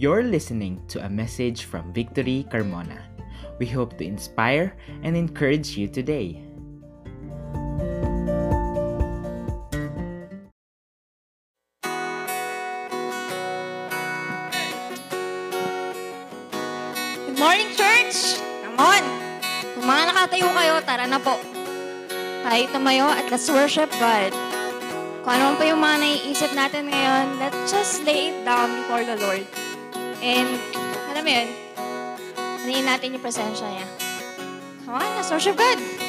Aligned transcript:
You're 0.00 0.24
listening 0.24 0.80
to 0.88 1.04
a 1.04 1.12
message 1.12 1.68
from 1.68 1.92
Victory 1.92 2.48
Carmona. 2.48 3.04
We 3.60 3.68
hope 3.68 4.00
to 4.00 4.04
inspire 4.08 4.72
and 5.04 5.12
encourage 5.12 5.76
you 5.76 5.92
today. 5.92 6.40
Good 17.28 17.36
morning, 17.36 17.68
church! 17.76 18.40
Come 18.40 18.80
on! 18.80 19.04
Kung 19.76 19.84
mga 19.84 20.02
nakatayo 20.16 20.48
kayo, 20.48 20.74
tara 20.88 21.04
na 21.04 21.20
po. 21.20 21.36
Tayo 22.48 22.64
tumayo 22.72 23.04
at 23.04 23.28
let's 23.28 23.52
worship 23.52 23.92
God. 24.00 24.32
Kung 25.28 25.36
ano 25.36 25.60
pa 25.60 25.68
yung 25.68 25.84
mga 25.84 25.96
naiisip 26.00 26.56
natin 26.56 26.88
ngayon, 26.88 27.36
let's 27.36 27.68
just 27.68 28.00
lay 28.08 28.32
it 28.32 28.48
down 28.48 28.72
before 28.80 29.04
the 29.04 29.20
Lord. 29.20 29.44
And, 30.20 30.60
alam 31.08 31.24
mo 31.24 31.30
yun, 31.32 31.48
natin 32.84 33.16
yung 33.16 33.24
presensya 33.24 33.64
niya. 33.72 33.86
Come 34.84 35.00
on, 35.00 35.08
let's 35.16 35.32
worship 35.32 35.56
God! 35.56 35.99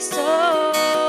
So. 0.00 1.07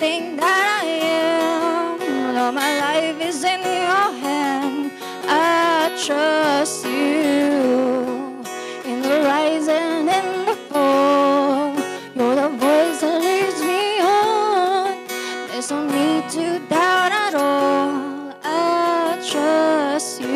Everything 0.00 0.36
that 0.36 0.80
I 0.82 0.86
am, 1.10 2.34
Lord, 2.36 2.54
my 2.54 2.78
life 2.78 3.20
is 3.20 3.42
in 3.42 3.58
your 3.58 4.10
hand. 4.22 4.92
I 5.26 5.90
trust 6.06 6.84
you 6.84 8.38
in 8.84 9.02
the 9.02 9.22
rise 9.26 9.66
and 9.66 10.08
in 10.08 10.46
the 10.46 10.54
fall. 10.70 11.74
You're 12.14 12.36
the 12.36 12.48
voice 12.48 13.00
that 13.00 13.18
leads 13.20 13.60
me 13.60 13.98
on. 13.98 15.04
There's 15.48 15.70
no 15.70 15.84
need 15.86 16.30
to 16.30 16.60
doubt 16.68 17.10
at 17.10 17.34
all. 17.34 18.34
I 18.44 19.18
trust 19.28 20.20
you. 20.20 20.28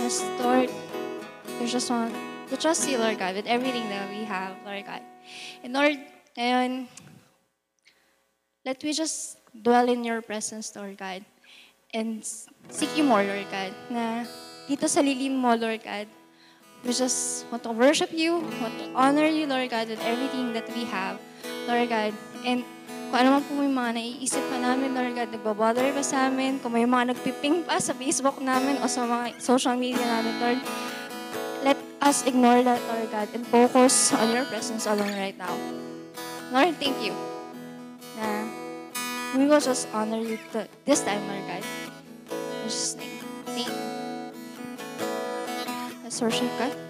Yes, 0.00 0.22
Lord. 0.38 0.70
We 1.58 1.66
just 1.66 1.88
want 1.88 2.14
to 2.50 2.56
trust 2.58 2.86
you, 2.90 2.98
Lord 2.98 3.18
God, 3.18 3.36
with 3.36 3.46
everything 3.46 3.88
that 3.88 4.10
we 4.10 4.24
have, 4.24 4.54
Lord 4.66 4.84
God. 4.84 5.00
And 5.62 5.72
Lord, 5.74 5.98
ngayon, 6.38 6.86
let 8.64 8.78
we 8.82 8.92
just 8.92 9.38
dwell 9.50 9.88
in 9.88 10.04
your 10.04 10.22
presence, 10.22 10.70
Lord 10.76 10.98
God, 10.98 11.24
and 11.94 12.22
seek 12.70 12.92
you 12.94 13.02
more, 13.02 13.24
Lord 13.24 13.48
God, 13.50 13.72
na 13.90 14.22
dito 14.70 14.86
sa 14.86 15.00
lilim 15.00 15.34
mo, 15.34 15.56
Lord 15.56 15.82
God, 15.82 16.06
we 16.84 16.92
just 16.94 17.48
want 17.50 17.66
to 17.66 17.72
worship 17.74 18.14
you, 18.14 18.44
want 18.62 18.76
to 18.78 18.86
honor 18.94 19.26
you, 19.26 19.50
Lord 19.50 19.66
God, 19.70 19.90
with 19.90 19.98
everything 20.06 20.54
that 20.54 20.68
we 20.76 20.86
have, 20.86 21.18
Lord 21.66 21.90
God. 21.90 22.14
And 22.46 22.62
kung 23.08 23.18
ano 23.24 23.40
man 23.40 23.42
po 23.42 23.56
may 23.56 23.72
mga 23.72 23.90
naiisip 23.96 24.44
pa 24.52 24.60
namin, 24.60 24.92
Lord 24.92 25.16
God, 25.16 25.30
nagbabother 25.32 25.88
pa 25.96 26.04
sa 26.04 26.28
amin, 26.28 26.60
kung 26.60 26.76
may 26.76 26.84
mga 26.84 27.16
nagpiping 27.16 27.64
pa 27.64 27.80
sa 27.80 27.96
Facebook 27.96 28.38
namin 28.38 28.78
o 28.78 28.86
sa 28.86 29.08
mga 29.08 29.40
social 29.40 29.74
media 29.80 30.04
namin, 30.04 30.34
Lord, 30.38 30.60
us 32.00 32.26
ignore 32.26 32.62
that, 32.62 32.80
Lord 32.88 33.10
God, 33.10 33.28
and 33.34 33.46
focus 33.46 34.12
on 34.12 34.32
your 34.32 34.44
presence 34.46 34.86
alone 34.86 35.14
right 35.14 35.36
now. 35.36 35.54
Lord, 36.52 36.76
thank 36.76 36.96
you. 37.04 37.12
Uh, 38.18 38.48
we 39.36 39.46
will 39.46 39.60
just 39.60 39.88
honor 39.92 40.18
you 40.18 40.38
this 40.84 41.02
time, 41.02 41.26
Lord 41.28 41.44
God. 41.46 41.62
Just 42.64 42.98
Thank 42.98 43.68
you. 43.68 43.74
Let's 46.04 46.20
worship 46.20 46.50
God. 46.58 46.87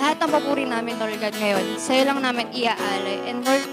Lahat 0.00 0.16
ng 0.20 0.30
papuri 0.32 0.64
namin, 0.64 0.96
Lord 0.96 1.16
God, 1.20 1.36
ngayon, 1.36 1.76
sa'yo 1.76 2.08
lang 2.08 2.20
namin 2.24 2.48
iaalay. 2.52 3.28
And 3.28 3.44
Lord, 3.44 3.64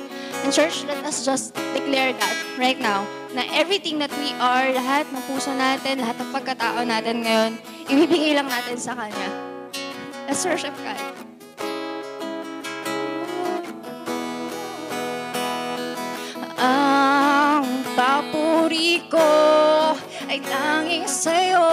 and 0.43 0.51
church, 0.51 0.83
let 0.87 0.99
us 1.03 1.23
just 1.23 1.55
declare 1.75 2.11
that 2.15 2.35
right 2.59 2.79
now, 2.79 3.07
na 3.35 3.45
everything 3.53 4.01
that 4.01 4.11
we 4.17 4.33
are, 4.41 4.73
lahat 4.73 5.05
ng 5.13 5.21
puso 5.29 5.53
natin, 5.53 6.01
lahat 6.01 6.17
ng 6.17 6.29
pagkatao 6.33 6.81
natin 6.81 7.21
ngayon, 7.21 7.51
ibibigay 7.85 8.33
lang 8.33 8.49
natin 8.49 8.77
sa 8.79 8.97
Kanya. 8.97 9.29
Let's 10.25 10.41
worship 10.45 10.73
God. 10.81 10.97
Ang 16.59 17.65
papuri 17.95 19.07
ko 19.07 19.31
ay 20.27 20.43
tanging 20.43 21.07
sa'yo, 21.07 21.65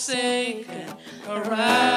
forsaken. 0.00 0.96
Arise, 1.28 1.89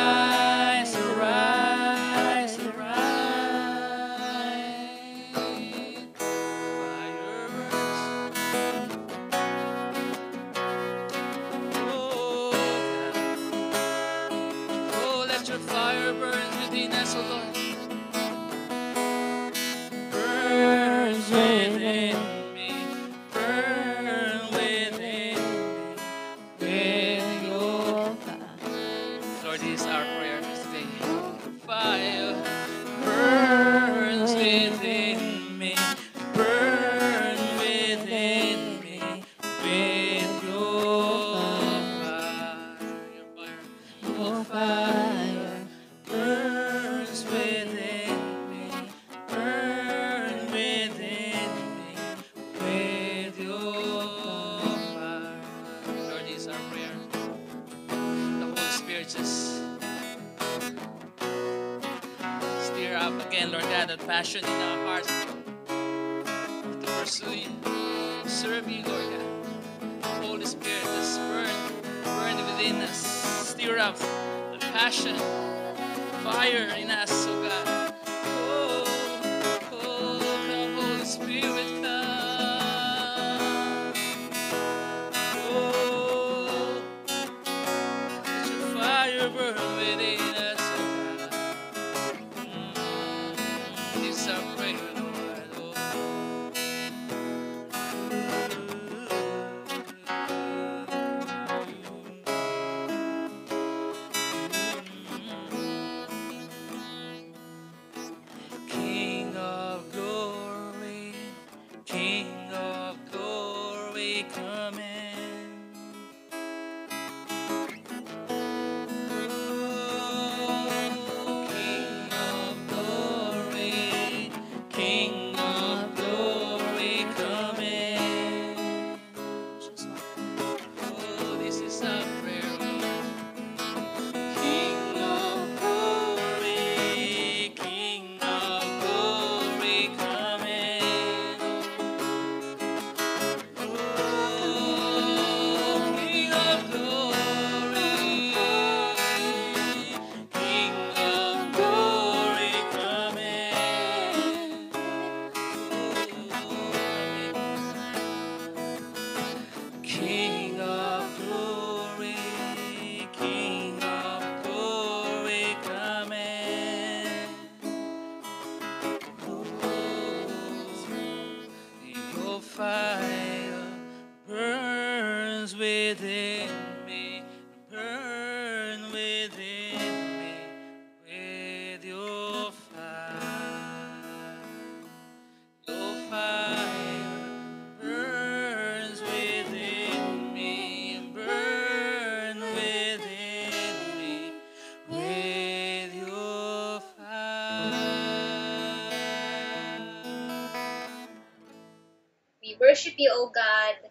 worship 202.94 203.00
you, 203.00 203.12
O 203.14 203.30
God. 203.34 203.90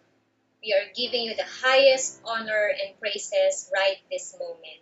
We 0.63 0.71
are 0.71 0.87
giving 0.95 1.27
you 1.27 1.35
the 1.35 1.43
highest 1.43 2.21
honor 2.23 2.71
and 2.71 2.95
praises 2.99 3.69
right 3.75 3.99
this 4.09 4.35
moment. 4.39 4.79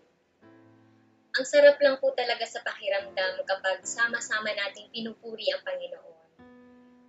Ang 1.39 1.45
sarap 1.47 1.81
lang 1.81 1.97
po 1.97 2.13
talaga 2.13 2.45
sa 2.45 2.61
pakiramdam 2.61 3.41
kapag 3.49 3.81
sama-sama 3.81 4.53
nating 4.53 4.93
pinupuri 4.93 5.49
ang 5.49 5.65
Panginoon. 5.65 6.21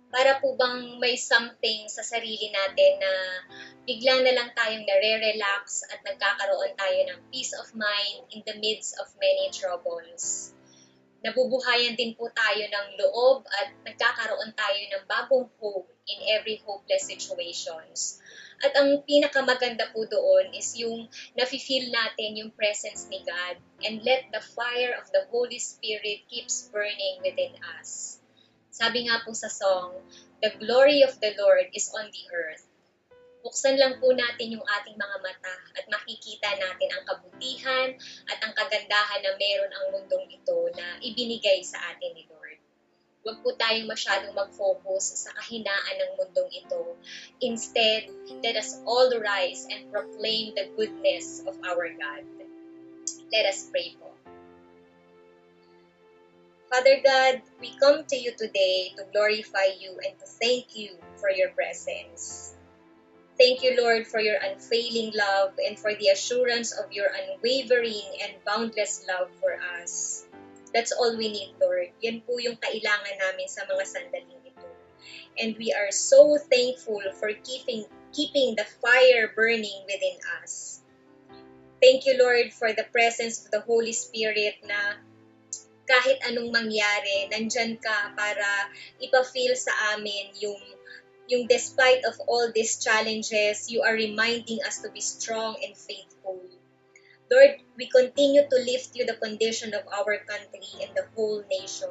Para 0.09 0.41
po 0.41 0.57
bang 0.57 0.97
may 0.97 1.13
something 1.17 1.85
sa 1.85 2.01
sarili 2.01 2.49
natin 2.49 2.97
na 2.97 3.13
bigla 3.85 4.25
na 4.25 4.33
lang 4.33 4.49
tayong 4.57 4.85
nare-relax 4.85 5.85
at 5.93 6.01
nagkakaroon 6.01 6.73
tayo 6.73 6.99
ng 7.13 7.19
peace 7.29 7.53
of 7.53 7.69
mind 7.77 8.25
in 8.33 8.41
the 8.45 8.57
midst 8.57 8.97
of 8.97 9.05
many 9.21 9.53
troubles 9.53 10.53
nabubuhayan 11.23 11.95
din 11.95 12.11
po 12.19 12.27
tayo 12.35 12.67
ng 12.67 12.87
loob 12.99 13.47
at 13.47 13.71
nagkakaroon 13.87 14.51
tayo 14.51 14.81
ng 14.91 15.03
bagong 15.07 15.47
hope 15.55 15.92
every 16.33 16.57
hopeless 16.65 17.05
situations. 17.05 18.17
At 18.63 18.73
ang 18.79 19.03
pinakamaganda 19.05 19.91
po 19.91 20.07
doon 20.07 20.55
is 20.55 20.73
yung 20.79 21.11
nafe-feel 21.35 21.91
natin 21.91 22.39
yung 22.39 22.51
presence 22.55 23.11
ni 23.11 23.19
God 23.21 23.59
and 23.83 24.01
let 24.07 24.31
the 24.31 24.39
fire 24.41 24.95
of 24.97 25.11
the 25.11 25.27
Holy 25.29 25.59
Spirit 25.59 26.25
keeps 26.31 26.71
burning 26.71 27.21
within 27.21 27.53
us. 27.77 28.17
Sabi 28.73 29.05
nga 29.05 29.21
po 29.21 29.35
sa 29.37 29.51
song, 29.51 30.01
The 30.43 30.55
glory 30.59 31.07
of 31.07 31.15
the 31.23 31.31
Lord 31.39 31.71
is 31.71 31.87
on 31.95 32.11
the 32.11 32.23
earth. 32.35 32.67
Buksan 33.43 33.75
lang 33.75 33.99
po 33.99 34.11
natin 34.15 34.55
yung 34.55 34.63
ating 34.63 34.95
mga 34.95 35.17
mata 35.19 35.55
at 35.75 35.85
makikita 35.91 36.55
natin 36.55 36.89
ang 36.95 37.03
kabutihan 37.03 37.91
at 38.31 38.39
ang 38.39 38.55
kagandahan 38.55 39.19
na 39.23 39.35
meron 39.35 39.71
ang 39.71 39.85
mundong 39.91 40.27
ito 40.31 40.71
na 40.79 40.99
ibinigay 41.03 41.59
sa 41.63 41.79
atin 41.91 42.15
ni 42.15 42.23
Lord. 42.31 42.42
Huwag 43.23 43.39
po 43.39 43.55
tayong 43.55 43.87
masyadong 43.87 44.35
mag-focus 44.35 45.23
sa 45.23 45.31
kahinaan 45.39 45.95
ng 45.95 46.11
mundong 46.19 46.51
ito. 46.51 46.99
Instead, 47.39 48.11
let 48.43 48.59
us 48.59 48.75
all 48.83 49.07
rise 49.15 49.63
and 49.71 49.87
proclaim 49.87 50.51
the 50.59 50.67
goodness 50.75 51.39
of 51.47 51.55
our 51.63 51.87
God. 51.95 52.27
Let 53.31 53.47
us 53.47 53.71
pray 53.71 53.95
po. 53.95 54.11
Father 56.67 56.99
God, 56.99 57.39
we 57.63 57.71
come 57.79 58.03
to 58.11 58.17
you 58.19 58.35
today 58.35 58.91
to 58.99 59.07
glorify 59.15 59.71
you 59.79 59.95
and 60.03 60.19
to 60.19 60.27
thank 60.27 60.75
you 60.75 60.91
for 61.21 61.31
your 61.31 61.55
presence. 61.55 62.51
Thank 63.39 63.63
you, 63.63 63.79
Lord, 63.79 64.03
for 64.03 64.19
your 64.19 64.37
unfailing 64.41 65.15
love 65.15 65.55
and 65.63 65.79
for 65.79 65.95
the 65.95 66.11
assurance 66.11 66.75
of 66.75 66.91
your 66.91 67.07
unwavering 67.07 68.19
and 68.19 68.35
boundless 68.43 69.05
love 69.07 69.31
for 69.39 69.55
us. 69.79 70.25
That's 70.73 70.91
all 70.91 71.13
we 71.15 71.29
need, 71.29 71.53
Lord. 71.61 71.93
Yan 72.01 72.25
po 72.25 72.41
yung 72.41 72.57
kailangan 72.57 73.15
namin 73.21 73.45
sa 73.45 73.63
mga 73.69 73.83
sandaling 73.85 74.41
ito. 74.41 74.67
And 75.37 75.53
we 75.57 75.69
are 75.69 75.93
so 75.93 76.37
thankful 76.37 77.01
for 77.21 77.29
keeping 77.45 77.85
keeping 78.13 78.57
the 78.57 78.65
fire 78.81 79.29
burning 79.33 79.85
within 79.85 80.17
us. 80.41 80.81
Thank 81.81 82.05
you, 82.05 82.17
Lord, 82.17 82.53
for 82.53 82.71
the 82.71 82.87
presence 82.89 83.43
of 83.43 83.51
the 83.51 83.61
Holy 83.61 83.91
Spirit 83.91 84.61
na 84.63 85.03
kahit 85.83 86.23
anong 86.31 86.49
mangyari, 86.49 87.27
nandyan 87.27 87.75
ka 87.75 88.15
para 88.15 88.71
ipa-feel 89.03 89.51
sa 89.57 89.97
amin 89.97 90.31
yung 90.39 90.61
yung 91.27 91.43
despite 91.47 92.03
of 92.07 92.15
all 92.27 92.51
these 92.51 92.79
challenges, 92.79 93.67
you 93.71 93.83
are 93.83 93.95
reminding 93.95 94.59
us 94.63 94.83
to 94.83 94.91
be 94.91 94.99
strong 94.99 95.55
and 95.63 95.75
faithful. 95.75 96.39
Lord, 97.31 97.55
we 97.77 97.87
continue 97.89 98.43
to 98.43 98.57
lift 98.65 98.95
you 98.95 99.05
the 99.05 99.17
condition 99.17 99.73
of 99.73 99.83
our 99.87 100.17
country 100.27 100.71
and 100.81 100.91
the 100.95 101.07
whole 101.15 101.43
nation. 101.49 101.89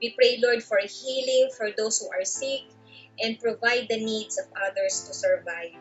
We 0.00 0.14
pray, 0.16 0.40
Lord, 0.42 0.62
for 0.62 0.78
healing 0.82 1.50
for 1.56 1.70
those 1.76 1.98
who 2.00 2.08
are 2.10 2.24
sick 2.24 2.62
and 3.20 3.38
provide 3.38 3.86
the 3.88 4.02
needs 4.02 4.38
of 4.38 4.46
others 4.56 5.04
to 5.06 5.14
survive. 5.14 5.78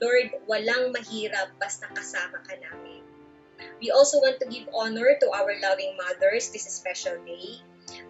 Lord, 0.00 0.30
walang 0.46 0.94
mahirap 0.94 1.58
basta 1.58 1.90
kasama 1.90 2.38
ka 2.46 2.54
namin. 2.54 3.02
We 3.82 3.90
also 3.90 4.18
want 4.22 4.38
to 4.40 4.46
give 4.46 4.68
honor 4.72 5.18
to 5.18 5.28
our 5.34 5.50
loving 5.58 5.96
mothers 5.98 6.50
this 6.50 6.70
special 6.70 7.18
day. 7.26 7.58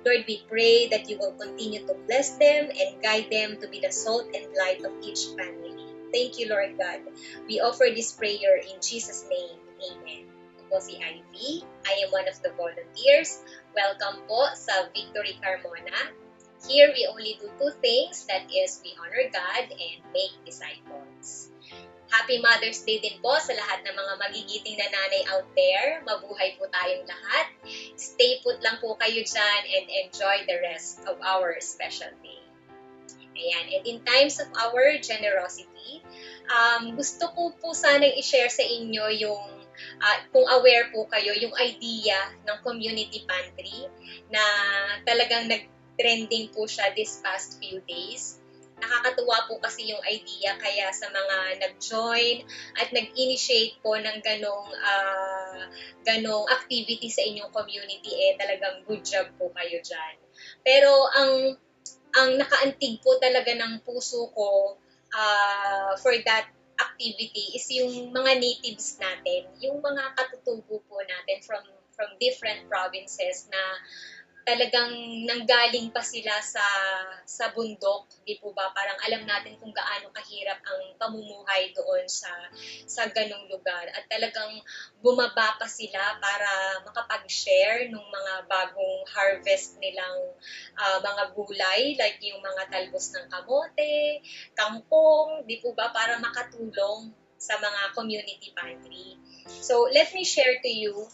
Lord, 0.04 0.24
we 0.28 0.44
pray 0.48 0.88
that 0.88 1.09
you 1.09 1.16
will 1.18 1.33
continue 1.33 1.81
to 1.87 1.94
bless 2.07 2.37
them 2.37 2.68
and 2.68 3.00
guide 3.00 3.28
them 3.31 3.57
to 3.61 3.68
be 3.68 3.81
the 3.81 3.92
salt 3.92 4.28
and 4.35 4.44
light 4.57 4.85
of 4.85 4.92
each 5.00 5.33
family. 5.37 5.76
Thank 6.12 6.38
you, 6.38 6.48
Lord 6.48 6.76
God. 6.76 7.00
We 7.48 7.61
offer 7.61 7.88
this 7.88 8.12
prayer 8.12 8.57
in 8.61 8.81
Jesus' 8.81 9.24
name. 9.28 9.67
Amen. 9.78 10.26
Ako 10.66 10.82
si 10.82 10.98
Ivy. 10.98 11.62
I 11.86 11.94
am 12.02 12.10
one 12.10 12.26
of 12.26 12.34
the 12.42 12.50
volunteers. 12.58 13.38
Welcome 13.70 14.26
po 14.26 14.50
sa 14.58 14.90
Victory 14.90 15.38
Carmona. 15.38 16.14
Here 16.66 16.90
we 16.90 17.06
only 17.06 17.38
do 17.38 17.46
two 17.54 17.70
things, 17.78 18.26
that 18.26 18.50
is, 18.50 18.82
we 18.82 18.90
honor 18.98 19.30
God 19.30 19.70
and 19.70 19.98
make 20.10 20.34
disciples. 20.42 21.54
Happy 22.10 22.42
Mother's 22.42 22.82
Day 22.82 22.98
din 22.98 23.22
po 23.22 23.38
sa 23.38 23.54
lahat 23.54 23.86
ng 23.86 23.94
mga 23.94 24.14
magigiting 24.18 24.74
na 24.80 24.90
nanay 24.90 25.22
out 25.30 25.46
there. 25.54 26.02
Mabuhay 26.02 26.58
po 26.58 26.66
tayong 26.66 27.06
lahat. 27.06 27.46
Stay 27.94 28.42
put 28.42 28.58
lang 28.58 28.82
po 28.82 28.98
kayo 28.98 29.22
dyan 29.22 29.62
and 29.78 29.86
enjoy 29.86 30.42
the 30.50 30.58
rest 30.58 30.98
of 31.06 31.20
our 31.22 31.54
special 31.62 32.10
day. 32.24 32.42
Ayan. 33.38 33.66
And 33.78 33.82
in 33.86 33.98
times 34.02 34.42
of 34.42 34.50
our 34.58 34.98
generosity, 34.98 36.02
um, 36.50 36.98
gusto 36.98 37.30
ko 37.30 37.54
po 37.54 37.70
sanang 37.70 38.16
i-share 38.18 38.50
sa 38.50 38.66
inyo 38.66 39.04
yung 39.14 39.57
uh, 40.00 40.18
kung 40.30 40.46
aware 40.46 40.90
po 40.90 41.06
kayo, 41.10 41.34
yung 41.36 41.54
idea 41.58 42.16
ng 42.46 42.58
community 42.62 43.24
pantry 43.24 43.86
na 44.28 44.42
talagang 45.04 45.46
nag-trending 45.46 46.50
po 46.54 46.68
siya 46.68 46.92
this 46.94 47.20
past 47.22 47.58
few 47.58 47.82
days 47.86 48.38
nakakatuwa 48.78 49.46
po 49.50 49.58
kasi 49.58 49.90
yung 49.90 50.02
idea 50.06 50.54
kaya 50.56 50.90
sa 50.94 51.10
mga 51.10 51.36
nag-join 51.66 52.46
at 52.78 52.88
nag-initiate 52.94 53.78
po 53.82 53.98
ng 53.98 54.22
ganong 54.22 54.70
uh, 54.70 55.62
ganong 56.06 56.46
activity 56.48 57.10
sa 57.10 57.22
inyong 57.26 57.50
community 57.50 58.14
eh 58.14 58.32
talagang 58.38 58.86
good 58.86 59.02
job 59.02 59.26
po 59.36 59.50
kayo 59.52 59.82
diyan. 59.82 60.14
Pero 60.62 60.90
ang 61.14 61.32
ang 62.16 62.30
nakaantig 62.40 63.02
po 63.04 63.18
talaga 63.20 63.52
ng 63.52 63.84
puso 63.84 64.30
ko 64.32 64.78
uh, 65.12 65.92
for 66.00 66.14
that 66.24 66.48
activity 66.78 67.58
is 67.58 67.66
yung 67.74 68.14
mga 68.14 68.38
natives 68.38 68.98
natin, 69.02 69.50
yung 69.58 69.82
mga 69.82 70.14
katutubo 70.14 70.78
po 70.86 70.96
natin 71.02 71.42
from 71.42 71.62
from 71.98 72.14
different 72.22 72.62
provinces 72.70 73.50
na 73.50 73.62
talagang 74.48 74.96
nanggaling 75.28 75.92
pa 75.92 76.00
sila 76.00 76.40
sa 76.40 76.64
sa 77.28 77.52
bundok, 77.52 78.08
di 78.24 78.40
po 78.40 78.56
ba? 78.56 78.72
Parang 78.72 78.96
alam 79.04 79.28
natin 79.28 79.61
kung 79.61 79.76
gaano 79.76 80.08
kahirap 80.08 80.64
ang 80.64 80.96
pamumuhay 80.96 81.68
doon 81.76 82.08
sa 82.08 82.32
sa 82.88 83.12
ganong 83.12 83.44
lugar 83.52 83.92
at 83.92 84.08
talagang 84.08 84.56
bumaba 85.04 85.61
pa 85.61 85.68
sila 85.68 86.16
para 86.16 86.80
makapag-share 86.88 87.92
ng 87.92 88.00
mga 88.08 88.34
bagong 88.48 89.04
harvest 89.12 89.76
nilang 89.76 90.32
uh, 90.80 90.98
mga 91.04 91.24
gulay 91.37 91.92
like 92.00 92.16
yung 92.24 92.40
mga 92.40 92.72
talbos 92.72 93.12
ng 93.12 93.28
kamote, 93.28 94.24
kangkong, 94.56 95.44
di 95.44 95.61
po 95.61 95.76
ba? 95.76 95.92
Para 95.92 96.16
makatulong 96.16 97.12
sa 97.37 97.61
mga 97.61 97.92
community 97.92 98.50
pantry. 98.56 99.20
So, 99.61 99.87
let 99.92 100.11
me 100.16 100.24
share 100.24 100.56
to 100.58 100.72
you 100.72 101.06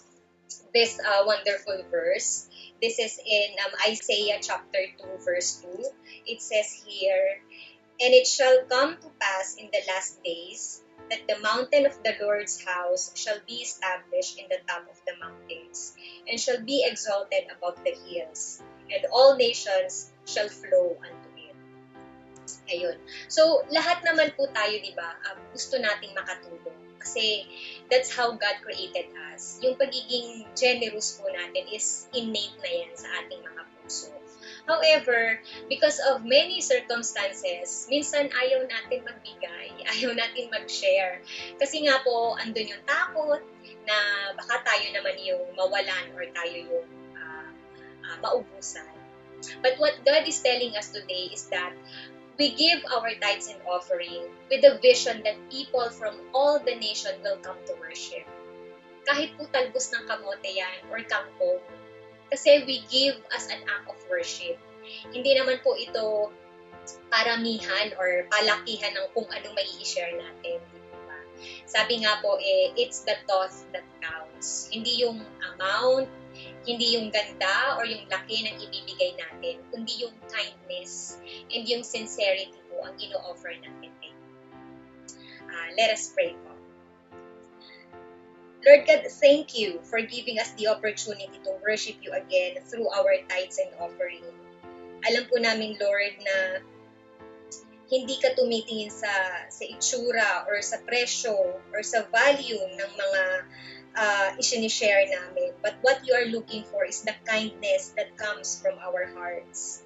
this 0.74 0.98
uh, 0.98 1.22
wonderful 1.26 1.78
verse. 1.90 2.50
This 2.84 3.00
is 3.00 3.16
in 3.16 3.56
um, 3.64 3.72
Isaiah 3.88 4.36
chapter 4.44 4.84
2, 5.00 5.24
verse 5.24 5.64
2. 5.64 5.88
It 6.28 6.44
says 6.44 6.68
here, 6.84 7.40
And 7.96 8.12
it 8.12 8.28
shall 8.28 8.68
come 8.68 9.00
to 9.00 9.08
pass 9.16 9.56
in 9.56 9.72
the 9.72 9.80
last 9.88 10.20
days 10.20 10.84
that 11.08 11.24
the 11.24 11.40
mountain 11.40 11.88
of 11.88 11.96
the 12.04 12.12
Lord's 12.20 12.60
house 12.60 13.08
shall 13.16 13.40
be 13.48 13.64
established 13.64 14.36
in 14.36 14.52
the 14.52 14.60
top 14.68 14.84
of 14.84 15.00
the 15.08 15.16
mountains, 15.16 15.96
and 16.28 16.36
shall 16.36 16.60
be 16.60 16.84
exalted 16.84 17.48
above 17.56 17.80
the 17.88 17.96
hills, 18.04 18.60
and 18.92 19.00
all 19.08 19.40
nations 19.40 20.12
shall 20.28 20.52
flow 20.52 21.00
unto 21.00 21.28
it. 21.40 21.56
Ayun. 22.68 23.00
So, 23.32 23.64
lahat 23.72 24.04
naman 24.04 24.36
po 24.36 24.44
tayo, 24.52 24.76
di 24.76 24.92
ba, 24.92 25.08
um, 25.32 25.40
gusto 25.56 25.80
nating 25.80 26.12
makatulong 26.12 26.83
Kasi 27.04 27.44
that's 27.92 28.08
how 28.16 28.32
God 28.32 28.64
created 28.64 29.12
us. 29.30 29.60
Yung 29.60 29.76
pagiging 29.76 30.48
generous 30.56 31.20
po 31.20 31.28
natin 31.28 31.68
is 31.68 32.08
innate 32.16 32.56
na 32.64 32.70
yan 32.72 32.92
sa 32.96 33.08
ating 33.20 33.44
mga 33.44 33.62
puso. 33.84 34.08
However, 34.64 35.44
because 35.68 36.00
of 36.00 36.24
many 36.24 36.64
circumstances, 36.64 37.84
minsan 37.92 38.32
ayaw 38.32 38.64
natin 38.64 39.04
magbigay, 39.04 39.68
ayaw 39.92 40.16
natin 40.16 40.48
mag-share. 40.48 41.20
Kasi 41.60 41.84
nga 41.84 42.00
po, 42.00 42.32
andun 42.40 42.72
yung 42.72 42.84
takot 42.88 43.44
na 43.84 43.96
baka 44.32 44.64
tayo 44.64 44.88
naman 44.96 45.20
yung 45.20 45.44
mawalan 45.52 46.16
or 46.16 46.24
tayo 46.32 46.56
yung 46.56 46.88
uh, 47.12 47.50
uh, 48.08 48.16
maubusan. 48.24 48.88
But 49.60 49.76
what 49.76 50.00
God 50.00 50.24
is 50.24 50.40
telling 50.40 50.72
us 50.72 50.88
today 50.88 51.28
is 51.28 51.52
that 51.52 51.76
we 52.38 52.54
give 52.54 52.82
our 52.90 53.10
tithes 53.22 53.48
and 53.48 53.60
offering 53.66 54.26
with 54.50 54.62
the 54.62 54.78
vision 54.82 55.22
that 55.22 55.38
people 55.50 55.86
from 55.90 56.18
all 56.34 56.58
the 56.58 56.74
nation 56.74 57.14
will 57.22 57.38
come 57.42 57.58
to 57.66 57.74
worship. 57.78 58.26
Kahit 59.04 59.36
po 59.36 59.46
talbos 59.52 59.92
ng 59.92 60.04
kamote 60.08 60.48
yan 60.48 60.88
or 60.90 60.98
kangkong, 61.04 61.60
kasi 62.32 62.64
we 62.66 62.82
give 62.88 63.20
as 63.30 63.46
an 63.52 63.62
act 63.68 63.86
of 63.86 64.00
worship. 64.10 64.56
Hindi 65.12 65.36
naman 65.36 65.60
po 65.62 65.76
ito 65.76 66.32
paramihan 67.08 67.94
or 67.96 68.26
palakihan 68.28 68.92
ng 68.92 69.06
kung 69.12 69.28
ano 69.30 69.48
may 69.54 69.64
i-share 69.80 70.12
natin. 70.16 70.58
Diba? 70.60 71.18
Sabi 71.64 72.04
nga 72.04 72.20
po, 72.20 72.36
eh, 72.40 72.74
it's 72.76 73.04
the 73.06 73.16
thought 73.28 73.52
that 73.72 73.86
counts. 74.02 74.68
Hindi 74.72 75.04
yung 75.04 75.22
amount, 75.54 76.08
hindi 76.64 76.96
yung 76.98 77.12
ganda 77.12 77.78
or 77.78 77.84
yung 77.84 78.04
laki 78.08 78.44
ng 78.44 78.56
ibibigay 78.58 79.14
natin, 79.16 79.60
kundi 79.70 80.04
yung 80.04 80.14
kindness 80.30 81.20
and 81.52 81.68
yung 81.68 81.84
sincerity 81.84 82.56
po 82.68 82.82
ang 82.84 82.96
ino-offer 82.98 83.52
natin 83.60 83.92
kay 84.00 84.12
uh, 85.48 85.68
Let 85.78 85.94
us 85.94 86.10
pray 86.12 86.34
po. 86.34 86.54
Lord 88.64 88.88
God, 88.88 89.04
thank 89.20 89.52
you 89.52 89.84
for 89.84 90.00
giving 90.00 90.40
us 90.40 90.56
the 90.56 90.72
opportunity 90.72 91.36
to 91.44 91.52
worship 91.60 92.00
you 92.00 92.16
again 92.16 92.64
through 92.64 92.88
our 92.88 93.12
tithes 93.28 93.60
and 93.60 93.68
offering. 93.76 94.24
Alam 95.04 95.28
po 95.28 95.36
namin, 95.36 95.76
Lord, 95.76 96.16
na 96.24 96.64
hindi 97.92 98.16
ka 98.16 98.32
tumitingin 98.32 98.88
sa 98.88 99.12
sa 99.52 99.64
itsura 99.68 100.48
or 100.48 100.64
sa 100.64 100.80
presyo 100.88 101.60
or 101.68 101.80
sa 101.84 102.08
value 102.08 102.56
ng 102.56 102.90
mga 102.96 103.22
uh, 103.96 104.34
isinishare 104.36 105.08
namin. 105.10 105.54
But 105.62 105.78
what 105.82 106.02
you 106.06 106.14
are 106.14 106.28
looking 106.28 106.62
for 106.68 106.84
is 106.84 107.02
the 107.02 107.14
kindness 107.24 107.94
that 107.96 108.14
comes 108.18 108.60
from 108.60 108.78
our 108.78 109.06
hearts. 109.14 109.82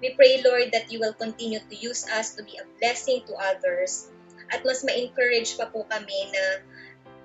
We 0.00 0.12
pray, 0.12 0.44
Lord, 0.44 0.72
that 0.72 0.92
you 0.92 1.00
will 1.00 1.16
continue 1.16 1.60
to 1.60 1.76
use 1.76 2.04
us 2.06 2.36
to 2.36 2.44
be 2.44 2.60
a 2.60 2.68
blessing 2.78 3.24
to 3.26 3.34
others 3.34 4.12
at 4.52 4.62
mas 4.62 4.84
ma-encourage 4.84 5.56
pa 5.58 5.66
po 5.72 5.88
kami 5.88 6.30
na 6.30 6.44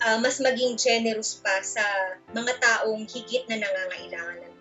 uh, 0.07 0.17
mas 0.23 0.39
maging 0.41 0.79
generous 0.79 1.37
pa 1.37 1.61
sa 1.61 1.83
mga 2.33 2.57
taong 2.57 3.05
higit 3.05 3.45
na 3.51 3.59
nangangailangan 3.61 4.39
ng 4.47 4.55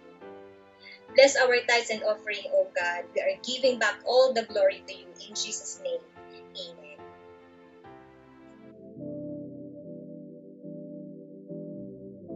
Bless 1.17 1.35
our 1.37 1.59
tithes 1.67 1.91
and 1.91 2.03
offering, 2.07 2.47
O 2.55 2.71
God. 2.71 3.03
We 3.15 3.21
are 3.21 3.35
giving 3.43 3.79
back 3.79 3.99
all 4.07 4.33
the 4.33 4.47
glory 4.47 4.83
to 4.87 4.95
you. 4.95 5.11
In 5.27 5.35
Jesus' 5.35 5.83
name, 5.83 5.99
Amen. 6.55 6.90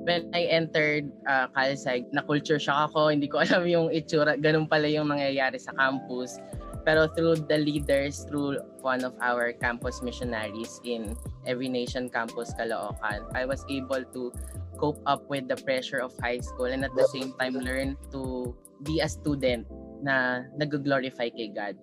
When 0.05 0.29
I 0.37 0.53
entered 0.53 1.09
uh, 1.25 1.49
Calsag, 1.57 2.13
na-culture 2.13 2.61
shock 2.61 2.93
ako. 2.93 3.09
Hindi 3.09 3.29
ko 3.29 3.41
alam 3.45 3.65
yung 3.65 3.89
itsura. 3.89 4.37
Ganun 4.37 4.69
pala 4.69 4.85
yung 4.89 5.09
nangyayari 5.09 5.57
sa 5.57 5.73
campus. 5.73 6.37
Pero 6.85 7.09
through 7.17 7.49
the 7.49 7.57
leaders, 7.57 8.29
through 8.29 8.61
one 8.85 9.01
of 9.09 9.17
our 9.25 9.57
campus 9.57 10.05
missionaries 10.05 10.85
in 10.85 11.17
Every 11.49 11.73
Nation 11.73 12.13
Campus 12.13 12.53
Caloocan, 12.53 13.25
I 13.33 13.49
was 13.49 13.65
able 13.73 14.05
to 14.05 14.29
cope 14.77 15.01
up 15.09 15.25
with 15.33 15.49
the 15.49 15.57
pressure 15.65 16.05
of 16.05 16.13
high 16.21 16.45
school 16.45 16.69
and 16.69 16.85
at 16.85 16.93
the 16.93 17.09
same 17.09 17.33
time 17.41 17.57
learn 17.57 17.97
to 18.13 18.53
be 18.85 19.01
a 19.01 19.09
student 19.09 19.65
na 20.05 20.45
nag-glorify 20.61 21.33
kay 21.33 21.49
God. 21.49 21.81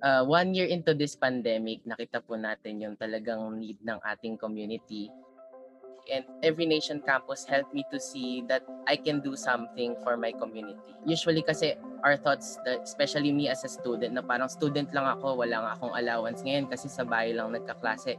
Uh, 0.00 0.24
one 0.24 0.56
year 0.56 0.64
into 0.64 0.96
this 0.96 1.12
pandemic, 1.12 1.84
nakita 1.84 2.24
po 2.24 2.40
natin 2.40 2.80
yung 2.80 2.96
talagang 2.96 3.60
need 3.60 3.76
ng 3.84 4.00
ating 4.08 4.40
community 4.40 5.12
and 6.08 6.24
Every 6.42 6.64
Nation 6.64 7.02
Campus 7.04 7.44
helped 7.44 7.74
me 7.74 7.84
to 7.92 8.00
see 8.00 8.42
that 8.48 8.64
I 8.88 8.96
can 8.96 9.20
do 9.20 9.36
something 9.36 9.96
for 10.02 10.16
my 10.16 10.32
community. 10.32 10.96
Usually 11.04 11.42
kasi 11.42 11.76
our 12.04 12.16
thoughts, 12.16 12.56
that, 12.64 12.80
especially 12.80 13.32
me 13.32 13.52
as 13.52 13.64
a 13.64 13.70
student, 13.70 14.16
na 14.16 14.22
parang 14.24 14.48
student 14.48 14.88
lang 14.96 15.04
ako, 15.04 15.44
wala 15.44 15.60
nga 15.60 15.70
akong 15.76 15.92
allowance 15.92 16.40
ngayon 16.40 16.70
kasi 16.72 16.88
sa 16.88 17.04
bahay 17.04 17.36
lang 17.36 17.52
nagkaklase. 17.52 18.16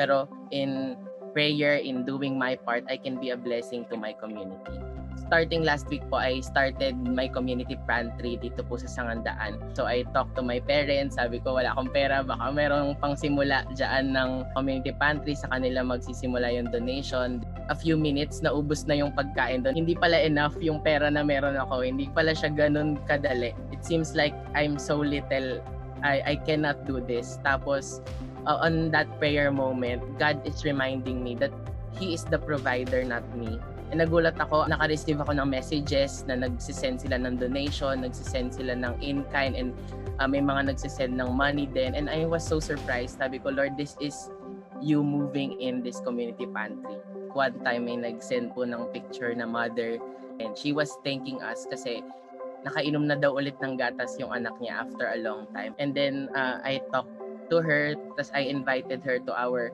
Pero 0.00 0.30
in 0.48 0.96
prayer, 1.36 1.76
in 1.76 2.08
doing 2.08 2.40
my 2.40 2.56
part, 2.56 2.88
I 2.88 2.96
can 2.96 3.20
be 3.20 3.30
a 3.30 3.38
blessing 3.38 3.84
to 3.92 4.00
my 4.00 4.16
community 4.16 4.87
starting 5.28 5.60
last 5.60 5.84
week 5.92 6.00
po, 6.08 6.16
I 6.16 6.40
started 6.40 6.96
my 6.96 7.28
community 7.28 7.76
pantry 7.84 8.40
dito 8.40 8.64
po 8.64 8.80
sa 8.80 8.88
Sangandaan. 8.88 9.60
So 9.76 9.84
I 9.84 10.08
talked 10.16 10.40
to 10.40 10.42
my 10.42 10.56
parents, 10.56 11.20
sabi 11.20 11.44
ko 11.44 11.60
wala 11.60 11.76
akong 11.76 11.92
pera, 11.92 12.24
baka 12.24 12.48
merong 12.48 12.96
pang 12.96 13.12
simula 13.12 13.68
dyan 13.76 14.16
ng 14.16 14.48
community 14.56 14.96
pantry 14.96 15.36
sa 15.36 15.52
kanila 15.52 15.84
magsisimula 15.84 16.48
yung 16.56 16.72
donation. 16.72 17.44
A 17.68 17.76
few 17.76 18.00
minutes, 18.00 18.40
naubos 18.40 18.88
na 18.88 18.96
yung 18.96 19.12
pagkain 19.12 19.68
doon. 19.68 19.76
Hindi 19.76 19.92
pala 19.92 20.16
enough 20.16 20.56
yung 20.64 20.80
pera 20.80 21.12
na 21.12 21.20
meron 21.20 21.60
ako, 21.60 21.84
hindi 21.84 22.08
pala 22.08 22.32
siya 22.32 22.48
ganun 22.48 22.96
kadali. 23.04 23.52
It 23.68 23.84
seems 23.84 24.16
like 24.16 24.32
I'm 24.56 24.80
so 24.80 24.96
little, 24.96 25.60
I, 26.00 26.24
I 26.24 26.34
cannot 26.48 26.88
do 26.88 27.04
this. 27.04 27.36
Tapos, 27.44 28.00
uh, 28.48 28.64
on 28.64 28.88
that 28.96 29.12
prayer 29.20 29.52
moment, 29.52 30.00
God 30.16 30.40
is 30.48 30.64
reminding 30.64 31.20
me 31.20 31.36
that 31.36 31.52
He 32.00 32.16
is 32.16 32.24
the 32.24 32.40
provider, 32.40 33.04
not 33.04 33.28
me 33.36 33.60
nagulat 33.94 34.36
ako, 34.36 34.68
naka-receive 34.68 35.16
ako 35.20 35.32
ng 35.32 35.48
messages 35.48 36.26
na 36.28 36.36
nagsisend 36.36 37.00
sila 37.00 37.16
ng 37.16 37.40
donation, 37.40 38.04
nagsisend 38.04 38.52
sila 38.52 38.76
ng 38.76 39.00
in-kind, 39.00 39.56
and 39.56 39.72
uh, 40.20 40.28
may 40.28 40.44
mga 40.44 40.74
nagsisend 40.74 41.16
ng 41.16 41.30
money 41.32 41.64
din. 41.64 41.96
And 41.96 42.12
I 42.12 42.28
was 42.28 42.44
so 42.44 42.60
surprised. 42.60 43.16
Sabi 43.16 43.40
ko, 43.40 43.48
Lord, 43.48 43.80
this 43.80 43.96
is 44.02 44.28
you 44.84 45.00
moving 45.00 45.56
in 45.60 45.80
this 45.80 46.00
community 46.04 46.46
pantry. 46.50 47.00
One 47.32 47.56
time 47.64 47.88
may 47.88 47.96
nag-send 47.96 48.52
po 48.52 48.68
ng 48.68 48.92
picture 48.92 49.32
na 49.32 49.46
mother 49.48 49.96
and 50.38 50.54
she 50.54 50.70
was 50.76 50.92
thanking 51.02 51.42
us 51.42 51.66
kasi 51.66 52.02
nakainom 52.66 53.06
na 53.06 53.16
daw 53.18 53.38
ulit 53.38 53.54
ng 53.62 53.78
gatas 53.78 54.18
yung 54.18 54.34
anak 54.34 54.54
niya 54.58 54.82
after 54.86 55.10
a 55.14 55.18
long 55.18 55.46
time. 55.54 55.74
And 55.78 55.94
then 55.94 56.30
uh, 56.34 56.58
I 56.62 56.82
talked 56.90 57.10
to 57.50 57.62
her, 57.62 57.94
tas 58.18 58.30
I 58.34 58.50
invited 58.50 59.02
her 59.06 59.18
to 59.22 59.32
our 59.34 59.70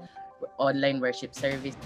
online 0.60 1.00
worship 1.00 1.32
service. 1.32 1.76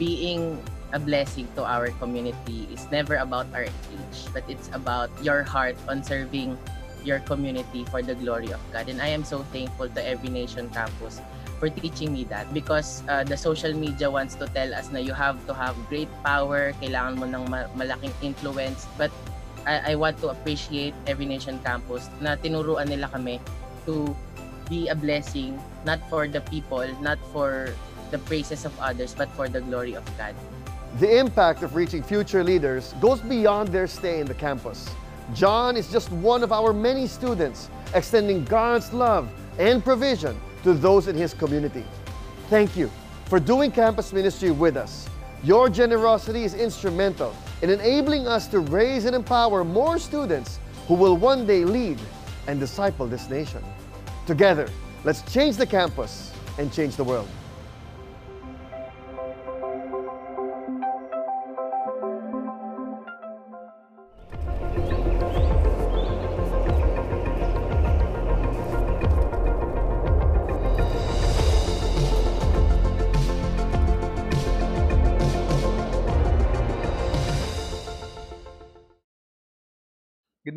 Being 0.00 0.56
a 0.96 0.98
blessing 0.98 1.44
to 1.54 1.62
our 1.62 1.92
community 2.00 2.64
is 2.72 2.88
never 2.88 3.20
about 3.20 3.46
our 3.52 3.68
age, 3.68 4.18
but 4.32 4.42
it's 4.48 4.72
about 4.72 5.12
your 5.20 5.44
heart 5.44 5.76
on 5.92 6.00
serving 6.00 6.56
your 7.04 7.20
community 7.28 7.84
for 7.92 8.00
the 8.00 8.16
glory 8.16 8.48
of 8.48 8.60
God. 8.72 8.88
And 8.88 9.00
I 9.00 9.12
am 9.12 9.24
so 9.24 9.44
thankful 9.52 9.92
to 9.92 10.00
Every 10.00 10.32
Nation 10.32 10.72
Campus 10.72 11.20
for 11.60 11.68
teaching 11.68 12.16
me 12.16 12.24
that 12.32 12.48
because 12.56 13.04
uh, 13.08 13.24
the 13.24 13.36
social 13.36 13.76
media 13.76 14.10
wants 14.10 14.34
to 14.40 14.48
tell 14.56 14.72
us 14.72 14.88
na 14.88 14.98
you 14.98 15.12
have 15.12 15.36
to 15.44 15.52
have 15.52 15.76
great 15.92 16.08
power, 16.24 16.72
kailangan 16.80 17.20
mo 17.20 17.28
ng 17.28 17.44
malaking 17.76 18.16
influence, 18.24 18.88
but 18.96 19.12
I, 19.68 19.92
I 19.92 19.94
want 20.00 20.16
to 20.24 20.32
appreciate 20.32 20.96
Every 21.04 21.28
Nation 21.28 21.60
Campus 21.60 22.08
na 22.24 22.40
tinuruan 22.40 22.88
nila 22.88 23.12
kami 23.12 23.36
to 23.84 24.16
be 24.72 24.88
a 24.88 24.96
blessing 24.96 25.60
not 25.84 26.00
for 26.08 26.28
the 26.28 26.40
people, 26.48 26.88
not 27.04 27.20
for 27.32 27.76
the 28.10 28.18
praises 28.18 28.64
of 28.64 28.78
others, 28.80 29.14
but 29.14 29.28
for 29.30 29.48
the 29.48 29.60
glory 29.60 29.94
of 29.94 30.04
God. 30.18 30.34
The 30.98 31.18
impact 31.18 31.62
of 31.62 31.76
reaching 31.76 32.02
future 32.02 32.42
leaders 32.42 32.94
goes 33.00 33.20
beyond 33.20 33.68
their 33.68 33.86
stay 33.86 34.20
in 34.20 34.26
the 34.26 34.34
campus. 34.34 34.90
John 35.34 35.76
is 35.76 35.90
just 35.90 36.10
one 36.10 36.42
of 36.42 36.50
our 36.50 36.72
many 36.72 37.06
students 37.06 37.70
extending 37.94 38.44
God's 38.44 38.92
love 38.92 39.30
and 39.58 39.84
provision 39.84 40.38
to 40.64 40.74
those 40.74 41.06
in 41.06 41.14
his 41.16 41.32
community. 41.34 41.84
Thank 42.48 42.76
you 42.76 42.90
for 43.26 43.38
doing 43.38 43.70
campus 43.70 44.12
ministry 44.12 44.50
with 44.50 44.76
us. 44.76 45.08
Your 45.44 45.68
generosity 45.68 46.42
is 46.42 46.54
instrumental 46.54 47.34
in 47.62 47.70
enabling 47.70 48.26
us 48.26 48.48
to 48.48 48.58
raise 48.60 49.04
and 49.04 49.14
empower 49.14 49.64
more 49.64 49.98
students 49.98 50.58
who 50.88 50.94
will 50.94 51.16
one 51.16 51.46
day 51.46 51.64
lead 51.64 51.98
and 52.48 52.58
disciple 52.58 53.06
this 53.06 53.30
nation. 53.30 53.62
Together, 54.26 54.68
let's 55.04 55.22
change 55.32 55.56
the 55.56 55.66
campus 55.66 56.32
and 56.58 56.72
change 56.72 56.96
the 56.96 57.04
world. 57.04 57.28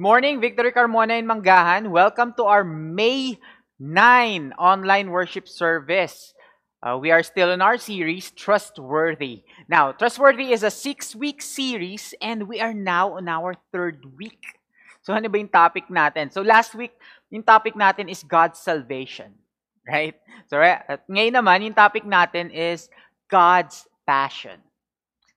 Morning, 0.03 0.43
Victory 0.43 0.75
Carmona 0.75 1.15
in 1.15 1.23
Manggahan. 1.23 1.87
Welcome 1.87 2.35
to 2.35 2.43
our 2.43 2.67
May 2.67 3.39
9 3.79 4.51
online 4.59 5.15
worship 5.15 5.47
service. 5.47 6.35
Uh, 6.83 6.99
we 6.99 7.07
are 7.07 7.23
still 7.23 7.55
in 7.55 7.63
our 7.63 7.79
series, 7.79 8.35
Trustworthy. 8.35 9.47
Now, 9.71 9.95
Trustworthy 9.95 10.51
is 10.51 10.59
a 10.59 10.67
six-week 10.67 11.39
series 11.39 12.11
and 12.19 12.51
we 12.51 12.59
are 12.59 12.75
now 12.75 13.15
on 13.15 13.31
our 13.31 13.55
third 13.71 14.03
week. 14.19 14.59
So, 15.07 15.15
ano 15.15 15.31
ba 15.31 15.39
yung 15.39 15.47
topic 15.47 15.87
natin? 15.87 16.35
So, 16.35 16.43
last 16.43 16.75
week, 16.75 16.91
yung 17.31 17.47
topic 17.47 17.71
natin 17.71 18.11
is 18.11 18.27
God's 18.27 18.59
salvation. 18.59 19.31
Right? 19.87 20.19
So, 20.51 20.59
right, 20.59 20.83
at 20.83 21.07
ngayon 21.07 21.39
naman, 21.39 21.63
yung 21.63 21.79
topic 21.79 22.03
natin 22.03 22.51
is 22.51 22.91
God's 23.31 23.87
passion. 24.03 24.59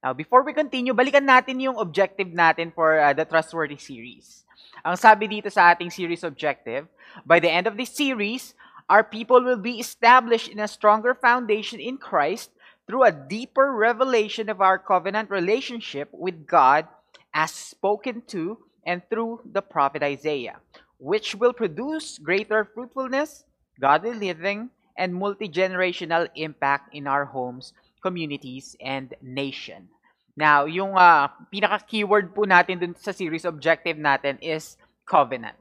Now, 0.02 0.10
before 0.10 0.42
we 0.42 0.50
continue, 0.50 0.90
balikan 0.90 1.22
natin 1.22 1.62
yung 1.62 1.78
objective 1.78 2.34
natin 2.34 2.74
for 2.74 2.98
uh, 2.98 3.14
the 3.14 3.22
Trustworthy 3.22 3.78
series. 3.78 4.42
Ang 4.86 4.94
sabi 4.94 5.26
dito 5.26 5.50
sa 5.50 5.74
ating 5.74 5.90
series 5.90 6.22
objective, 6.22 6.86
by 7.26 7.42
the 7.42 7.50
end 7.50 7.66
of 7.66 7.74
this 7.74 7.90
series, 7.90 8.54
our 8.86 9.02
people 9.02 9.42
will 9.42 9.58
be 9.58 9.82
established 9.82 10.46
in 10.46 10.62
a 10.62 10.70
stronger 10.70 11.10
foundation 11.10 11.82
in 11.82 11.98
Christ 11.98 12.54
through 12.86 13.02
a 13.02 13.10
deeper 13.10 13.74
revelation 13.74 14.46
of 14.46 14.62
our 14.62 14.78
covenant 14.78 15.26
relationship 15.26 16.06
with 16.14 16.46
God 16.46 16.86
as 17.34 17.50
spoken 17.50 18.22
to 18.30 18.62
and 18.86 19.02
through 19.10 19.42
the 19.42 19.58
prophet 19.58 20.06
Isaiah, 20.06 20.62
which 21.02 21.34
will 21.34 21.52
produce 21.52 22.22
greater 22.22 22.62
fruitfulness, 22.62 23.42
godly 23.82 24.14
living, 24.14 24.70
and 24.94 25.18
multi-generational 25.18 26.30
impact 26.38 26.94
in 26.94 27.10
our 27.10 27.26
homes, 27.26 27.74
communities, 28.06 28.78
and 28.78 29.18
nation. 29.18 29.90
Now, 30.36 30.68
yung 30.68 30.92
uh, 30.92 31.32
pinaka-keyword 31.48 32.36
po 32.36 32.44
natin 32.44 32.76
dun 32.76 32.94
sa 33.00 33.16
series 33.16 33.48
objective 33.48 33.96
natin 33.96 34.36
is 34.44 34.76
covenant. 35.08 35.56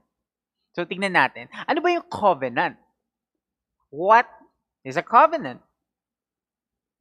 So, 0.75 0.83
tingnan 0.83 1.15
natin. 1.15 1.47
Ano 1.63 1.79
ba 1.79 1.95
yung 1.95 2.03
covenant? 2.11 2.75
What 3.87 4.27
is 4.83 4.99
a 4.99 5.05
covenant? 5.07 5.63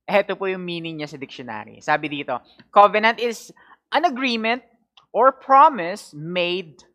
Ito 0.06 0.38
po 0.38 0.46
yung 0.46 0.62
meaning 0.62 1.02
niya 1.02 1.10
sa 1.10 1.18
dictionary. 1.18 1.82
Sabi 1.82 2.06
dito, 2.06 2.38
covenant 2.70 3.18
is 3.18 3.50
an 3.90 4.06
agreement 4.06 4.62
or 5.10 5.34
promise 5.34 6.14
made. 6.14 6.86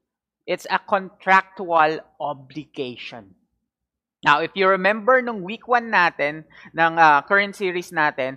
It's 0.47 0.65
a 0.71 0.79
contractual 0.79 1.99
obligation. 2.23 3.35
Now, 4.23 4.39
if 4.43 4.51
you 4.55 4.67
remember 4.67 5.19
nung 5.23 5.43
week 5.43 5.67
1 5.67 5.91
natin, 5.91 6.43
ng 6.75 6.93
uh, 6.99 7.23
current 7.23 7.55
series 7.55 7.91
natin, 7.91 8.35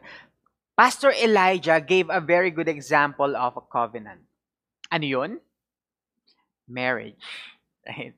Pastor 0.73 1.13
Elijah 1.13 1.81
gave 1.85 2.09
a 2.09 2.21
very 2.21 2.49
good 2.49 2.69
example 2.69 3.37
of 3.37 3.57
a 3.61 3.65
covenant. 3.69 4.25
Ano 4.89 5.05
yun? 5.05 5.31
Marriage. 6.65 7.21
Right? 7.85 8.17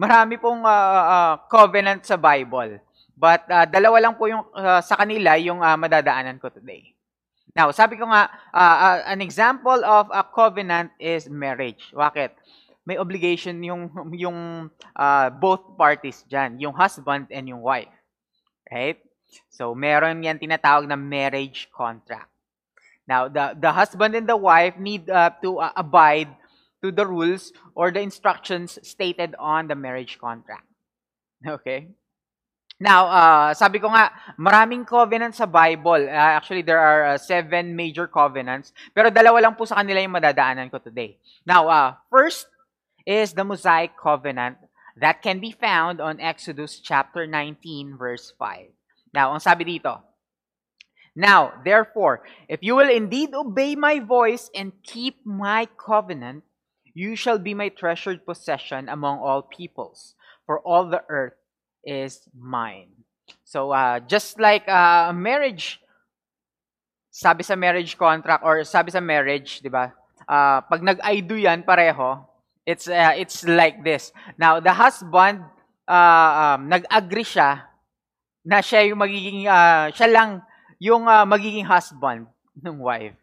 Marami 0.00 0.40
pong 0.40 0.64
uh, 0.64 1.02
uh, 1.06 1.34
covenant 1.46 2.02
sa 2.02 2.16
Bible. 2.18 2.82
But 3.14 3.44
uh, 3.46 3.68
dalawa 3.68 4.00
lang 4.00 4.14
po 4.16 4.26
yung 4.26 4.48
uh, 4.56 4.80
sa 4.80 4.96
kanila 4.96 5.36
yung 5.36 5.60
uh, 5.60 5.76
madadaanan 5.76 6.40
ko 6.40 6.48
today. 6.48 6.96
Now, 7.52 7.68
sabi 7.74 8.00
ko 8.00 8.08
nga, 8.08 8.30
uh, 8.54 8.76
uh, 8.80 8.98
an 9.10 9.20
example 9.20 9.76
of 9.84 10.08
a 10.08 10.24
covenant 10.24 10.94
is 10.96 11.28
marriage. 11.28 11.92
Bakit? 11.92 12.32
May 12.88 12.96
obligation 12.96 13.60
yung 13.60 13.92
yung 14.16 14.70
uh, 14.96 15.28
both 15.36 15.76
parties 15.76 16.24
diyan, 16.26 16.58
yung 16.58 16.74
husband 16.74 17.28
and 17.28 17.44
yung 17.46 17.60
wife. 17.60 17.92
Right? 18.72 18.98
So, 19.48 19.74
meron 19.74 20.22
yan 20.24 20.38
tinatawag 20.38 20.88
na 20.88 20.96
marriage 20.96 21.68
contract. 21.70 22.30
Now, 23.10 23.26
the 23.26 23.58
the 23.58 23.74
husband 23.74 24.14
and 24.14 24.30
the 24.30 24.38
wife 24.38 24.78
need 24.78 25.10
uh, 25.10 25.34
to 25.42 25.58
uh, 25.58 25.74
abide 25.74 26.30
to 26.80 26.94
the 26.94 27.04
rules 27.04 27.52
or 27.74 27.90
the 27.90 28.00
instructions 28.00 28.78
stated 28.86 29.34
on 29.36 29.68
the 29.68 29.76
marriage 29.76 30.18
contract. 30.18 30.66
Okay? 31.46 31.88
Now, 32.80 33.12
uh, 33.12 33.50
sabi 33.52 33.76
ko 33.76 33.92
nga, 33.92 34.08
maraming 34.40 34.88
covenants 34.88 35.36
sa 35.36 35.44
Bible. 35.44 36.08
Uh, 36.08 36.32
actually, 36.32 36.64
there 36.64 36.80
are 36.80 37.12
uh, 37.12 37.18
seven 37.20 37.76
major 37.76 38.08
covenants. 38.08 38.72
Pero 38.96 39.12
dalawa 39.12 39.36
lang 39.36 39.52
po 39.52 39.68
sa 39.68 39.84
kanila 39.84 40.00
yung 40.00 40.16
madadaanan 40.16 40.72
ko 40.72 40.80
today. 40.80 41.20
Now, 41.44 41.68
uh, 41.68 42.00
first 42.08 42.48
is 43.04 43.36
the 43.36 43.44
Mosaic 43.44 43.92
covenant 44.00 44.56
that 44.96 45.20
can 45.20 45.44
be 45.44 45.52
found 45.52 46.00
on 46.00 46.24
Exodus 46.24 46.80
chapter 46.80 47.28
19, 47.28 48.00
verse 48.00 48.32
5. 48.40 48.72
Now, 49.12 49.34
ang 49.34 49.40
sabi 49.42 49.64
dito, 49.66 49.98
Now, 51.14 51.58
therefore, 51.66 52.22
if 52.46 52.62
you 52.62 52.78
will 52.78 52.88
indeed 52.88 53.34
obey 53.34 53.74
my 53.74 53.98
voice 53.98 54.48
and 54.54 54.72
keep 54.86 55.18
my 55.26 55.66
covenant, 55.74 56.46
You 56.94 57.14
shall 57.14 57.38
be 57.38 57.54
my 57.54 57.68
treasured 57.70 58.26
possession 58.26 58.88
among 58.88 59.18
all 59.22 59.42
peoples, 59.42 60.14
for 60.46 60.60
all 60.60 60.90
the 60.90 61.02
earth 61.08 61.38
is 61.84 62.26
mine. 62.34 62.90
So, 63.44 63.70
uh, 63.70 64.00
just 64.00 64.40
like 64.40 64.66
uh, 64.66 65.12
marriage, 65.14 65.78
sabi 67.10 67.42
sa 67.42 67.54
marriage 67.54 67.94
contract 67.94 68.42
or 68.42 68.64
sabi 68.66 68.90
sa 68.90 69.00
marriage, 69.00 69.62
di 69.62 69.70
ba? 69.70 69.94
Uh, 70.26 70.62
pag 70.66 70.82
nag-I 70.82 71.22
do 71.22 71.38
yan 71.38 71.62
pareho, 71.62 72.26
it's 72.66 72.90
uh, 72.90 73.14
it's 73.14 73.46
like 73.46 73.82
this. 73.86 74.10
Now, 74.38 74.58
the 74.58 74.74
husband 74.74 75.46
uh, 75.86 76.58
um, 76.58 76.68
nag-agree 76.68 77.26
siya 77.26 77.69
na 78.44 78.60
siya 78.64 78.88
yung 78.88 79.00
magiging 79.00 79.44
uh, 79.46 79.92
siya 79.92 80.08
lang 80.08 80.30
yung 80.80 81.04
uh, 81.04 81.28
magiging 81.28 81.64
husband 81.68 82.26
ng 82.56 82.76
wife. 82.80 83.16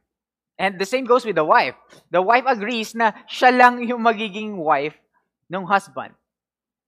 And 0.57 0.79
the 0.79 0.85
same 0.85 1.05
goes 1.05 1.25
with 1.25 1.35
the 1.35 1.45
wife. 1.45 1.75
The 2.09 2.21
wife 2.21 2.45
agrees 2.45 2.93
na 2.93 3.13
siya 3.29 3.53
lang 3.53 3.85
yung 3.85 4.01
magiging 4.01 4.57
wife 4.57 4.97
ng 5.49 5.65
husband. 5.65 6.13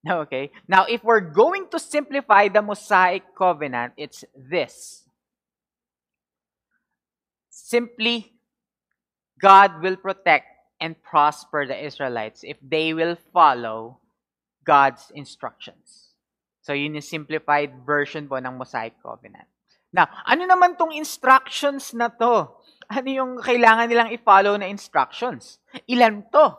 Okay? 0.00 0.50
Now, 0.66 0.86
if 0.88 1.04
we're 1.04 1.20
going 1.20 1.68
to 1.70 1.78
simplify 1.78 2.48
the 2.48 2.62
Mosaic 2.62 3.22
covenant, 3.36 3.94
it's 3.96 4.24
this. 4.34 5.04
Simply, 7.50 8.32
God 9.40 9.82
will 9.82 9.96
protect 9.96 10.46
and 10.80 11.00
prosper 11.02 11.66
the 11.66 11.76
Israelites 11.76 12.42
if 12.42 12.56
they 12.62 12.94
will 12.94 13.16
follow 13.32 14.00
God's 14.64 15.12
instructions. 15.14 16.09
So, 16.70 16.78
yun 16.78 16.94
yung 16.94 17.02
simplified 17.02 17.74
version 17.82 18.30
po 18.30 18.38
ng 18.38 18.54
Mosaic 18.54 18.94
covenant. 19.02 19.50
Now, 19.90 20.06
ano 20.22 20.46
naman 20.46 20.78
tong 20.78 20.94
instructions 20.94 21.90
na 21.90 22.06
to? 22.06 22.46
ano 22.90 23.08
yung 23.08 23.38
kailangan 23.38 23.86
nilang 23.86 24.10
i-follow 24.10 24.58
na 24.58 24.66
instructions? 24.66 25.62
Ilan 25.86 26.26
to? 26.34 26.58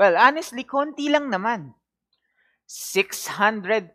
Well, 0.00 0.16
honestly, 0.16 0.64
konti 0.64 1.12
lang 1.12 1.28
naman. 1.28 1.76
613 2.64 3.92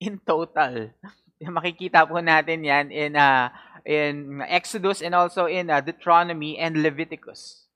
in 0.00 0.14
total. 0.22 0.94
Makikita 1.58 2.06
po 2.06 2.22
natin 2.22 2.62
yan 2.62 2.94
in, 2.94 3.18
uh, 3.18 3.50
in 3.82 4.38
Exodus 4.46 5.02
and 5.02 5.18
also 5.18 5.50
in 5.50 5.68
uh, 5.68 5.82
Deuteronomy 5.82 6.56
and 6.62 6.78
Leviticus. 6.78 7.66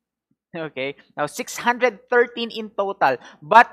Okay? 0.54 0.94
Now, 1.18 1.26
613 1.26 2.06
in 2.54 2.70
total. 2.70 3.18
But 3.42 3.66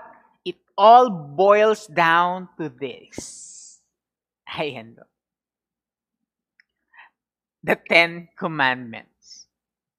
it 0.46 0.62
all 0.78 1.10
boils 1.10 1.90
down 1.90 2.48
to 2.62 2.70
this. 2.70 3.82
Ayan. 4.48 4.96
the 7.66 7.74
Ten 7.90 8.30
Commandments. 8.38 9.50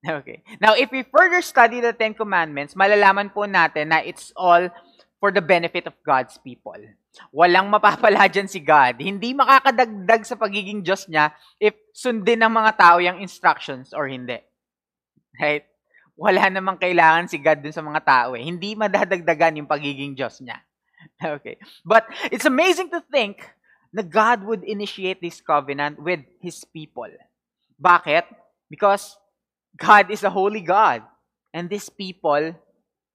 Okay. 0.06 0.46
Now, 0.62 0.78
if 0.78 0.94
we 0.94 1.02
further 1.02 1.42
study 1.42 1.82
the 1.82 1.90
Ten 1.90 2.14
Commandments, 2.14 2.78
malalaman 2.78 3.34
po 3.34 3.50
natin 3.50 3.90
na 3.90 3.98
it's 4.06 4.30
all 4.38 4.70
for 5.18 5.34
the 5.34 5.42
benefit 5.42 5.90
of 5.90 5.98
God's 6.06 6.38
people. 6.38 6.78
Walang 7.34 7.66
mapapala 7.66 8.28
dyan 8.32 8.46
si 8.46 8.62
God. 8.62 9.02
Hindi 9.02 9.34
makakadagdag 9.34 10.22
sa 10.22 10.38
pagiging 10.38 10.86
Diyos 10.86 11.10
niya 11.10 11.34
if 11.58 11.74
sundin 11.90 12.46
ng 12.46 12.54
mga 12.54 12.72
tao 12.78 12.96
yung 13.02 13.18
instructions 13.18 13.90
or 13.90 14.06
hindi. 14.06 14.38
Right? 15.34 15.66
Wala 16.16 16.48
namang 16.48 16.80
kailangan 16.80 17.28
si 17.28 17.36
God 17.36 17.60
dun 17.60 17.76
sa 17.76 17.84
mga 17.84 18.00
tao 18.00 18.32
eh. 18.32 18.40
Hindi 18.40 18.72
madadagdagan 18.72 19.60
yung 19.60 19.68
pagiging 19.68 20.16
Diyos 20.16 20.40
niya. 20.40 20.60
Okay. 21.22 21.54
But 21.86 22.08
it's 22.34 22.50
amazing 22.50 22.90
to 22.90 22.98
think 22.98 23.38
na 23.94 24.02
God 24.02 24.42
would 24.42 24.66
initiate 24.66 25.22
this 25.22 25.38
covenant 25.38 26.02
with 26.02 26.20
His 26.42 26.66
people. 26.66 27.08
Bakit? 27.78 28.26
Because 28.66 29.14
God 29.76 30.10
is 30.10 30.24
a 30.24 30.32
holy 30.32 30.60
God. 30.60 31.06
And 31.54 31.70
these 31.70 31.88
people, 31.88 32.58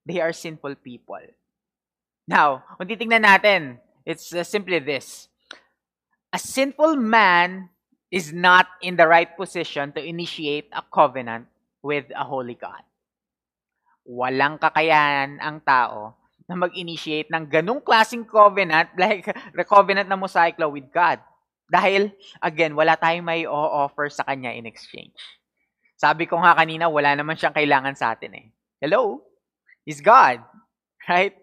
they 0.06 0.18
are 0.24 0.32
sinful 0.32 0.80
people. 0.82 1.22
Now, 2.26 2.64
kung 2.78 2.88
titingnan 2.88 3.26
natin, 3.26 3.78
it's 4.06 4.32
uh, 4.34 4.42
simply 4.42 4.78
this. 4.78 5.28
A 6.32 6.38
sinful 6.38 6.96
man 6.96 7.68
is 8.10 8.32
not 8.32 8.66
in 8.80 8.96
the 8.96 9.06
right 9.06 9.30
position 9.36 9.92
to 9.92 10.00
initiate 10.00 10.70
a 10.72 10.82
covenant 10.82 11.46
with 11.82 12.06
a 12.14 12.24
holy 12.24 12.54
God. 12.54 12.82
Walang 14.02 14.58
kakayahan 14.58 15.38
ang 15.38 15.62
tao 15.62 16.18
na 16.50 16.58
mag-initiate 16.58 17.30
ng 17.30 17.46
ganung 17.46 17.80
klaseng 17.80 18.26
covenant 18.26 18.90
like 19.00 19.24
the 19.54 19.64
covenant 19.64 20.10
na 20.10 20.18
Mosaic 20.18 20.58
law 20.58 20.68
with 20.68 20.90
God. 20.90 21.22
Dahil, 21.72 22.12
again, 22.44 22.76
wala 22.76 23.00
tayong 23.00 23.24
may 23.24 23.48
offer 23.48 24.12
sa 24.12 24.28
kanya 24.28 24.52
in 24.52 24.68
exchange. 24.68 25.16
Sabi 25.96 26.28
ko 26.28 26.36
nga 26.42 26.52
kanina, 26.52 26.90
wala 26.90 27.16
naman 27.16 27.38
siyang 27.38 27.56
kailangan 27.56 27.96
sa 27.96 28.12
atin 28.12 28.36
eh. 28.36 28.46
Hello? 28.82 29.22
He's 29.86 30.02
God. 30.02 30.42
Right? 31.02 31.34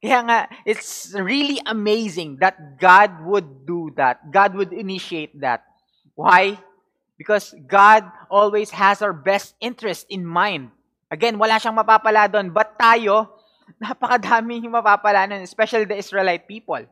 Kaya 0.00 0.24
nga, 0.24 0.38
it's 0.64 1.12
really 1.12 1.60
amazing 1.68 2.40
that 2.40 2.80
God 2.80 3.12
would 3.28 3.68
do 3.68 3.92
that. 4.00 4.32
God 4.32 4.56
would 4.56 4.72
initiate 4.72 5.36
that. 5.44 5.68
Why? 6.16 6.56
Because 7.20 7.52
God 7.68 8.08
always 8.32 8.72
has 8.72 9.04
our 9.04 9.12
best 9.12 9.52
interest 9.60 10.08
in 10.08 10.24
mind. 10.24 10.72
Again, 11.06 11.38
wala 11.38 11.58
siyang 11.62 11.78
mapapala 11.78 12.26
doon. 12.26 12.50
But 12.50 12.74
tayo, 12.74 13.38
napakadami 13.82 14.62
yung 14.62 14.74
mapapala 14.74 15.26
nun, 15.26 15.42
especially 15.42 15.86
the 15.86 15.98
Israelite 15.98 16.50
people. 16.50 16.82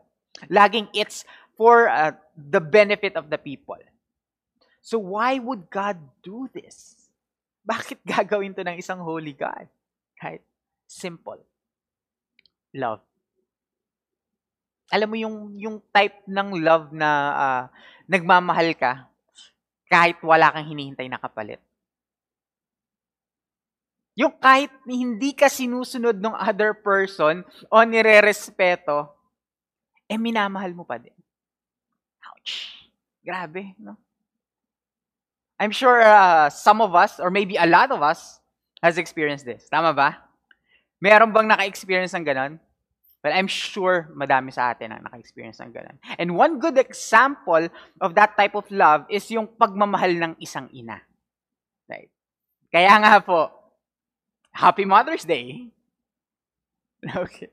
Laging 0.50 0.90
it's 0.94 1.22
for 1.55 1.87
uh, 1.87 2.14
the 2.35 2.59
benefit 2.59 3.14
of 3.14 3.31
the 3.31 3.38
people. 3.38 3.79
So 4.83 4.98
why 4.98 5.38
would 5.38 5.70
God 5.70 5.98
do 6.22 6.50
this? 6.50 6.98
Bakit 7.70 8.05
gagawin 8.05 8.55
to 8.59 8.62
ng 8.66 8.77
isang 8.79 9.00
holy 9.00 9.33
God? 9.33 9.66
Right? 10.20 10.42
Simple. 10.87 11.40
Love. 12.74 13.00
Alam 14.92 15.09
mo 15.11 15.16
yung 15.16 15.37
yung 15.57 15.77
type 15.90 16.22
ng 16.29 16.61
love 16.61 16.92
na 16.92 17.09
uh, 17.35 17.62
nagmamahal 18.05 18.77
ka 18.77 19.09
kahit 19.88 20.20
wala 20.20 20.53
kang 20.53 20.68
hinihintay 20.68 21.09
na 21.09 21.18
kapalit. 21.18 21.59
Yung 24.14 24.31
kahit 24.38 24.70
hindi 24.87 25.35
ka 25.35 25.50
sinusunod 25.50 26.22
ng 26.22 26.35
other 26.38 26.70
person 26.70 27.42
o 27.66 27.83
nire-respeto, 27.83 29.11
eh 30.07 30.14
minamahal 30.14 30.70
mo 30.70 30.87
pa 30.87 31.03
din. 31.03 31.14
Ouch. 32.31 32.87
Grabe, 33.27 33.74
no? 33.83 33.98
I'm 35.59 35.74
sure 35.74 36.03
uh, 36.03 36.50
some 36.50 36.79
of 36.79 36.94
us, 36.94 37.18
or 37.18 37.31
maybe 37.31 37.59
a 37.59 37.66
lot 37.66 37.90
of 37.90 38.03
us, 38.03 38.38
has 38.83 38.98
experienced 38.98 39.46
this. 39.48 39.66
Tama 39.66 39.96
ba? 39.96 40.18
Meron 41.00 41.33
bang 41.33 41.48
naka-experience 41.48 42.14
ng 42.14 42.27
ganon? 42.27 42.61
Well, 43.24 43.33
I'm 43.33 43.48
sure 43.48 44.12
madami 44.12 44.53
sa 44.53 44.77
atin 44.77 44.92
ang 44.92 45.09
naka-experience 45.09 45.59
ng 45.64 45.72
ganon. 45.72 45.96
And 46.20 46.37
one 46.37 46.61
good 46.61 46.77
example 46.77 47.72
of 47.98 48.12
that 48.14 48.37
type 48.37 48.53
of 48.53 48.68
love 48.68 49.09
is 49.09 49.24
yung 49.33 49.48
pagmamahal 49.57 50.12
ng 50.12 50.33
isang 50.38 50.68
ina. 50.77 51.00
Right? 51.88 52.12
Kaya 52.68 52.92
nga 53.00 53.24
po, 53.24 53.63
Happy 54.54 54.86
Mother's 54.86 55.26
Day. 55.26 55.68
Okay. 57.04 57.52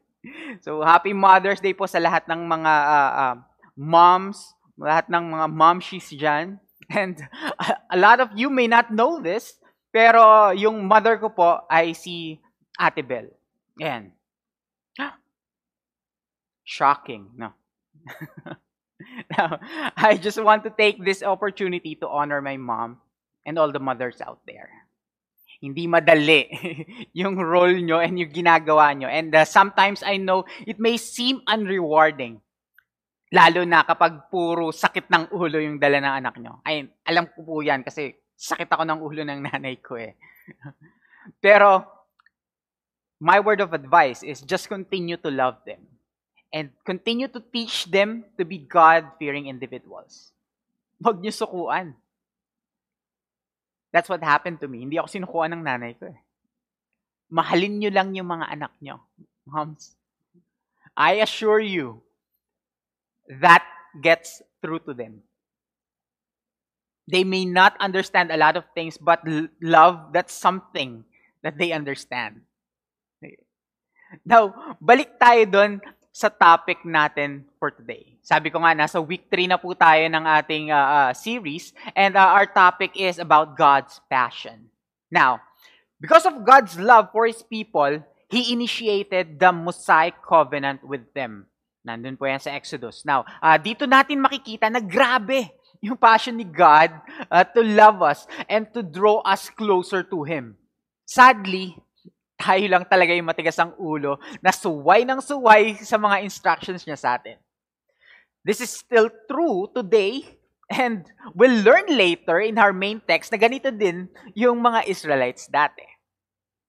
So, 0.63 0.79
Happy 0.79 1.11
Mother's 1.11 1.59
Day 1.59 1.75
po 1.75 1.83
sa 1.83 1.99
lahat 1.99 2.23
ng 2.29 2.47
mga 2.47 2.71
uh, 2.71 3.11
uh, 3.19 3.35
moms, 3.75 4.55
lahat 4.79 5.11
ng 5.11 5.27
mga 5.27 5.47
momshies 5.51 6.07
dyan. 6.15 6.55
And 6.93 7.19
a 7.91 7.97
lot 7.99 8.23
of 8.23 8.31
you 8.37 8.47
may 8.47 8.71
not 8.71 8.95
know 8.95 9.19
this, 9.19 9.59
pero 9.91 10.55
yung 10.55 10.87
mother 10.87 11.19
ko 11.19 11.35
po 11.35 11.67
ay 11.67 11.91
si 11.91 12.39
Ate 12.79 13.03
Bel. 13.03 13.27
Ayan. 13.81 14.15
Shocking, 16.63 17.27
no? 17.35 17.51
now, 19.35 19.59
I 19.97 20.15
just 20.15 20.39
want 20.41 20.63
to 20.63 20.71
take 20.71 21.03
this 21.03 21.23
opportunity 21.23 21.95
to 21.99 22.07
honor 22.07 22.39
my 22.41 22.55
mom 22.55 23.03
and 23.45 23.57
all 23.57 23.71
the 23.71 23.83
mothers 23.83 24.21
out 24.21 24.39
there. 24.47 24.81
Hindi 25.62 25.86
madali 25.86 26.50
yung 27.21 27.38
role 27.38 27.86
nyo 27.86 28.02
and 28.02 28.17
yung 28.17 28.34
ginagawa 28.34 28.97
nyo. 28.97 29.06
And 29.06 29.30
uh, 29.30 29.45
sometimes 29.45 30.02
I 30.02 30.17
know 30.17 30.43
it 30.65 30.82
may 30.82 30.97
seem 30.97 31.45
unrewarding. 31.45 32.41
Lalo 33.32 33.62
na 33.63 33.86
kapag 33.86 34.28
puro 34.34 34.74
sakit 34.74 35.08
ng 35.08 35.32
ulo 35.32 35.62
yung 35.62 35.78
dala 35.78 36.02
ng 36.02 36.15
anak 36.26 36.36
nyo. 36.41 36.60
Ay, 36.65 36.89
alam 37.06 37.30
ko 37.30 37.45
po 37.45 37.54
yan 37.62 37.86
kasi 37.86 38.17
sakit 38.34 38.67
ako 38.67 38.84
ng 38.89 39.00
ulo 39.00 39.21
ng 39.21 39.39
nanay 39.47 39.78
ko 39.78 40.02
eh. 40.02 40.17
Pero, 41.45 41.86
my 43.21 43.38
word 43.38 43.62
of 43.62 43.78
advice 43.78 44.26
is 44.26 44.41
just 44.41 44.65
continue 44.65 45.15
to 45.21 45.30
love 45.30 45.62
them. 45.63 45.86
And 46.52 46.74
continue 46.84 47.30
to 47.32 47.39
teach 47.39 47.86
them 47.88 48.26
to 48.36 48.43
be 48.43 48.60
God-fearing 48.60 49.47
individuals. 49.47 50.34
Huwag 51.00 51.21
niyo 51.21 51.32
sukuan. 51.32 51.95
That's 53.91 54.08
what 54.08 54.23
happened 54.23 54.63
to 54.63 54.67
me. 54.71 54.88
Hindi 54.88 54.97
ako 54.97 55.08
sinukuan 55.12 55.51
ng 55.51 55.63
nanay 55.67 55.99
ko 55.99 56.08
eh. 56.08 56.19
Mahalin 57.32 57.80
nyo 57.80 57.91
lang 57.91 58.15
yung 58.15 58.27
mga 58.27 58.47
anak 58.51 58.73
nyo. 58.80 59.04
Moms, 59.47 59.95
I 60.95 61.23
assure 61.23 61.60
you, 61.60 62.04
that 63.27 63.63
gets 63.99 64.43
through 64.60 64.84
to 64.88 64.93
them. 64.95 65.23
They 67.08 67.23
may 67.23 67.44
not 67.44 67.75
understand 67.79 68.31
a 68.31 68.39
lot 68.39 68.56
of 68.56 68.63
things, 68.75 68.96
but 68.96 69.23
love, 69.60 70.15
that's 70.15 70.31
something 70.31 71.04
that 71.44 71.58
they 71.58 71.71
understand. 71.71 72.48
Now, 74.23 74.75
balik 74.79 75.19
tayo 75.19 75.44
doon 75.48 75.71
sa 76.12 76.27
topic 76.27 76.83
natin 76.83 77.47
for 77.55 77.71
today. 77.71 78.19
Sabi 78.19 78.51
ko 78.51 78.59
nga, 78.59 78.75
nasa 78.75 78.99
week 78.99 79.31
3 79.31 79.55
na 79.55 79.57
po 79.57 79.71
tayo 79.71 80.03
ng 80.03 80.23
ating 80.27 80.67
uh, 80.69 80.75
uh, 80.75 81.12
series, 81.15 81.71
and 81.95 82.19
uh, 82.19 82.35
our 82.35 82.45
topic 82.45 82.91
is 82.99 83.17
about 83.17 83.55
God's 83.55 84.03
passion. 84.12 84.67
Now, 85.07 85.39
because 86.03 86.27
of 86.27 86.43
God's 86.43 86.75
love 86.75 87.09
for 87.15 87.25
His 87.25 87.39
people, 87.39 88.03
He 88.27 88.51
initiated 88.51 89.39
the 89.39 89.51
Mosaic 89.55 90.19
covenant 90.23 90.83
with 90.83 91.03
them. 91.15 91.47
Nandun 91.87 92.19
po 92.19 92.29
yan 92.29 92.39
sa 92.39 92.53
Exodus. 92.53 93.07
Now, 93.07 93.25
uh, 93.41 93.57
dito 93.57 93.89
natin 93.89 94.21
makikita 94.21 94.69
na 94.69 94.83
grabe 94.83 95.49
yung 95.81 95.97
passion 95.97 96.37
ni 96.37 96.45
God 96.45 96.93
uh, 97.31 97.43
to 97.55 97.65
love 97.65 98.05
us 98.05 98.29
and 98.45 98.69
to 98.75 98.85
draw 98.85 99.23
us 99.25 99.49
closer 99.49 100.05
to 100.05 100.27
Him. 100.27 100.59
Sadly, 101.09 101.75
tayo 102.42 102.65
lang 102.65 102.83
talaga 102.89 103.13
yung 103.13 103.29
matigas 103.29 103.62
ang 103.62 103.77
ulo 103.77 104.17
na 104.42 104.50
suway 104.50 105.06
ng 105.06 105.21
suway 105.21 105.77
sa 105.77 106.02
mga 106.02 106.25
instructions 106.25 106.81
niya 106.83 106.98
sa 106.98 107.21
atin. 107.21 107.37
This 108.42 108.58
is 108.58 108.73
still 108.73 109.13
true 109.29 109.69
today 109.69 110.25
and 110.73 111.06
we'll 111.37 111.62
learn 111.62 111.85
later 111.94 112.42
in 112.42 112.58
our 112.58 112.73
main 112.73 112.98
text 113.06 113.29
na 113.29 113.37
ganito 113.37 113.69
din 113.69 114.10
yung 114.33 114.58
mga 114.58 114.89
Israelites 114.89 115.46
dati. 115.46 115.85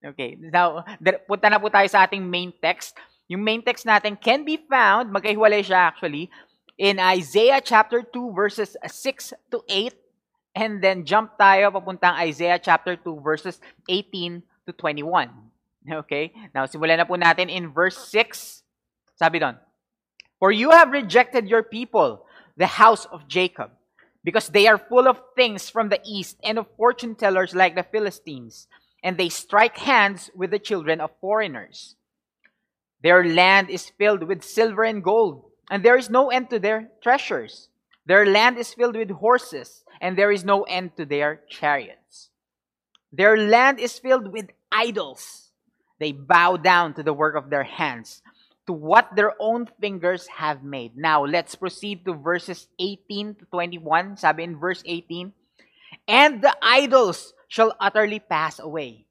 Okay, 0.02 0.34
now, 0.36 0.82
punta 1.30 1.46
na 1.46 1.62
po 1.62 1.70
tayo 1.70 1.86
sa 1.86 2.04
ating 2.04 2.26
main 2.26 2.50
text. 2.58 2.98
Yung 3.30 3.40
main 3.40 3.62
text 3.62 3.86
natin 3.86 4.18
can 4.18 4.42
be 4.42 4.58
found, 4.66 5.08
magkahiwalay 5.14 5.62
siya 5.62 5.88
actually, 5.88 6.28
in 6.74 6.98
Isaiah 6.98 7.62
chapter 7.62 8.02
2 8.02 8.34
verses 8.34 8.74
6 8.82 9.32
to 9.54 9.62
8 9.70 9.94
and 10.58 10.82
then 10.82 11.06
jump 11.06 11.38
tayo 11.38 11.70
papuntang 11.70 12.18
Isaiah 12.18 12.58
chapter 12.58 12.98
2 12.98 13.22
verses 13.22 13.62
18 13.86 14.42
to 14.66 14.72
21. 14.74 15.51
Okay? 16.06 16.32
Now, 16.54 16.66
simulan 16.66 16.98
na 16.98 17.04
po 17.04 17.14
natin 17.18 17.50
in 17.50 17.70
verse 17.70 17.98
6. 18.10 18.62
Sabi 19.16 19.38
doon, 19.38 19.58
For 20.38 20.50
you 20.50 20.70
have 20.70 20.90
rejected 20.90 21.48
your 21.48 21.62
people, 21.62 22.26
the 22.56 22.78
house 22.78 23.06
of 23.06 23.28
Jacob, 23.28 23.70
because 24.24 24.48
they 24.48 24.66
are 24.66 24.78
full 24.78 25.08
of 25.08 25.20
things 25.34 25.70
from 25.70 25.88
the 25.88 26.00
east 26.06 26.38
and 26.42 26.58
of 26.58 26.70
fortune 26.76 27.14
tellers 27.14 27.54
like 27.54 27.74
the 27.74 27.86
Philistines, 27.86 28.68
and 29.02 29.18
they 29.18 29.28
strike 29.28 29.78
hands 29.78 30.30
with 30.34 30.50
the 30.50 30.62
children 30.62 31.00
of 31.00 31.10
foreigners. 31.20 31.96
Their 33.02 33.26
land 33.26 33.70
is 33.70 33.90
filled 33.98 34.22
with 34.22 34.46
silver 34.46 34.84
and 34.84 35.02
gold, 35.02 35.50
and 35.70 35.82
there 35.82 35.98
is 35.98 36.10
no 36.10 36.30
end 36.30 36.50
to 36.50 36.58
their 36.58 36.90
treasures. 37.02 37.68
Their 38.06 38.26
land 38.26 38.58
is 38.58 38.74
filled 38.74 38.94
with 38.94 39.10
horses, 39.10 39.82
and 40.00 40.16
there 40.16 40.30
is 40.30 40.44
no 40.44 40.62
end 40.62 40.96
to 40.96 41.04
their 41.04 41.42
chariots. 41.50 42.30
Their 43.10 43.36
land 43.36 43.78
is 43.80 43.98
filled 43.98 44.32
with 44.32 44.50
idols 44.70 45.41
they 46.02 46.12
bow 46.12 46.56
down 46.56 46.94
to 46.94 47.02
the 47.02 47.12
work 47.12 47.36
of 47.36 47.50
their 47.50 47.62
hands, 47.62 48.22
to 48.66 48.72
what 48.72 49.14
their 49.14 49.34
own 49.38 49.68
fingers 49.80 50.26
have 50.28 50.62
made. 50.62 50.96
Now, 50.96 51.24
let's 51.24 51.54
proceed 51.54 52.04
to 52.04 52.14
verses 52.14 52.68
18 52.78 53.36
to 53.36 53.44
21. 53.46 54.16
Sabi 54.16 54.42
in 54.42 54.58
verse 54.58 54.82
18, 54.84 55.32
And 56.08 56.42
the 56.42 56.56
idols 56.62 57.34
shall 57.48 57.76
utterly 57.78 58.18
pass 58.18 58.58
away. 58.58 59.06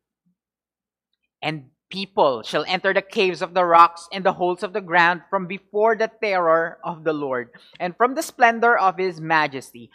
And 1.42 1.72
people 1.90 2.44
shall 2.44 2.66
enter 2.68 2.94
the 2.94 3.02
caves 3.02 3.42
of 3.42 3.54
the 3.54 3.66
rocks 3.66 4.08
and 4.12 4.26
the 4.26 4.34
holes 4.34 4.64
of 4.64 4.74
the 4.74 4.82
ground 4.82 5.22
from 5.30 5.46
before 5.48 5.96
the 5.96 6.10
terror 6.22 6.80
of 6.84 7.04
the 7.04 7.14
Lord 7.14 7.50
and 7.80 7.96
from 7.96 8.16
the 8.16 8.24
splendor 8.24 8.78
of 8.78 8.98
his 8.98 9.20
majesty 9.20 9.92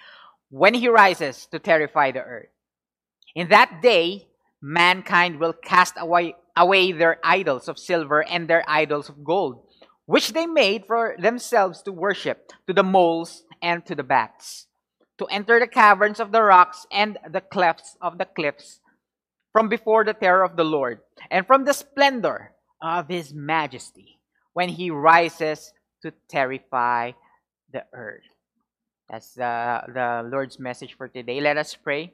when 0.51 0.75
he 0.75 0.89
rises 0.89 1.47
to 1.47 1.59
terrify 1.59 2.13
the 2.13 2.21
earth. 2.21 2.49
In 3.35 3.49
that 3.49 3.81
day, 3.83 4.29
mankind 4.63 5.41
will 5.41 5.53
cast 5.53 5.95
away 5.99 6.35
away 6.57 6.93
their 6.93 7.19
idols 7.23 7.69
of 7.69 7.79
silver 7.79 8.25
and 8.25 8.49
their 8.49 8.65
idols 8.67 9.09
of 9.09 9.23
gold, 9.23 9.63
which 10.07 10.33
they 10.33 10.47
made 10.47 10.85
for 10.87 11.15
themselves 11.19 11.83
to 11.83 11.93
worship, 11.93 12.53
to 12.67 12.73
the 12.73 12.83
moles 12.83 13.45
and 13.61 13.85
to 13.87 13.95
the 13.95 14.03
bats, 14.03 14.67
to 15.19 15.27
enter 15.27 15.61
the 15.61 15.67
caverns 15.67 16.21
of 16.21 16.33
the 16.33 16.43
rocks 16.43 16.87
and 16.91 17.19
the 17.31 17.41
clefts 17.41 17.97
of 18.01 18.19
the 18.19 18.25
cliffs, 18.25 18.81
from 19.53 19.69
before 19.69 20.05
the 20.05 20.15
terror 20.15 20.45
of 20.45 20.57
the 20.57 20.65
Lord, 20.65 21.01
and 21.31 21.47
from 21.47 21.65
the 21.65 21.73
splendor 21.73 22.53
of 22.81 23.09
his 23.09 23.33
majesty, 23.33 24.19
when 24.53 24.69
he 24.69 24.91
rises 24.91 25.73
to 26.03 26.13
terrify 26.29 27.13
the 27.73 27.85
earth. 27.93 28.23
That's 29.09 29.35
the, 29.35 29.83
the 29.87 30.29
Lord's 30.31 30.59
message 30.59 30.95
for 30.97 31.09
today. 31.09 31.41
Let 31.41 31.57
us 31.57 31.75
pray. 31.75 32.13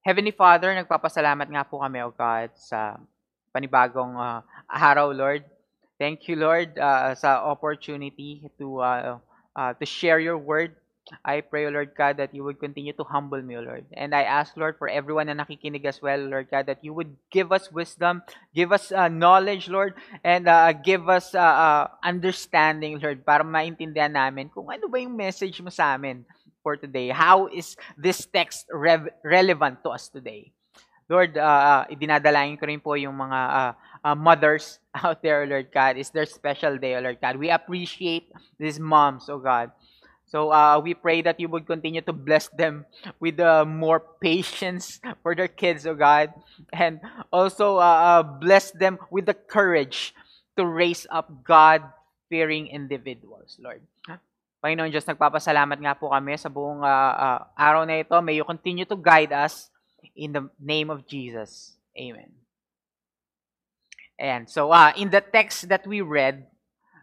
Heavenly 0.00 0.32
Father, 0.32 0.72
nagpapasalamat 0.72 1.44
nga 1.52 1.60
po 1.60 1.84
kami, 1.84 2.00
O 2.00 2.08
God, 2.08 2.48
sa 2.56 2.96
panibagong 3.52 4.16
uh, 4.16 4.40
araw, 4.64 5.12
Lord. 5.12 5.44
Thank 6.00 6.24
you, 6.24 6.40
Lord, 6.40 6.72
uh, 6.80 7.12
sa 7.12 7.44
opportunity 7.44 8.48
to 8.56 8.80
uh, 8.80 9.20
uh, 9.52 9.72
to 9.76 9.84
share 9.84 10.16
your 10.16 10.40
word. 10.40 10.72
I 11.20 11.44
pray, 11.44 11.68
Lord 11.68 11.92
God, 11.92 12.16
that 12.16 12.32
you 12.32 12.46
would 12.48 12.56
continue 12.56 12.96
to 12.96 13.04
humble 13.04 13.42
me, 13.42 13.60
Lord. 13.60 13.84
And 13.92 14.16
I 14.16 14.24
ask, 14.24 14.56
Lord, 14.56 14.80
for 14.80 14.88
everyone 14.88 15.28
na 15.28 15.36
nakikinig 15.36 15.84
as 15.84 16.00
well, 16.00 16.16
Lord 16.16 16.48
God, 16.48 16.70
that 16.70 16.80
you 16.80 16.96
would 16.96 17.12
give 17.28 17.52
us 17.52 17.68
wisdom, 17.68 18.22
give 18.56 18.72
us 18.72 18.94
uh, 18.94 19.10
knowledge, 19.10 19.68
Lord, 19.68 19.98
and 20.24 20.48
uh, 20.48 20.72
give 20.72 21.10
us 21.12 21.34
uh, 21.34 21.42
uh, 21.42 21.84
understanding, 22.00 22.96
Lord, 23.02 23.26
para 23.26 23.44
maintindihan 23.44 24.16
namin 24.16 24.48
kung 24.48 24.70
ano 24.70 24.88
ba 24.88 24.96
yung 25.02 25.18
message 25.18 25.60
mo 25.60 25.68
sa 25.68 25.92
amin 25.98 26.24
for 26.62 26.76
today. 26.76 27.08
How 27.08 27.46
is 27.48 27.76
this 27.96 28.26
text 28.26 28.66
rev- 28.72 29.10
relevant 29.24 29.82
to 29.84 29.90
us 29.90 30.08
today? 30.08 30.52
Lord, 31.10 31.34
uh, 31.34 31.90
idinadalain 31.90 32.54
ko 32.54 32.70
rin 32.70 32.78
po 32.78 32.94
yung 32.94 33.18
mga 33.18 33.40
uh, 33.50 33.72
uh, 34.06 34.14
mothers 34.14 34.78
out 34.94 35.18
there, 35.22 35.42
Lord 35.42 35.74
God. 35.74 35.98
It's 35.98 36.14
their 36.14 36.26
special 36.26 36.78
day, 36.78 36.94
Lord 37.00 37.18
God. 37.18 37.34
We 37.34 37.50
appreciate 37.50 38.30
these 38.62 38.78
moms, 38.78 39.26
oh 39.26 39.42
God. 39.42 39.74
So 40.30 40.54
uh, 40.54 40.78
we 40.78 40.94
pray 40.94 41.22
that 41.26 41.42
you 41.42 41.48
would 41.50 41.66
continue 41.66 42.00
to 42.06 42.14
bless 42.14 42.46
them 42.54 42.86
with 43.18 43.40
uh, 43.40 43.66
more 43.66 43.98
patience 44.22 45.02
for 45.26 45.34
their 45.34 45.50
kids, 45.50 45.82
oh 45.84 45.98
God. 45.98 46.30
And 46.72 47.00
also 47.32 47.82
uh, 47.82 48.22
uh, 48.22 48.22
bless 48.22 48.70
them 48.70 49.02
with 49.10 49.26
the 49.26 49.34
courage 49.34 50.14
to 50.54 50.62
raise 50.64 51.10
up 51.10 51.42
God-fearing 51.42 52.68
individuals, 52.68 53.58
Lord. 53.58 53.82
Panginoon 54.60 54.92
Diyos, 54.92 55.08
nagpapasalamat 55.08 55.80
nga 55.80 55.96
po 55.96 56.12
kami 56.12 56.36
sa 56.36 56.52
buong 56.52 56.84
uh, 56.84 57.14
uh, 57.16 57.40
araw 57.56 57.88
na 57.88 58.04
ito. 58.04 58.12
May 58.20 58.36
you 58.36 58.44
continue 58.44 58.84
to 58.84 58.96
guide 58.96 59.32
us 59.32 59.72
in 60.12 60.36
the 60.36 60.44
name 60.60 60.92
of 60.92 61.08
Jesus. 61.08 61.80
Amen. 61.96 62.28
And 64.20 64.44
so 64.44 64.68
uh, 64.68 64.92
in 65.00 65.08
the 65.08 65.24
text 65.24 65.72
that 65.72 65.88
we 65.88 66.04
read, 66.04 66.44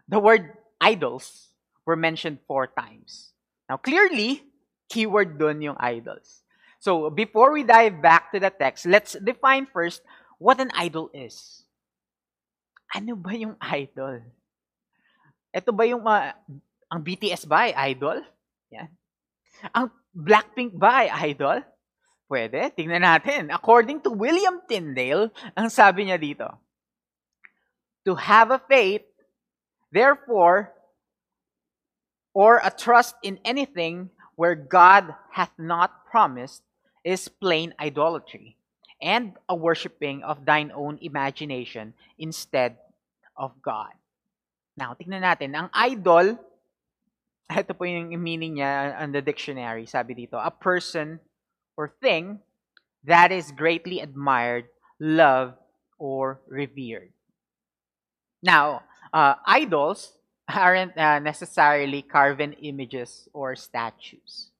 the 0.06 0.22
word 0.22 0.54
idols 0.78 1.50
were 1.82 1.98
mentioned 1.98 2.38
four 2.46 2.70
times. 2.70 3.34
Now 3.66 3.82
clearly, 3.82 4.46
keyword 4.86 5.34
dun 5.34 5.58
yung 5.58 5.76
idols. 5.82 6.46
So 6.78 7.10
before 7.10 7.50
we 7.50 7.66
dive 7.66 7.98
back 7.98 8.30
to 8.30 8.38
the 8.38 8.54
text, 8.54 8.86
let's 8.86 9.18
define 9.18 9.66
first 9.66 10.06
what 10.38 10.62
an 10.62 10.70
idol 10.78 11.10
is. 11.10 11.66
Ano 12.94 13.18
ba 13.18 13.34
yung 13.34 13.58
idol? 13.58 14.22
Ito 15.50 15.74
ba 15.74 15.84
yung 15.90 16.06
uh, 16.06 16.38
ang 16.88 17.00
BTS 17.04 17.44
ba 17.44 17.68
ay 17.68 17.92
idol? 17.92 18.24
Yan. 18.72 18.88
Ang 19.76 19.92
Blackpink 20.16 20.74
ba 20.74 21.04
ay 21.04 21.32
idol? 21.32 21.60
Pwede. 22.28 22.72
Tingnan 22.76 23.04
natin. 23.04 23.48
According 23.52 24.04
to 24.04 24.12
William 24.12 24.60
Tyndale, 24.68 25.32
ang 25.56 25.68
sabi 25.72 26.08
niya 26.08 26.20
dito, 26.20 26.48
To 28.04 28.16
have 28.16 28.52
a 28.52 28.60
faith, 28.60 29.04
therefore, 29.92 30.72
or 32.32 32.60
a 32.60 32.72
trust 32.72 33.16
in 33.24 33.40
anything 33.44 34.08
where 34.36 34.54
God 34.54 35.12
hath 35.32 35.52
not 35.56 36.06
promised 36.08 36.62
is 37.04 37.28
plain 37.28 37.74
idolatry 37.80 38.56
and 39.00 39.34
a 39.48 39.54
worshiping 39.54 40.22
of 40.22 40.44
thine 40.44 40.70
own 40.74 40.98
imagination 41.00 41.94
instead 42.18 42.76
of 43.36 43.54
God. 43.62 43.94
Now, 44.78 44.94
tingnan 44.94 45.26
natin. 45.26 45.54
Ang 45.58 45.68
idol, 45.74 46.38
ito 47.56 47.72
po 47.72 47.84
yung 47.84 48.12
meaning 48.20 48.60
niya 48.60 49.00
on 49.00 49.12
the 49.12 49.22
dictionary. 49.22 49.86
Sabi 49.86 50.14
dito, 50.14 50.36
a 50.36 50.52
person 50.52 51.20
or 51.76 51.94
thing 52.00 52.40
that 53.04 53.32
is 53.32 53.52
greatly 53.52 54.00
admired, 54.00 54.68
loved, 55.00 55.56
or 55.98 56.40
revered. 56.48 57.10
Now, 58.42 58.82
uh, 59.12 59.34
idols 59.46 60.12
aren't 60.48 60.96
uh, 60.96 61.18
necessarily 61.18 62.02
carven 62.02 62.52
images 62.54 63.28
or 63.32 63.56
statues. 63.56 64.50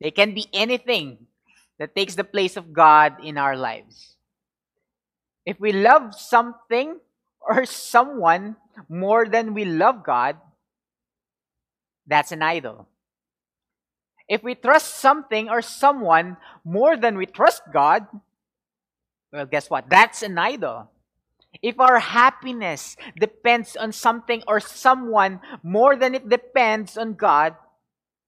They 0.00 0.10
can 0.10 0.34
be 0.34 0.46
anything 0.52 1.26
that 1.78 1.94
takes 1.94 2.14
the 2.14 2.24
place 2.24 2.56
of 2.56 2.72
God 2.72 3.16
in 3.22 3.36
our 3.38 3.56
lives. 3.56 4.16
If 5.44 5.60
we 5.60 5.72
love 5.72 6.14
something 6.14 6.98
or 7.40 7.64
someone 7.64 8.56
more 8.88 9.28
than 9.28 9.54
we 9.54 9.64
love 9.64 10.04
God, 10.04 10.36
that's 12.06 12.32
an 12.32 12.42
idol. 12.42 12.88
If 14.28 14.42
we 14.42 14.54
trust 14.54 14.96
something 14.96 15.48
or 15.48 15.62
someone 15.62 16.36
more 16.64 16.96
than 16.96 17.16
we 17.16 17.26
trust 17.26 17.62
God, 17.72 18.06
well, 19.32 19.46
guess 19.46 19.70
what? 19.70 19.88
That's 19.88 20.22
an 20.22 20.38
idol. 20.38 20.90
If 21.62 21.80
our 21.80 21.98
happiness 21.98 22.96
depends 23.18 23.76
on 23.76 23.92
something 23.92 24.42
or 24.46 24.60
someone 24.60 25.40
more 25.62 25.96
than 25.96 26.14
it 26.14 26.28
depends 26.28 26.96
on 26.96 27.14
God, 27.14 27.54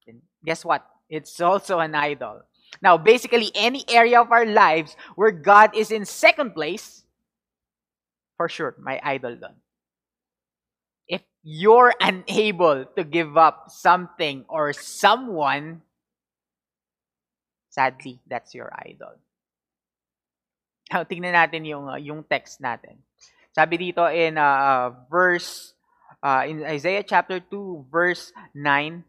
then 0.07 0.22
guess 0.45 0.64
what? 0.64 0.87
It's 1.09 1.41
also 1.41 1.79
an 1.79 1.95
idol. 1.95 2.43
Now, 2.83 2.97
basically, 2.97 3.51
any 3.55 3.85
area 3.89 4.20
of 4.20 4.31
our 4.31 4.47
lives 4.47 4.97
where 5.16 5.31
God 5.31 5.74
is 5.76 5.91
in 5.91 6.05
second 6.05 6.55
place, 6.55 7.05
for 8.37 8.49
sure, 8.49 8.76
my 8.79 9.01
idol 9.03 9.37
done. 9.37 9.57
You're 11.49 11.96
unable 12.01 12.84
to 12.84 13.03
give 13.09 13.40
up 13.40 13.72
something 13.72 14.44
or 14.53 14.76
someone, 14.76 15.80
sadly, 17.72 18.20
that's 18.28 18.53
your 18.53 18.68
idol. 18.76 19.16
Now, 20.92 21.09
tingnan 21.09 21.32
natin 21.32 21.64
yung, 21.64 21.88
uh, 21.88 21.96
yung 21.96 22.24
text 22.28 22.61
natin. 22.61 23.01
Sabi 23.57 23.80
dito 23.80 24.05
in 24.12 24.36
uh, 24.36 24.92
verse, 25.09 25.72
uh, 26.20 26.44
in 26.44 26.64
Isaiah 26.68 27.05
chapter 27.05 27.40
2, 27.40 27.88
verse 27.88 28.32
9, 28.53 29.05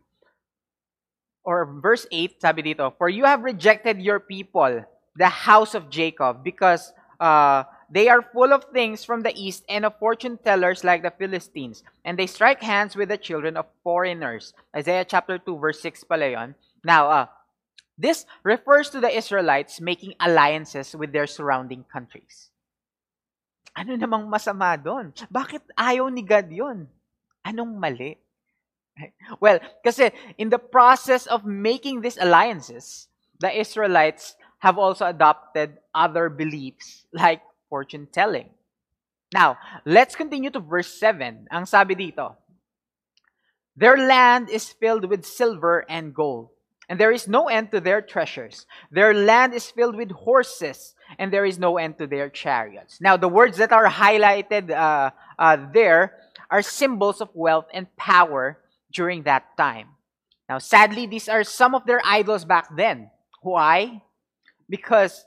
or 1.44 1.68
verse 1.84 2.08
8, 2.12 2.40
sabi 2.40 2.62
dito, 2.72 2.96
For 2.96 3.10
you 3.12 3.28
have 3.28 3.44
rejected 3.44 4.00
your 4.00 4.20
people, 4.20 4.84
the 5.16 5.32
house 5.32 5.76
of 5.76 5.92
Jacob, 5.92 6.44
because 6.44 6.92
uh, 7.20 7.64
they 7.92 8.08
are 8.08 8.22
full 8.22 8.54
of 8.54 8.70
things 8.72 9.04
from 9.04 9.22
the 9.22 9.34
east 9.34 9.66
and 9.68 9.86
of 9.86 9.98
fortune 9.98 10.38
tellers 10.38 10.84
like 10.84 11.02
the 11.02 11.12
Philistines, 11.12 11.84
and 12.06 12.18
they 12.18 12.28
strike 12.28 12.62
hands 12.62 12.96
with 12.96 13.10
the 13.10 13.18
children 13.18 13.58
of 13.58 13.66
foreigners. 13.84 14.54
Isaiah 14.76 15.06
chapter 15.06 15.38
2, 15.38 15.58
verse 15.58 15.82
6 15.82 16.04
pala 16.06 16.30
yun. 16.30 16.56
Now, 16.84 17.10
uh, 17.10 17.26
this 17.98 18.26
refers 18.44 18.90
to 18.92 19.02
the 19.02 19.12
Israelites 19.12 19.82
making 19.82 20.14
alliances 20.20 20.96
with 20.96 21.12
their 21.12 21.28
surrounding 21.28 21.84
countries. 21.92 22.50
Ano 23.76 23.98
namang 23.98 24.32
masama 24.32 24.78
doon? 24.78 25.12
Bakit 25.28 25.76
ayaw 25.76 26.08
ni 26.08 26.22
God 26.22 26.48
yun? 26.48 26.88
Anong 27.44 27.76
mali? 27.76 28.16
Well, 29.40 29.64
kasi 29.80 30.12
in 30.36 30.52
the 30.52 30.60
process 30.60 31.24
of 31.28 31.48
making 31.48 32.04
these 32.04 32.20
alliances, 32.20 33.08
the 33.40 33.48
Israelites 33.48 34.36
have 34.60 34.76
also 34.76 35.08
adopted 35.08 35.80
other 35.96 36.28
beliefs 36.28 37.08
like 37.16 37.40
fortune 37.70 38.08
telling. 38.12 38.50
Now, 39.34 39.58
let's 39.86 40.16
continue 40.16 40.50
to 40.50 40.60
verse 40.60 40.90
7. 41.00 41.48
Ang 41.52 41.66
sabi 41.66 41.96
dito, 41.96 42.36
Their 43.78 43.98
land 43.98 44.50
is 44.50 44.70
filled 44.70 45.06
with 45.06 45.26
silver 45.26 45.86
and 45.88 46.14
gold, 46.14 46.50
and 46.90 47.00
there 47.00 47.12
is 47.12 47.28
no 47.28 47.48
end 47.48 47.72
to 47.72 47.80
their 47.80 48.02
treasures. 48.02 48.66
Their 48.92 49.14
land 49.14 49.54
is 49.54 49.70
filled 49.70 49.96
with 49.96 50.12
horses, 50.12 50.96
and 51.18 51.32
there 51.32 51.46
is 51.46 51.60
no 51.60 51.78
end 51.78 51.98
to 52.00 52.08
their 52.08 52.30
chariots. 52.30 53.00
Now, 53.00 53.18
the 53.18 53.30
words 53.30 53.58
that 53.58 53.72
are 53.72 53.88
highlighted 53.88 54.72
uh, 54.72 55.12
uh, 55.38 55.58
there 55.72 56.18
are 56.50 56.62
symbols 56.62 57.22
of 57.22 57.30
wealth 57.34 57.68
and 57.72 57.86
power 57.96 58.58
during 58.92 59.24
that 59.24 59.56
time. 59.56 59.90
Now, 60.50 60.58
sadly, 60.58 61.06
these 61.06 61.30
are 61.30 61.44
some 61.44 61.76
of 61.76 61.86
their 61.86 62.02
idols 62.04 62.44
back 62.44 62.76
then. 62.76 63.12
Why? 63.44 64.02
Because 64.68 65.24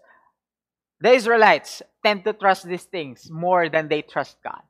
the 1.00 1.12
Israelites 1.12 1.82
tend 2.02 2.24
to 2.26 2.32
trust 2.34 2.66
these 2.66 2.84
things 2.84 3.30
more 3.30 3.70
than 3.70 3.88
they 3.88 4.02
trust 4.02 4.36
God. 4.42 4.62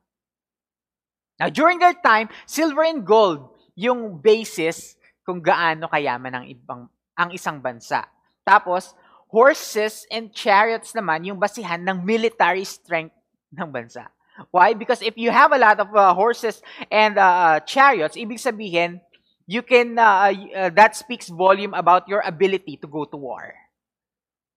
Now, 1.39 1.49
during 1.49 1.79
their 1.81 1.97
time, 1.97 2.29
silver 2.45 2.85
and 2.85 3.05
gold 3.05 3.49
yung 3.73 4.21
basis 4.21 4.95
kung 5.25 5.41
gaano 5.41 5.89
kayaman 5.89 6.33
ang 6.33 6.45
ibang 6.45 6.81
ang 7.17 7.29
isang 7.33 7.61
bansa. 7.61 8.05
Tapos, 8.45 8.93
horses 9.29 10.05
and 10.13 10.29
chariots 10.29 10.93
naman 10.93 11.25
yung 11.25 11.41
basihan 11.41 11.81
ng 11.81 12.05
military 12.05 12.65
strength 12.65 13.17
ng 13.49 13.69
bansa. 13.69 14.09
Why? 14.49 14.73
Because 14.73 15.01
if 15.01 15.17
you 15.17 15.29
have 15.29 15.53
a 15.53 15.61
lot 15.61 15.77
of 15.77 15.89
uh, 15.93 16.13
horses 16.13 16.61
and 16.89 17.17
uh, 17.17 17.61
chariots, 17.65 18.17
ibig 18.17 18.41
sabihin, 18.41 19.01
you 19.45 19.61
can 19.61 19.97
uh, 19.97 20.33
uh, 20.33 20.69
that 20.73 20.97
speaks 20.97 21.29
volume 21.29 21.73
about 21.73 22.09
your 22.09 22.21
ability 22.25 22.77
to 22.81 22.87
go 22.87 23.05
to 23.05 23.17
war. 23.17 23.53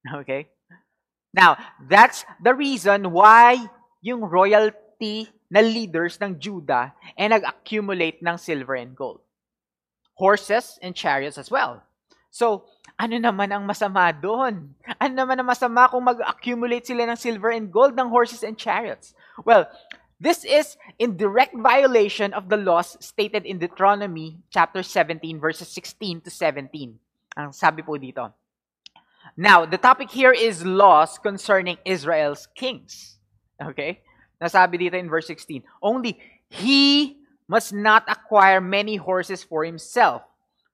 Okay? 0.22 0.46
Now, 1.36 1.60
that's 1.76 2.24
the 2.40 2.56
reason 2.56 3.12
why 3.12 3.60
yung 4.00 4.24
royalty 4.24 5.28
na 5.52 5.60
leaders 5.60 6.16
ng 6.16 6.40
Judah 6.40 6.96
ay 7.12 7.28
nag-accumulate 7.28 8.24
ng 8.24 8.40
silver 8.40 8.74
and 8.74 8.96
gold. 8.96 9.20
Horses 10.16 10.80
and 10.80 10.96
chariots 10.96 11.36
as 11.36 11.52
well. 11.52 11.84
So, 12.32 12.64
ano 12.96 13.20
naman 13.20 13.52
ang 13.52 13.68
masama 13.68 14.08
doon? 14.16 14.72
Ano 14.96 15.12
naman 15.12 15.36
ang 15.36 15.48
masama 15.52 15.92
kung 15.92 16.08
mag-accumulate 16.08 16.88
sila 16.88 17.04
ng 17.04 17.20
silver 17.20 17.52
and 17.52 17.68
gold 17.68 17.92
ng 17.92 18.08
horses 18.08 18.40
and 18.40 18.56
chariots? 18.56 19.12
Well, 19.44 19.68
This 20.16 20.48
is 20.48 20.80
in 20.96 21.20
direct 21.20 21.52
violation 21.52 22.32
of 22.32 22.48
the 22.48 22.56
laws 22.56 22.96
stated 23.04 23.44
in 23.44 23.60
Deuteronomy 23.60 24.40
chapter 24.48 24.80
17 24.80 25.20
verses 25.36 25.68
16 25.68 26.24
to 26.24 26.32
17. 26.32 26.72
Ang 27.36 27.52
sabi 27.52 27.84
po 27.84 28.00
dito. 28.00 28.32
Now, 29.36 29.66
the 29.66 29.76
topic 29.76 30.10
here 30.10 30.32
is 30.32 30.64
laws 30.64 31.18
concerning 31.18 31.76
Israel's 31.84 32.48
kings. 32.54 33.18
Okay? 33.62 34.00
Nasabi 34.40 34.80
dito 34.80 34.94
in 34.94 35.08
verse 35.08 35.26
16. 35.26 35.62
Only 35.82 36.18
he 36.48 37.18
must 37.48 37.72
not 37.72 38.04
acquire 38.08 38.60
many 38.60 38.96
horses 38.96 39.42
for 39.42 39.64
himself 39.64 40.22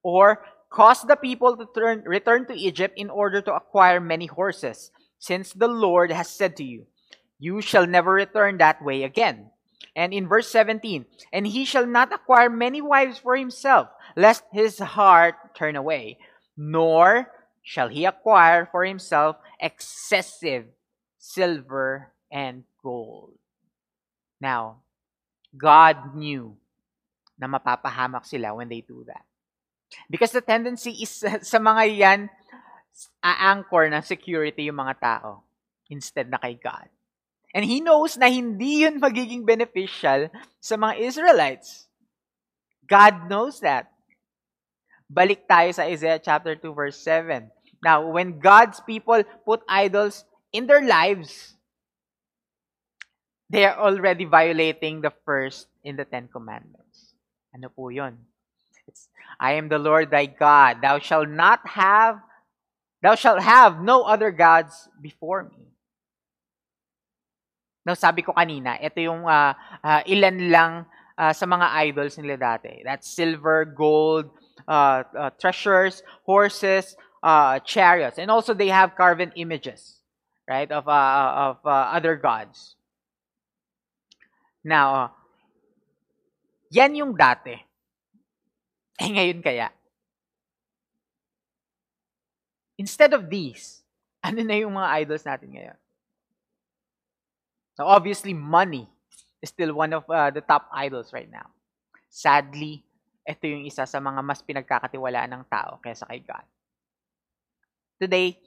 or 0.02 0.44
cause 0.70 1.02
the 1.02 1.16
people 1.16 1.56
to 1.56 1.66
turn, 1.74 2.02
return 2.06 2.46
to 2.46 2.54
Egypt 2.54 2.94
in 2.96 3.10
order 3.10 3.40
to 3.42 3.54
acquire 3.54 4.00
many 4.00 4.26
horses, 4.26 4.90
since 5.18 5.52
the 5.52 5.68
Lord 5.68 6.10
has 6.10 6.28
said 6.28 6.56
to 6.56 6.64
you, 6.64 6.86
You 7.38 7.60
shall 7.60 7.86
never 7.86 8.12
return 8.12 8.58
that 8.58 8.82
way 8.82 9.02
again. 9.02 9.50
And 9.94 10.14
in 10.14 10.26
verse 10.26 10.48
17, 10.48 11.04
and 11.32 11.46
he 11.46 11.66
shall 11.66 11.86
not 11.86 12.12
acquire 12.14 12.48
many 12.48 12.80
wives 12.80 13.18
for 13.18 13.36
himself, 13.36 13.88
lest 14.16 14.44
his 14.52 14.78
heart 14.78 15.34
turn 15.54 15.76
away, 15.76 16.18
nor 16.56 17.28
shall 17.62 17.88
he 17.88 18.04
acquire 18.04 18.66
for 18.66 18.84
himself 18.84 19.36
excessive 19.62 20.66
silver 21.22 22.10
and 22.26 22.66
gold. 22.82 23.38
Now, 24.42 24.82
God 25.54 26.18
knew 26.18 26.58
na 27.38 27.46
mapapahamak 27.46 28.26
sila 28.26 28.58
when 28.58 28.66
they 28.66 28.82
do 28.82 29.06
that. 29.06 29.22
Because 30.10 30.34
the 30.34 30.42
tendency 30.42 31.06
is 31.06 31.22
sa 31.52 31.58
mga 31.62 31.82
yan, 31.94 32.20
a-anchor 33.22 33.86
ng 33.88 34.02
security 34.02 34.66
yung 34.66 34.82
mga 34.82 34.98
tao 34.98 35.46
instead 35.88 36.26
na 36.26 36.42
kay 36.42 36.58
God. 36.58 36.90
And 37.54 37.62
He 37.62 37.84
knows 37.84 38.16
na 38.16 38.32
hindi 38.32 38.82
yun 38.82 38.98
magiging 38.98 39.44
beneficial 39.44 40.32
sa 40.58 40.74
mga 40.74 40.98
Israelites. 41.04 41.86
God 42.88 43.28
knows 43.28 43.60
that. 43.60 43.91
Balik 45.12 45.44
tayo 45.44 45.68
sa 45.76 45.84
Isaiah 45.84 46.16
chapter 46.16 46.56
2 46.56 46.72
verse 46.72 46.96
7. 47.04 47.52
Now, 47.84 48.08
when 48.08 48.40
God's 48.40 48.80
people 48.80 49.20
put 49.44 49.60
idols 49.68 50.24
in 50.56 50.64
their 50.64 50.80
lives, 50.80 51.52
they 53.52 53.68
are 53.68 53.76
already 53.76 54.24
violating 54.24 55.04
the 55.04 55.12
first 55.28 55.68
in 55.84 56.00
the 56.00 56.08
Ten 56.08 56.32
Commandments. 56.32 57.12
Ano 57.52 57.68
po 57.68 57.92
yun? 57.92 58.16
It's, 58.88 59.12
I 59.36 59.60
am 59.60 59.68
the 59.68 59.78
Lord 59.78 60.08
thy 60.08 60.24
God. 60.24 60.80
Thou 60.80 60.96
shalt 60.96 61.28
not 61.28 61.60
have, 61.68 62.24
thou 63.04 63.12
shalt 63.12 63.44
have 63.44 63.84
no 63.84 64.08
other 64.08 64.32
gods 64.32 64.88
before 64.96 65.44
me. 65.44 65.76
Now, 67.84 67.98
sabi 67.98 68.22
ko 68.24 68.32
kanina, 68.32 68.80
ito 68.80 69.02
yung 69.02 69.28
uh, 69.28 69.52
uh, 69.84 70.00
ilan 70.08 70.38
lang 70.48 70.72
uh, 71.18 71.34
sa 71.34 71.44
mga 71.44 71.66
idols 71.90 72.16
nila 72.16 72.38
dati. 72.38 72.80
That's 72.80 73.10
silver, 73.10 73.66
gold, 73.66 74.30
treasures, 75.38 76.02
horses, 76.24 76.96
uh, 77.22 77.58
chariots. 77.60 78.18
And 78.18 78.30
also 78.30 78.54
they 78.54 78.68
have 78.68 78.96
carven 78.96 79.32
images, 79.36 79.98
right, 80.48 80.70
of, 80.70 80.88
uh, 80.88 81.32
of 81.36 81.56
uh, 81.64 81.94
other 81.94 82.16
gods. 82.16 82.76
Now, 84.64 84.94
uh, 84.94 85.08
yan 86.70 86.94
yung 86.94 87.14
dati. 87.16 87.58
Eh 89.00 89.08
ngayon 89.14 89.42
kaya? 89.42 89.70
Instead 92.78 93.14
of 93.14 93.30
these, 93.30 93.82
ano 94.26 94.42
na 94.42 94.54
yung 94.54 94.74
mga 94.74 94.90
idols 95.02 95.24
natin 95.26 95.54
ngayon? 95.54 95.78
Now, 97.78 97.86
obviously, 97.88 98.34
money 98.36 98.86
is 99.40 99.48
still 99.48 99.74
one 99.74 99.92
of 99.92 100.04
uh, 100.06 100.30
the 100.30 100.44
top 100.44 100.68
idols 100.70 101.10
right 101.12 101.30
now. 101.30 101.50
Sadly, 102.12 102.84
ito 103.22 103.44
yung 103.46 103.62
isa 103.62 103.86
sa 103.86 103.98
mga 104.02 104.20
mas 104.22 104.42
pinagkakatiwalaan 104.42 105.30
ng 105.30 105.44
tao 105.46 105.78
kaysa 105.78 106.06
kay 106.10 106.22
God. 106.26 106.46
Today, 108.02 108.38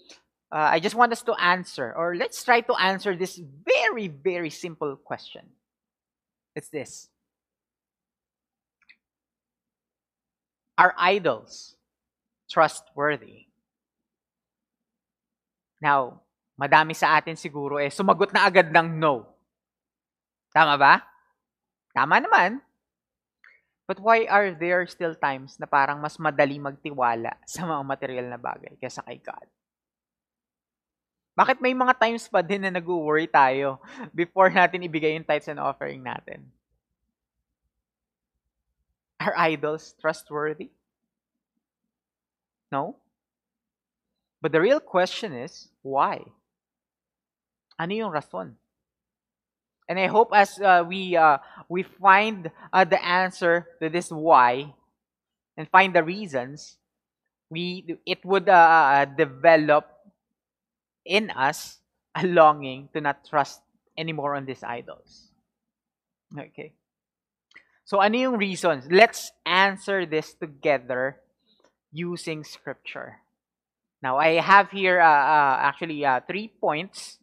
uh, 0.52 0.68
I 0.76 0.84
just 0.84 1.00
want 1.00 1.16
us 1.16 1.24
to 1.24 1.34
answer, 1.40 1.96
or 1.96 2.16
let's 2.16 2.44
try 2.44 2.60
to 2.60 2.76
answer 2.76 3.16
this 3.16 3.40
very, 3.40 4.12
very 4.12 4.52
simple 4.52 5.00
question. 5.00 5.48
It's 6.56 6.68
this. 6.68 7.08
Are 10.76 10.92
idols 11.00 11.80
trustworthy? 12.52 13.48
Now, 15.80 16.20
madami 16.60 16.96
sa 16.96 17.16
atin 17.16 17.40
siguro 17.40 17.80
eh 17.80 17.88
sumagot 17.88 18.36
na 18.36 18.48
agad 18.48 18.72
ng 18.72 19.00
no. 19.00 19.24
Tama 20.52 20.76
ba? 20.76 21.04
Tama 21.96 22.20
naman. 22.20 22.60
But 23.86 24.02
why 24.02 24.26
are 24.26 24.50
there 24.50 24.90
still 24.90 25.14
times 25.14 25.62
na 25.62 25.70
parang 25.70 26.02
mas 26.02 26.18
madali 26.18 26.58
magtiwala 26.58 27.38
sa 27.50 27.66
mga 27.70 27.84
material 27.86 28.28
na 28.34 28.42
bagay 28.42 28.74
kaysa 28.82 29.06
kay 29.06 29.22
God? 29.22 29.46
Bakit 31.36 31.60
may 31.60 31.76
mga 31.76 31.94
times 32.00 32.26
pa 32.32 32.40
din 32.40 32.64
na 32.64 32.72
nag-worry 32.72 33.28
tayo 33.28 33.78
before 34.16 34.50
natin 34.50 34.88
ibigay 34.88 35.14
yung 35.14 35.28
tithes 35.28 35.52
and 35.52 35.62
offering 35.62 36.02
natin? 36.02 36.48
Are 39.20 39.36
idols 39.38 39.94
trustworthy? 40.00 40.72
No? 42.72 42.98
But 44.42 44.52
the 44.52 44.62
real 44.62 44.80
question 44.80 45.34
is, 45.34 45.70
why? 45.82 46.24
Ano 47.76 47.92
yung 47.94 48.14
rason? 48.14 48.56
And 49.88 50.00
I 50.00 50.08
hope 50.08 50.30
as 50.34 50.60
uh, 50.60 50.84
we 50.88 51.16
uh, 51.16 51.38
we 51.70 51.84
find 51.84 52.50
uh, 52.74 52.86
the 52.86 53.04
answer 53.04 53.68
to 53.82 53.90
this 53.90 54.10
why 54.10 54.74
and 55.58 55.70
find 55.70 55.94
the 55.94 56.04
reasons, 56.04 56.78
we 57.50 57.98
it 58.06 58.26
would 58.26 58.50
uh, 58.50 58.54
uh, 58.54 59.06
develop 59.06 59.86
in 61.06 61.30
us 61.30 61.80
a 62.16 62.26
longing 62.26 62.90
to 62.94 63.02
not 63.02 63.26
trust 63.30 63.62
anymore 63.98 64.36
on 64.36 64.46
these 64.46 64.64
idols. 64.64 65.30
Okay. 66.34 66.74
So 67.86 68.02
ano 68.02 68.18
yung 68.18 68.38
reasons? 68.38 68.90
Let's 68.90 69.32
answer 69.46 70.10
this 70.10 70.34
together 70.34 71.22
using 71.94 72.44
scripture. 72.44 73.22
Now 74.02 74.18
I 74.18 74.42
have 74.42 74.72
here 74.72 75.00
uh, 75.00 75.06
uh, 75.06 75.58
actually 75.62 76.04
uh, 76.04 76.22
three 76.26 76.50
points 76.50 77.20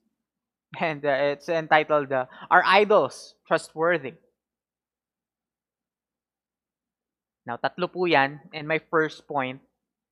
and 0.81 1.05
uh, 1.05 1.37
it's 1.37 1.49
entitled 1.49 2.13
uh, 2.13 2.27
Are 2.51 2.63
Idols 2.65 3.35
Trustworthy? 3.47 4.15
Now, 7.47 7.59
tatlo 7.59 7.91
po 7.91 8.07
yan. 8.07 8.41
And 8.55 8.69
my 8.69 8.81
first 8.91 9.27
point 9.27 9.61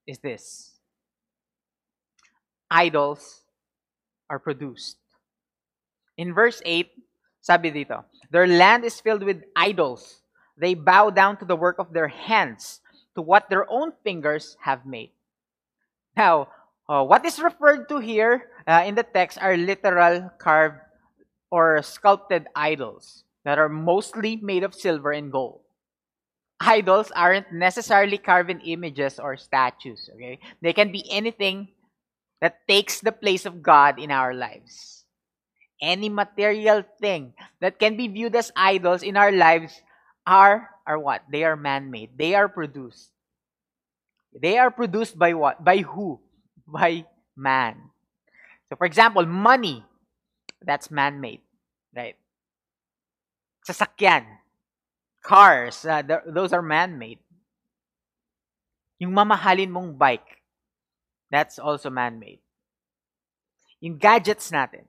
is 0.07 0.19
this. 0.19 0.75
Idols 2.71 3.43
are 4.29 4.39
produced. 4.39 4.99
In 6.19 6.35
verse 6.35 6.61
8, 6.65 6.91
sabi 7.41 7.71
dito, 7.71 8.05
Their 8.31 8.47
land 8.47 8.85
is 8.85 9.01
filled 9.01 9.23
with 9.23 9.43
idols. 9.57 10.23
They 10.59 10.75
bow 10.75 11.11
down 11.11 11.39
to 11.39 11.47
the 11.47 11.57
work 11.57 11.79
of 11.79 11.93
their 11.95 12.09
hands, 12.09 12.81
to 13.15 13.23
what 13.23 13.49
their 13.49 13.65
own 13.71 13.93
fingers 14.05 14.57
have 14.61 14.85
made. 14.85 15.11
Now, 16.17 16.49
uh, 16.89 17.03
what 17.03 17.25
is 17.25 17.41
referred 17.41 17.89
to 17.89 17.99
here 17.99 18.50
uh, 18.67 18.83
in 18.87 18.95
the 18.95 19.03
text 19.03 19.39
are 19.41 19.57
literal 19.57 20.31
carved 20.39 20.81
or 21.51 21.83
sculpted 21.83 22.47
idols 22.55 23.25
that 23.45 23.59
are 23.59 23.69
mostly 23.69 24.37
made 24.37 24.63
of 24.63 24.75
silver 24.75 25.13
and 25.13 25.33
gold. 25.33 25.61
Idols 26.61 27.11
aren't 27.17 27.53
necessarily 27.53 28.19
carven 28.19 28.61
images 28.61 29.19
or 29.19 29.37
statues, 29.37 30.11
okay? 30.15 30.39
They 30.61 30.73
can 30.73 30.93
be 30.93 31.05
anything 31.11 31.69
that 32.41 32.67
takes 32.69 33.01
the 33.01 33.13
place 33.13 33.47
of 33.47 33.63
God 33.63 33.99
in 33.99 34.11
our 34.11 34.35
lives. 34.35 35.05
Any 35.81 36.09
material 36.11 36.85
thing 37.01 37.33
that 37.61 37.79
can 37.79 37.97
be 37.97 38.09
viewed 38.09 38.37
as 38.37 38.53
idols 38.55 39.03
in 39.03 39.17
our 39.17 39.33
lives 39.33 39.81
are 40.27 40.69
are 40.87 40.99
what? 40.99 41.23
They 41.31 41.45
are 41.45 41.57
man-made. 41.57 42.19
They 42.19 42.35
are 42.35 42.49
produced. 42.49 43.11
They 44.37 44.59
are 44.59 44.71
produced 44.71 45.19
by 45.19 45.33
what? 45.35 45.65
By 45.65 45.79
who? 45.79 46.21
By 46.67 47.07
man. 47.37 47.91
So 48.71 48.79
for 48.79 48.87
example, 48.87 49.27
money, 49.27 49.83
that's 50.62 50.95
man-made, 50.95 51.43
right? 51.91 52.14
Sasakyan, 53.66 54.25
cars, 55.27 55.85
uh, 55.85 56.03
those 56.31 56.55
are 56.55 56.62
man-made. 56.62 57.18
Yung 59.03 59.11
mamahalin 59.11 59.75
mong 59.75 59.99
bike, 59.99 60.39
that's 61.35 61.59
also 61.59 61.91
man-made. 61.91 62.39
Yung 63.83 63.99
gadgets 63.99 64.55
natin, 64.55 64.87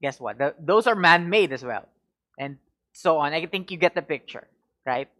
guess 0.00 0.20
what? 0.20 0.38
Those 0.62 0.86
are 0.86 0.94
man-made 0.94 1.50
as 1.50 1.64
well. 1.64 1.88
And 2.38 2.58
so 2.92 3.18
on. 3.18 3.32
I 3.32 3.46
think 3.46 3.72
you 3.72 3.78
get 3.78 3.96
the 3.96 4.02
picture, 4.02 4.46
right? 4.86 5.10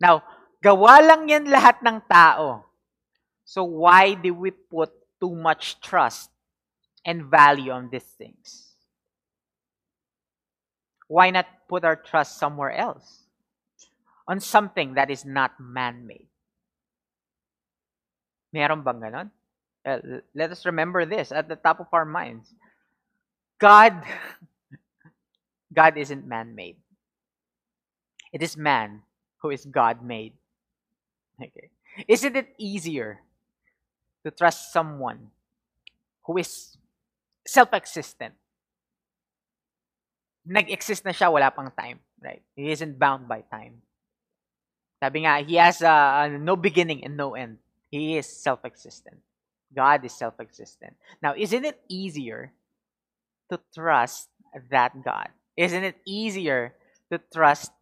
Now, 0.00 0.24
gawa 0.64 0.98
lang 0.98 1.28
yan 1.30 1.46
lahat 1.46 1.78
ng 1.86 2.02
tao. 2.10 2.66
So 3.44 3.62
why 3.62 4.14
do 4.18 4.34
we 4.34 4.50
put 4.50 4.90
too 5.20 5.36
much 5.36 5.78
trust 5.78 6.31
and 7.04 7.26
value 7.26 7.72
on 7.72 7.88
these 7.90 8.06
things. 8.18 8.72
why 11.12 11.28
not 11.28 11.44
put 11.68 11.84
our 11.84 11.94
trust 11.94 12.40
somewhere 12.40 12.72
else? 12.72 13.28
On 14.26 14.40
something 14.40 14.94
that 14.94 15.10
is 15.10 15.28
not 15.28 15.52
man-made. 15.60 16.24
Meron 18.48 18.80
bang 18.80 19.00
ganon? 19.00 19.28
Uh, 19.84 20.24
let 20.32 20.48
us 20.48 20.64
remember 20.64 21.04
this 21.04 21.28
at 21.28 21.52
the 21.52 21.56
top 21.56 21.80
of 21.80 21.92
our 21.92 22.06
minds. 22.06 22.54
God, 23.58 23.92
God 25.72 25.98
isn't 25.98 26.24
man-made. 26.24 26.76
It 28.32 28.40
is 28.40 28.56
man 28.56 29.02
who 29.44 29.50
is 29.50 29.66
God-made. 29.66 30.32
Okay. 31.36 31.68
Isn't 32.08 32.36
it 32.36 32.54
easier 32.56 33.20
to 34.24 34.30
trust 34.30 34.72
someone 34.72 35.28
who 36.24 36.38
is 36.38 36.78
self-existent? 37.46 38.34
Nag-exist 40.46 41.04
na 41.04 41.12
siya, 41.12 41.30
wala 41.30 41.50
pang 41.50 41.70
time. 41.78 42.00
Right? 42.22 42.42
He 42.54 42.70
isn't 42.70 42.98
bound 42.98 43.26
by 43.26 43.42
time. 43.50 43.82
Sabi 45.02 45.26
nga, 45.26 45.42
he 45.42 45.58
has 45.58 45.82
uh, 45.82 46.30
no 46.38 46.54
beginning 46.54 47.02
and 47.02 47.16
no 47.16 47.34
end. 47.34 47.58
He 47.90 48.16
is 48.16 48.26
self-existent. 48.26 49.18
God 49.74 50.04
is 50.04 50.14
self-existent. 50.14 50.94
Now, 51.22 51.34
isn't 51.36 51.64
it 51.64 51.80
easier 51.88 52.52
to 53.50 53.58
trust 53.74 54.28
that 54.70 54.92
God? 55.02 55.28
Isn't 55.56 55.82
it 55.82 55.96
easier 56.06 56.74
to 57.10 57.18
trust 57.32 57.72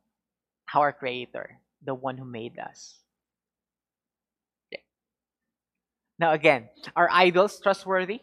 our 0.75 0.93
Creator, 0.93 1.59
the 1.85 1.95
one 1.95 2.17
who 2.17 2.25
made 2.25 2.59
us? 2.59 2.97
Okay. 4.73 4.83
Now, 6.19 6.33
again, 6.33 6.71
are 6.97 7.09
idols 7.13 7.61
trustworthy? 7.61 8.23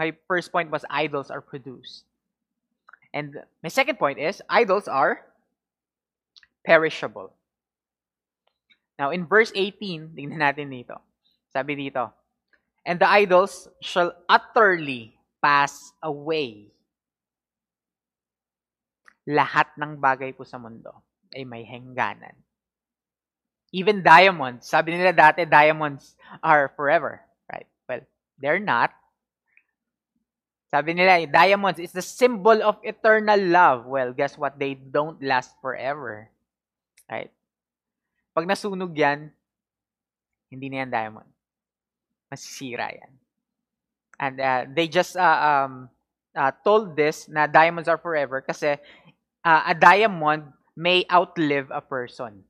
My 0.00 0.16
first 0.24 0.48
point 0.48 0.72
was 0.72 0.80
idols 0.88 1.28
are 1.28 1.44
produced. 1.44 2.08
And 3.12 3.36
my 3.60 3.68
second 3.68 4.00
point 4.00 4.16
is 4.16 4.40
idols 4.48 4.88
are 4.88 5.20
perishable. 6.64 7.36
Now, 8.96 9.12
in 9.12 9.28
verse 9.28 9.52
18, 9.52 10.12
tingnan 10.16 10.40
natin 10.40 10.72
dito. 10.72 11.04
Sabi 11.52 11.76
dito, 11.76 12.16
And 12.88 12.96
the 12.96 13.04
idols 13.04 13.68
shall 13.84 14.16
utterly 14.24 15.20
pass 15.44 15.92
away. 16.00 16.72
Lahat 19.28 19.68
ng 19.76 20.00
bagay 20.00 20.32
po 20.32 20.48
sa 20.48 20.56
mundo 20.56 21.04
ay 21.36 21.44
may 21.44 21.60
hangganan. 21.68 22.40
Even 23.76 24.00
diamonds, 24.00 24.64
sabi 24.64 24.96
nila 24.96 25.12
dati, 25.12 25.44
diamonds 25.44 26.16
are 26.40 26.72
forever. 26.72 27.20
Right? 27.52 27.68
Well, 27.84 28.00
they're 28.40 28.64
not. 28.64 28.96
Sabi 30.70 30.94
nila, 30.94 31.26
diamonds 31.26 31.82
is 31.82 31.90
the 31.90 32.02
symbol 32.02 32.62
of 32.62 32.78
eternal 32.86 33.42
love. 33.42 33.90
Well, 33.90 34.14
guess 34.14 34.38
what? 34.38 34.54
They 34.54 34.78
don't 34.78 35.18
last 35.18 35.58
forever. 35.58 36.30
Right? 37.10 37.34
Pag 38.30 38.46
nasunog 38.46 38.94
yan, 38.94 39.34
hindi 40.46 40.70
na 40.70 40.86
yan 40.86 40.90
diamond. 40.94 41.26
Masisira 42.30 42.86
yan. 42.94 43.12
And 44.22 44.36
uh, 44.38 44.62
they 44.70 44.86
just 44.86 45.18
uh, 45.18 45.40
um, 45.42 45.90
uh, 46.38 46.54
told 46.62 46.94
this 46.94 47.26
na 47.26 47.50
diamonds 47.50 47.90
are 47.90 47.98
forever 47.98 48.38
kasi 48.38 48.78
uh, 49.42 49.62
a 49.66 49.74
diamond 49.74 50.54
may 50.78 51.02
outlive 51.10 51.66
a 51.74 51.82
person. 51.82 52.46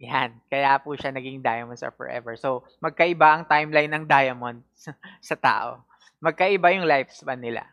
Yan. 0.00 0.40
Kaya 0.48 0.80
po 0.80 0.96
siya 0.96 1.12
naging 1.12 1.44
diamonds 1.44 1.84
are 1.84 1.92
forever. 1.92 2.34
So, 2.34 2.64
magkaiba 2.80 3.38
ang 3.38 3.44
timeline 3.44 3.92
ng 3.92 4.04
diamond 4.08 4.64
sa 5.20 5.36
tao. 5.36 5.84
Magkaiba 6.22 6.70
yung 6.70 6.86
lifespan 6.86 7.42
nila. 7.42 7.66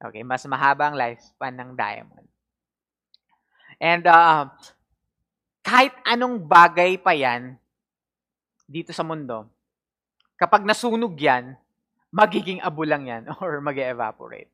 Okay, 0.00 0.24
mas 0.24 0.42
mahaba 0.48 0.88
ang 0.88 0.96
lifespan 0.96 1.54
ng 1.54 1.70
diamond. 1.76 2.26
And 3.76 4.04
uh, 4.08 4.48
kahit 5.62 5.92
anong 6.08 6.42
bagay 6.42 6.96
pa 6.98 7.12
yan 7.12 7.60
dito 8.64 8.90
sa 8.96 9.04
mundo, 9.04 9.46
kapag 10.40 10.64
nasunog 10.64 11.14
yan, 11.20 11.54
magiging 12.08 12.64
abo 12.64 12.82
lang 12.82 13.06
yan 13.06 13.28
or 13.44 13.60
mag 13.60 13.76
evaporate 13.76 14.50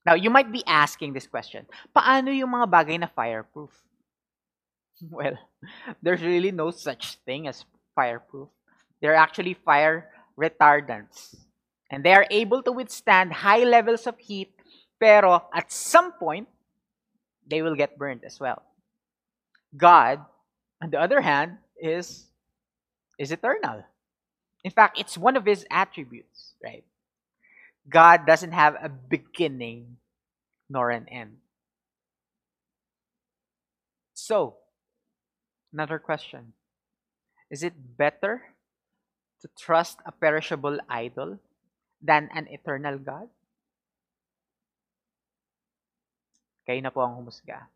Now, 0.00 0.16
you 0.16 0.30
might 0.32 0.48
be 0.48 0.64
asking 0.64 1.12
this 1.12 1.28
question, 1.28 1.68
paano 1.92 2.32
yung 2.32 2.48
mga 2.56 2.66
bagay 2.66 2.96
na 2.96 3.08
fireproof? 3.08 3.72
Well, 5.00 5.40
there's 6.04 6.20
really 6.20 6.52
no 6.52 6.68
such 6.68 7.16
thing 7.24 7.48
as 7.48 7.64
fireproof. 7.96 8.52
They're 9.00 9.16
actually 9.16 9.56
fire 9.56 10.12
retardants. 10.36 11.40
And 11.90 12.04
they 12.04 12.14
are 12.14 12.26
able 12.30 12.62
to 12.62 12.72
withstand 12.72 13.32
high 13.32 13.64
levels 13.64 14.06
of 14.06 14.16
heat, 14.18 14.54
pero 14.98 15.42
at 15.52 15.72
some 15.72 16.12
point, 16.12 16.48
they 17.46 17.62
will 17.62 17.74
get 17.74 17.98
burned 17.98 18.22
as 18.24 18.38
well. 18.38 18.62
God 19.76 20.24
on 20.82 20.90
the 20.90 21.00
other 21.00 21.20
hand, 21.20 21.58
is 21.80 22.26
is 23.18 23.32
eternal. 23.32 23.84
In 24.64 24.70
fact, 24.70 24.98
it's 24.98 25.16
one 25.16 25.36
of 25.36 25.44
his 25.44 25.66
attributes, 25.70 26.54
right? 26.62 26.84
God 27.88 28.26
doesn't 28.26 28.52
have 28.52 28.76
a 28.80 28.88
beginning 28.88 29.96
nor 30.68 30.90
an 30.90 31.08
end. 31.08 31.36
So, 34.14 34.56
another 35.72 35.98
question. 35.98 36.52
Is 37.50 37.62
it 37.62 37.74
better 37.96 38.54
to 39.42 39.48
trust 39.58 39.98
a 40.06 40.12
perishable 40.12 40.78
idol 40.88 41.40
than 42.00 42.28
an 42.34 42.48
eternal 42.48 42.98
God? 42.98 43.28
Kayo 46.68 46.80
na 46.82 46.90
po 46.90 47.04
ang 47.04 47.16
humusga. 47.16 47.68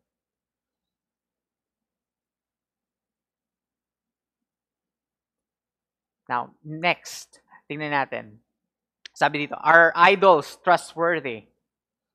Now, 6.29 6.57
next, 6.65 7.41
tingnan 7.69 7.93
natin. 7.93 8.41
Sabi 9.13 9.47
dito, 9.47 9.61
are 9.61 9.93
idols 9.95 10.57
trustworthy? 10.65 11.47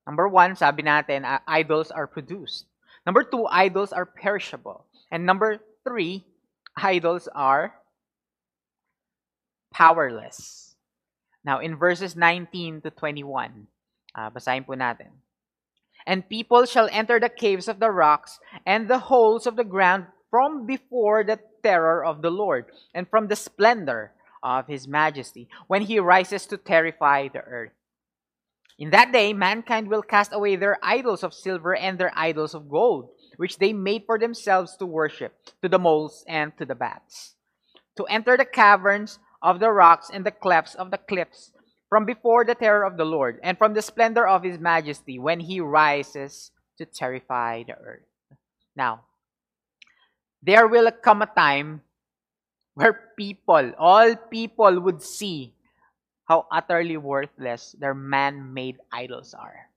Number 0.09 0.27
one, 0.27 0.57
sabi 0.57 0.81
natin, 0.81 1.23
uh, 1.23 1.39
idols 1.45 1.91
are 1.93 2.09
produced. 2.09 2.65
Number 3.05 3.23
two, 3.23 3.45
idols 3.45 3.93
are 3.93 4.05
perishable. 4.05 4.85
And 5.11 5.25
number 5.25 5.61
three, 5.85 6.25
idols 6.75 7.29
are 7.35 7.73
powerless. 9.71 10.68
Now, 11.43 11.59
in 11.59 11.75
verses 11.75 12.15
19 12.15 12.81
to 12.81 12.89
21, 12.91 13.67
uh, 14.15 14.29
basahin 14.29 14.65
po 14.65 14.73
natin. 14.73 15.23
And 16.05 16.27
people 16.27 16.65
shall 16.65 16.89
enter 16.91 17.19
the 17.19 17.29
caves 17.29 17.67
of 17.67 17.79
the 17.79 17.91
rocks 17.91 18.39
and 18.65 18.87
the 18.87 19.11
holes 19.11 19.45
of 19.45 19.55
the 19.55 19.67
ground 19.67 20.07
from 20.29 20.65
before 20.65 21.23
the 21.23 21.39
terror 21.63 22.03
of 22.03 22.21
the 22.21 22.31
Lord 22.31 22.65
and 22.93 23.07
from 23.09 23.27
the 23.27 23.35
splendor 23.35 24.13
of 24.41 24.67
his 24.67 24.87
majesty 24.87 25.49
when 25.67 25.83
he 25.83 25.99
rises 25.99 26.45
to 26.47 26.57
terrify 26.57 27.27
the 27.27 27.41
earth. 27.41 27.73
In 28.79 28.91
that 28.91 29.11
day, 29.11 29.33
mankind 29.33 29.89
will 29.89 30.01
cast 30.01 30.31
away 30.31 30.55
their 30.55 30.79
idols 30.81 31.23
of 31.23 31.33
silver 31.33 31.75
and 31.75 31.99
their 31.99 32.13
idols 32.15 32.55
of 32.55 32.69
gold, 32.69 33.11
which 33.35 33.57
they 33.57 33.73
made 33.73 34.03
for 34.05 34.17
themselves 34.17 34.77
to 34.77 34.85
worship, 34.85 35.35
to 35.61 35.67
the 35.67 35.79
moles 35.79 36.23
and 36.27 36.55
to 36.57 36.65
the 36.65 36.75
bats, 36.75 37.35
to 37.97 38.05
enter 38.05 38.37
the 38.37 38.45
caverns 38.45 39.19
of 39.41 39.59
the 39.59 39.71
rocks 39.71 40.09
and 40.11 40.25
the 40.25 40.31
clefts 40.31 40.75
of 40.75 40.91
the 40.91 40.97
cliffs, 40.97 41.51
from 41.89 42.05
before 42.05 42.45
the 42.45 42.55
terror 42.55 42.85
of 42.85 42.97
the 42.97 43.05
Lord, 43.05 43.39
and 43.43 43.57
from 43.57 43.73
the 43.73 43.81
splendor 43.81 44.27
of 44.27 44.43
his 44.43 44.59
majesty 44.59 45.17
when 45.19 45.39
he 45.39 45.59
rises 45.59 46.51
to 46.77 46.85
terrify 46.85 47.63
the 47.63 47.73
earth. 47.73 48.05
Now, 48.75 49.01
there 50.41 50.67
will 50.67 50.89
come 50.91 51.21
a 51.21 51.25
time 51.25 51.81
where 52.75 53.11
people, 53.17 53.73
all 53.77 54.15
people 54.15 54.79
would 54.79 55.03
see 55.03 55.53
how 56.23 56.45
utterly 56.49 56.95
worthless 56.95 57.75
their 57.77 57.93
man 57.93 58.53
made 58.53 58.77
idols 58.93 59.33
are. 59.33 59.67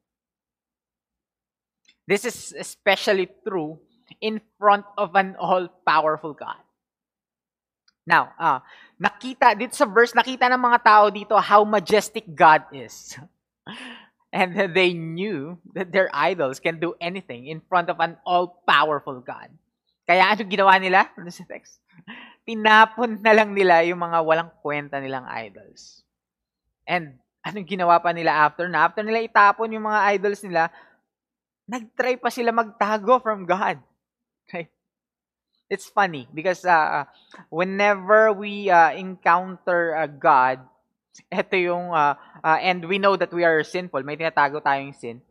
This 2.07 2.25
is 2.25 2.55
especially 2.57 3.29
true 3.47 3.81
in 4.21 4.41
front 4.59 4.85
of 4.97 5.17
an 5.17 5.35
all 5.41 5.67
powerful 5.87 6.35
God. 6.35 6.62
Now, 8.03 8.35
uh, 8.35 8.59
nakita, 8.99 9.55
dito 9.55 9.75
sa 9.79 9.87
verse, 9.87 10.13
nakita 10.15 10.51
ng 10.51 10.59
mga 10.59 10.79
tao 10.83 11.07
dito 11.11 11.39
how 11.39 11.63
majestic 11.63 12.27
God 12.27 12.67
is. 12.75 13.15
And 14.33 14.57
they 14.73 14.97
knew 14.97 15.61
that 15.77 15.93
their 15.93 16.09
idols 16.09 16.57
can 16.57 16.81
do 16.81 16.97
anything 16.99 17.53
in 17.53 17.61
front 17.69 17.93
of 17.93 18.01
an 18.01 18.17
all 18.25 18.65
powerful 18.65 19.21
God. 19.21 19.53
Kaya 20.09 20.33
ano 20.33 20.41
ginawa 20.49 20.81
nila? 20.81 21.13
Ano 21.21 21.29
sa 21.29 21.45
text? 21.45 21.83
tinapon 22.43 23.23
na 23.23 23.33
lang 23.35 23.55
nila 23.55 23.87
yung 23.87 24.03
mga 24.03 24.19
walang 24.23 24.51
kwenta 24.63 24.99
nilang 24.99 25.27
idols. 25.31 26.03
And 26.87 27.19
anong 27.47 27.71
ginawa 27.71 28.03
pa 28.03 28.11
nila 28.11 28.35
after 28.35 28.67
na? 28.67 28.91
After 28.91 29.07
nila 29.07 29.23
itapon 29.23 29.71
yung 29.71 29.87
mga 29.87 30.19
idols 30.19 30.43
nila, 30.43 30.71
nagtry 31.71 32.19
pa 32.19 32.31
sila 32.31 32.51
magtago 32.51 33.23
from 33.23 33.47
God. 33.47 33.79
Okay? 34.43 34.67
It's 35.73 35.89
funny 35.89 36.29
because 36.29 36.69
uh, 36.69 37.09
whenever 37.49 38.29
we 38.29 38.69
uh, 38.69 38.93
encounter 38.93 39.97
a 39.97 40.05
God, 40.05 40.61
ito 41.33 41.57
yung 41.57 41.97
uh, 41.97 42.13
uh, 42.45 42.59
and 42.61 42.85
we 42.85 43.01
know 43.01 43.17
that 43.17 43.33
we 43.33 43.41
are 43.49 43.65
sinful, 43.65 44.05
may 44.05 44.21
tinatago 44.21 44.61
tayong 44.61 44.93
sin, 44.93 45.25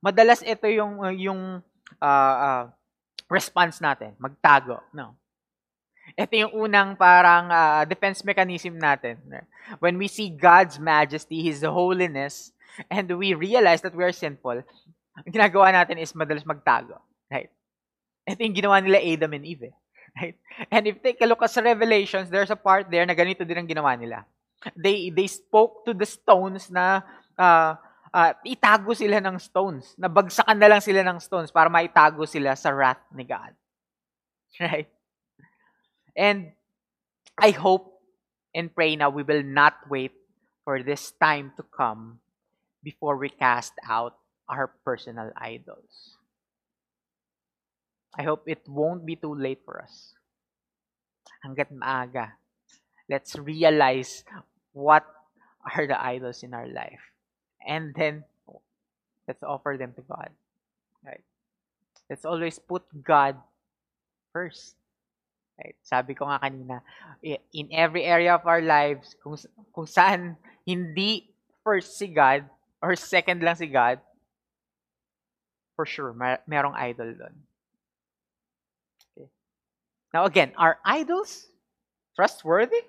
madalas 0.00 0.40
ito 0.40 0.64
yung, 0.64 0.96
yung 1.20 1.60
uh, 2.00 2.36
uh, 2.40 2.64
response 3.28 3.84
natin, 3.84 4.16
magtago. 4.16 4.80
No. 4.96 5.12
Ito 6.16 6.32
yung 6.40 6.52
unang 6.56 6.96
parang 6.96 7.52
uh, 7.52 7.84
defense 7.84 8.24
mechanism 8.24 8.80
natin. 8.80 9.20
When 9.76 10.00
we 10.00 10.08
see 10.08 10.32
God's 10.32 10.80
majesty, 10.80 11.44
His 11.44 11.60
holiness, 11.60 12.48
and 12.88 13.12
we 13.12 13.36
realize 13.36 13.84
that 13.84 13.92
we 13.92 14.08
are 14.08 14.12
sinful, 14.16 14.64
ang 15.20 15.28
ginagawa 15.28 15.68
natin 15.68 16.00
is 16.00 16.16
madalas 16.16 16.48
magtago. 16.48 16.96
Right? 17.28 17.52
Ito 18.24 18.40
yung 18.40 18.56
ginawa 18.56 18.80
nila 18.80 19.04
Adam 19.04 19.36
and 19.36 19.44
Eve. 19.44 19.68
Eh. 19.68 19.74
Right? 20.20 20.36
And 20.70 20.86
if 20.86 21.00
take 21.00 21.20
a 21.24 21.26
look 21.26 21.40
at 21.40 21.56
Revelations, 21.56 22.28
there's 22.28 22.52
a 22.52 22.56
part 22.56 22.90
there 22.92 23.06
na 23.06 23.16
ganito 23.16 23.48
din 23.48 23.56
ang 23.56 23.68
ginawa 23.68 23.96
nila. 23.96 24.28
They, 24.76 25.08
they 25.08 25.26
spoke 25.26 25.88
to 25.88 25.96
the 25.96 26.04
stones 26.04 26.70
na 26.70 27.00
uh, 27.38 27.74
uh, 28.12 28.32
itago 28.44 28.92
sila 28.92 29.18
ng 29.24 29.40
stones. 29.40 29.96
Nabagsakan 29.96 30.58
na 30.60 30.68
lang 30.68 30.82
sila 30.84 31.00
ng 31.00 31.18
stones 31.18 31.50
para 31.50 31.72
maitago 31.72 32.28
sila 32.28 32.52
sa 32.54 32.70
wrath 32.70 33.02
ni 33.16 33.24
God. 33.24 33.56
Right? 34.60 34.92
And 36.12 36.52
I 37.40 37.56
hope 37.56 37.88
and 38.54 38.68
pray 38.68 38.96
now 38.96 39.08
we 39.08 39.24
will 39.24 39.42
not 39.42 39.80
wait 39.88 40.12
for 40.64 40.84
this 40.84 41.12
time 41.16 41.56
to 41.56 41.64
come 41.64 42.20
before 42.84 43.16
we 43.16 43.32
cast 43.32 43.72
out 43.88 44.20
our 44.48 44.68
personal 44.84 45.32
idols. 45.36 46.20
I 48.18 48.22
hope 48.22 48.44
it 48.46 48.68
won't 48.68 49.06
be 49.06 49.16
too 49.16 49.34
late 49.34 49.60
for 49.64 49.80
us. 49.80 50.12
Hanggat 51.44 51.72
maaga, 51.72 52.36
let's 53.08 53.34
realize 53.36 54.24
what 54.72 55.04
are 55.64 55.86
the 55.86 55.96
idols 55.96 56.42
in 56.42 56.54
our 56.54 56.68
life. 56.68 57.00
And 57.66 57.94
then, 57.94 58.24
let's 59.26 59.42
offer 59.42 59.76
them 59.78 59.94
to 59.96 60.02
God. 60.02 60.30
Right? 61.04 61.24
Let's 62.10 62.24
always 62.24 62.58
put 62.58 62.82
God 63.02 63.36
first. 64.32 64.74
Right? 65.58 65.76
Sabi 65.82 66.14
ko 66.14 66.26
nga 66.26 66.42
kanina, 66.42 66.82
in 67.52 67.68
every 67.72 68.04
area 68.04 68.34
of 68.34 68.46
our 68.46 68.60
lives, 68.60 69.14
kung, 69.22 69.38
kung 69.72 69.86
saan 69.86 70.36
hindi 70.66 71.30
first 71.64 71.96
si 71.96 72.08
God 72.08 72.44
or 72.82 72.96
second 72.96 73.42
lang 73.42 73.56
si 73.56 73.66
God, 73.66 73.98
for 75.76 75.86
sure, 75.86 76.12
mer- 76.12 76.42
merong 76.50 76.74
idol 76.74 77.14
doon. 77.14 77.36
Now 80.12 80.24
again, 80.24 80.52
are 80.56 80.78
idols 80.84 81.48
trustworthy? 82.14 82.84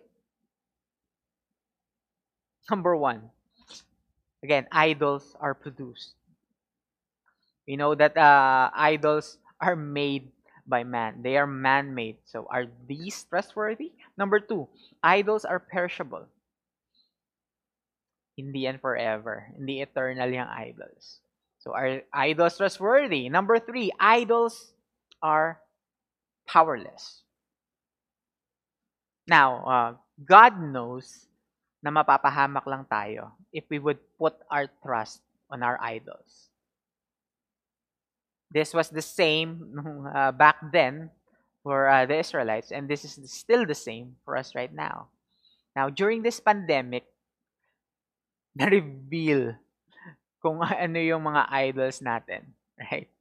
Number 2.69 2.95
one, 2.95 3.31
again, 4.43 4.67
idols 4.71 5.35
are 5.39 5.53
produced. 5.53 6.13
We 7.67 7.75
know 7.75 7.95
that 7.95 8.17
uh, 8.17 8.71
idols 8.75 9.37
are 9.59 9.75
made 9.75 10.31
by 10.67 10.83
man. 10.83 11.23
They 11.23 11.37
are 11.37 11.47
man-made. 11.47 12.17
So 12.25 12.47
are 12.49 12.67
these 12.87 13.23
trustworthy? 13.29 13.91
Number 14.17 14.39
two, 14.39 14.67
idols 15.01 15.45
are 15.45 15.59
perishable. 15.59 16.27
In 18.37 18.51
the 18.51 18.67
end 18.67 18.81
forever. 18.81 19.47
In 19.57 19.65
the 19.65 19.81
eternal 19.81 20.29
yung 20.29 20.47
idols. 20.47 21.19
So 21.59 21.71
are 21.71 22.01
idols 22.11 22.57
trustworthy? 22.57 23.29
Number 23.29 23.59
three, 23.59 23.91
idols 23.99 24.73
are 25.21 25.59
powerless. 26.47 27.23
Now, 29.27 29.49
uh, 29.65 29.91
God 30.23 30.59
knows 30.59 31.27
na 31.83 31.91
mapapahamak 31.91 32.63
lang 32.67 32.83
tayo 32.87 33.31
if 33.51 33.63
we 33.69 33.79
would 33.79 33.99
put 34.19 34.35
our 34.51 34.67
trust 34.83 35.23
on 35.51 35.63
our 35.63 35.79
idols. 35.79 36.51
This 38.51 38.73
was 38.73 38.89
the 38.89 39.03
same 39.03 39.73
uh, 40.15 40.31
back 40.31 40.59
then 40.71 41.09
for 41.63 41.87
uh, 41.87 42.05
the 42.05 42.19
Israelites, 42.19 42.71
and 42.71 42.87
this 42.87 43.03
is 43.03 43.15
still 43.31 43.65
the 43.65 43.75
same 43.75 44.19
for 44.25 44.35
us 44.35 44.55
right 44.55 44.71
now. 44.71 45.07
Now, 45.75 45.89
during 45.89 46.21
this 46.21 46.39
pandemic, 46.39 47.07
na-reveal 48.53 49.57
kung 50.43 50.61
ano 50.85 50.99
yung 50.99 51.23
mga 51.23 51.49
idols 51.49 52.03
natin. 52.03 52.51
Right? 52.73 53.12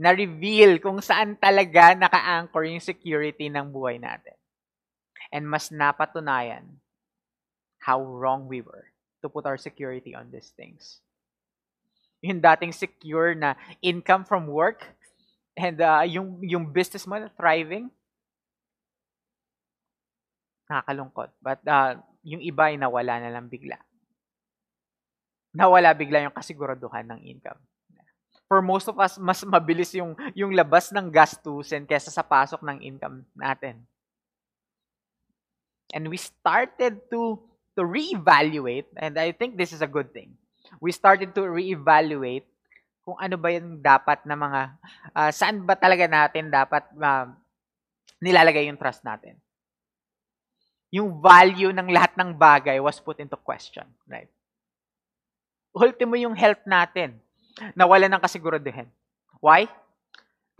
Na-reveal 0.00 0.80
kung 0.80 1.04
saan 1.04 1.36
talaga 1.36 1.92
naka-anchor 1.92 2.64
yung 2.64 2.80
security 2.80 3.52
ng 3.52 3.68
buhay 3.68 4.00
natin. 4.00 4.32
And 5.28 5.44
mas 5.44 5.68
napatunayan 5.68 6.64
how 7.84 8.00
wrong 8.00 8.48
we 8.48 8.64
were 8.64 8.88
to 9.20 9.28
put 9.28 9.44
our 9.44 9.60
security 9.60 10.16
on 10.16 10.32
these 10.32 10.52
things. 10.56 11.04
Yung 12.24 12.40
dating 12.40 12.72
secure 12.72 13.36
na 13.36 13.56
income 13.80 14.24
from 14.24 14.48
work 14.48 14.88
and 15.56 15.80
uh, 15.80 16.04
yung, 16.04 16.40
yung 16.44 16.64
business 16.68 17.04
mo 17.04 17.20
na 17.20 17.28
thriving, 17.32 17.92
nakakalungkot. 20.68 21.30
But 21.40 21.60
uh, 21.68 22.00
yung 22.24 22.40
iba 22.44 22.72
ay 22.72 22.76
nawala 22.76 23.20
na 23.20 23.32
lang 23.32 23.48
bigla. 23.48 23.80
Nawala 25.56 25.96
bigla 25.96 26.24
yung 26.24 26.36
kasiguraduhan 26.36 27.08
ng 27.10 27.20
income. 27.26 27.58
For 28.50 28.58
most 28.58 28.90
of 28.90 28.98
us, 28.98 29.14
mas 29.14 29.46
mabilis 29.46 29.94
yung, 29.94 30.18
yung 30.34 30.50
labas 30.50 30.90
ng 30.90 31.06
gastusin 31.06 31.86
kesa 31.86 32.10
sa 32.10 32.26
pasok 32.26 32.66
ng 32.66 32.82
income 32.82 33.22
natin. 33.38 33.78
And 35.94 36.10
we 36.10 36.18
started 36.18 36.98
to 37.14 37.38
to 37.78 37.86
reevaluate, 37.86 38.90
and 38.98 39.14
I 39.14 39.30
think 39.30 39.54
this 39.54 39.70
is 39.70 39.82
a 39.82 39.90
good 39.90 40.10
thing. 40.10 40.34
We 40.82 40.90
started 40.90 41.30
to 41.38 41.46
reevaluate 41.46 42.44
kung 43.06 43.16
ano 43.16 43.38
ba 43.38 43.54
yung 43.54 43.78
dapat 43.80 44.26
na 44.26 44.36
mga, 44.36 44.60
uh, 45.14 45.30
saan 45.30 45.62
ba 45.62 45.78
talaga 45.78 46.04
natin 46.10 46.50
dapat 46.50 46.84
uh, 46.98 47.30
nilalagay 48.20 48.68
yung 48.68 48.76
trust 48.76 49.06
natin. 49.06 49.38
Yung 50.90 51.22
value 51.22 51.70
ng 51.70 51.88
lahat 51.88 52.18
ng 52.18 52.34
bagay 52.34 52.82
was 52.82 52.98
put 52.98 53.22
into 53.22 53.38
question, 53.38 53.86
right? 54.10 54.28
Ultimo 55.70 56.18
yung 56.18 56.34
health 56.34 56.66
natin, 56.66 57.22
nawala 57.74 58.06
ng 58.08 58.22
kasiguraduhin. 58.22 58.88
Why? 59.40 59.68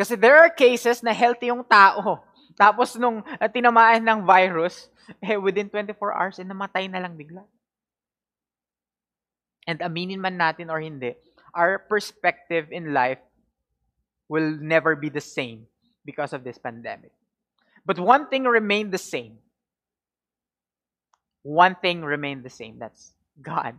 Kasi 0.00 0.16
there 0.16 0.40
are 0.40 0.48
cases 0.48 1.04
na 1.04 1.12
healthy 1.12 1.52
yung 1.52 1.64
tao. 1.64 2.24
Tapos 2.56 2.96
nung 2.96 3.20
uh, 3.20 3.48
tinamaan 3.52 4.00
ng 4.00 4.24
virus, 4.24 4.88
eh, 5.20 5.36
within 5.36 5.68
24 5.68 5.96
hours, 6.12 6.36
eh, 6.40 6.46
namatay 6.46 6.88
na 6.88 7.00
lang 7.04 7.16
bigla. 7.16 7.44
And 9.68 9.80
aminin 9.84 10.18
man 10.18 10.40
natin 10.40 10.72
or 10.72 10.80
hindi, 10.80 11.14
our 11.52 11.78
perspective 11.78 12.72
in 12.72 12.96
life 12.96 13.20
will 14.30 14.56
never 14.58 14.96
be 14.96 15.10
the 15.10 15.22
same 15.22 15.66
because 16.04 16.32
of 16.32 16.42
this 16.42 16.58
pandemic. 16.58 17.12
But 17.84 17.98
one 17.98 18.28
thing 18.28 18.44
remained 18.44 18.92
the 18.92 19.02
same. 19.02 19.38
One 21.42 21.76
thing 21.76 22.04
remained 22.04 22.44
the 22.44 22.52
same. 22.52 22.78
That's 22.78 23.12
God. 23.40 23.78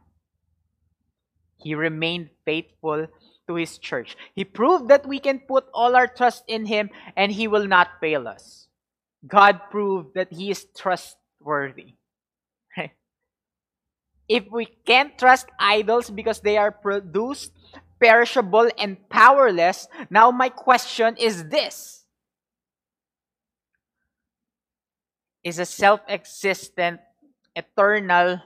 He 1.62 1.76
remained 1.76 2.30
faithful 2.44 3.08
to 3.48 3.56
His 3.56 3.78
church. 3.78 4.18
He 4.34 4.44
proved 4.44 4.88
that 4.90 5.06
we 5.06 5.20
can 5.20 5.40
put 5.40 5.66
all 5.74 5.96
our 5.96 6.08
trust 6.08 6.44
in 6.48 6.66
Him 6.66 6.90
and 7.16 7.32
He 7.32 7.48
will 7.48 7.68
not 7.68 8.00
fail 8.00 8.28
us. 8.28 8.68
God 9.28 9.62
proved 9.70 10.16
that 10.16 10.34
He 10.34 10.50
is 10.50 10.66
trustworthy. 10.76 11.94
If 14.28 14.46
we 14.50 14.66
can't 14.66 15.18
trust 15.18 15.48
idols 15.60 16.10
because 16.10 16.40
they 16.40 16.58
are 16.58 16.72
produced, 16.72 17.52
perishable, 18.00 18.72
and 18.78 18.98
powerless, 19.10 19.88
now 20.10 20.32
my 20.32 20.50
question 20.50 21.18
is 21.18 21.50
this 21.50 22.06
Is 25.44 25.60
a 25.60 25.66
self 25.66 26.02
existent, 26.08 27.02
eternal, 27.56 28.40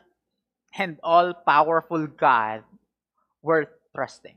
and 0.78 0.98
all 1.04 1.34
powerful 1.34 2.08
God 2.08 2.64
worth 3.46 3.70
trusting? 3.94 4.34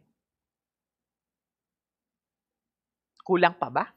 Kulang 3.25 3.57
pa 3.57 3.73
ba? 3.73 3.89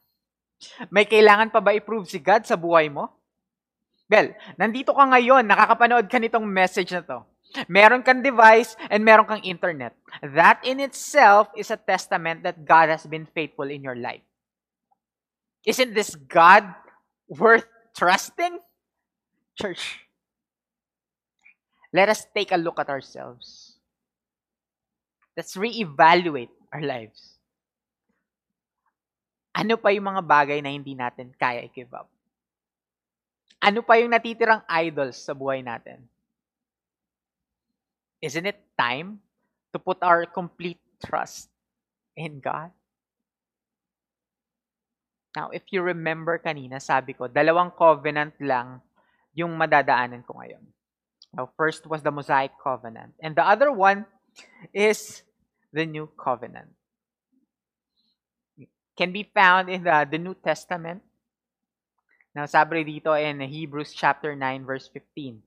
May 0.87 1.03
kailangan 1.03 1.51
pa 1.51 1.59
ba 1.59 1.75
i-prove 1.75 2.07
si 2.07 2.23
God 2.23 2.47
sa 2.47 2.55
buhay 2.55 2.87
mo? 2.87 3.11
Well, 4.07 4.35
nandito 4.55 4.95
ka 4.95 5.03
ngayon, 5.07 5.47
nakakapanood 5.47 6.07
ka 6.07 6.19
nitong 6.19 6.47
message 6.47 6.91
na 6.95 7.03
to. 7.03 7.19
Meron 7.67 8.03
kang 8.03 8.23
device 8.23 8.75
and 8.87 9.03
meron 9.03 9.27
kang 9.27 9.43
internet. 9.43 9.95
That 10.23 10.63
in 10.63 10.79
itself 10.79 11.51
is 11.55 11.71
a 11.71 11.79
testament 11.79 12.43
that 12.43 12.63
God 12.63 12.87
has 12.87 13.03
been 13.03 13.27
faithful 13.27 13.67
in 13.67 13.83
your 13.83 13.95
life. 13.95 14.23
Isn't 15.67 15.95
this 15.95 16.15
God 16.15 16.67
worth 17.27 17.67
trusting? 17.95 18.59
Church, 19.55 19.99
let 21.93 22.07
us 22.07 22.25
take 22.35 22.51
a 22.51 22.59
look 22.59 22.79
at 22.79 22.89
ourselves. 22.89 23.70
Let's 25.35 25.55
reevaluate 25.55 26.51
our 26.71 26.83
lives. 26.83 27.39
Ano 29.55 29.75
pa 29.75 29.91
yung 29.91 30.07
mga 30.07 30.23
bagay 30.23 30.59
na 30.63 30.71
hindi 30.71 30.95
natin 30.95 31.31
kaya 31.35 31.63
i-give 31.67 31.91
up? 31.91 32.07
Ano 33.61 33.85
pa 33.85 33.99
yung 34.01 34.11
natitirang 34.11 34.65
idols 34.65 35.21
sa 35.21 35.37
buhay 35.37 35.61
natin? 35.61 36.01
Isn't 38.21 38.47
it 38.49 38.59
time 38.77 39.21
to 39.73 39.77
put 39.77 40.01
our 40.01 40.25
complete 40.25 40.81
trust 41.03 41.49
in 42.17 42.41
God? 42.41 42.73
Now, 45.35 45.47
if 45.55 45.63
you 45.71 45.79
remember 45.79 46.35
kanina, 46.41 46.81
sabi 46.81 47.15
ko, 47.15 47.31
dalawang 47.31 47.71
covenant 47.71 48.35
lang 48.43 48.83
yung 49.31 49.55
madadaanan 49.55 50.27
ko 50.27 50.35
ngayon. 50.43 50.63
Now, 51.31 51.47
first 51.55 51.87
was 51.87 52.03
the 52.03 52.11
Mosaic 52.11 52.51
covenant. 52.59 53.15
And 53.23 53.31
the 53.31 53.45
other 53.45 53.71
one 53.71 54.03
is 54.73 55.23
the 55.73 55.85
New 55.85 56.09
Covenant. 56.17 56.69
Can 58.97 59.11
be 59.11 59.23
found 59.33 59.69
in 59.69 59.83
the, 59.83 60.07
the 60.09 60.17
New 60.17 60.35
Testament. 60.35 61.01
Now, 62.35 62.45
sabi 62.45 62.83
dito 62.83 63.11
in 63.17 63.41
Hebrews 63.41 63.93
chapter 63.93 64.35
9, 64.35 64.65
verse 64.65 64.89
15. 64.93 65.41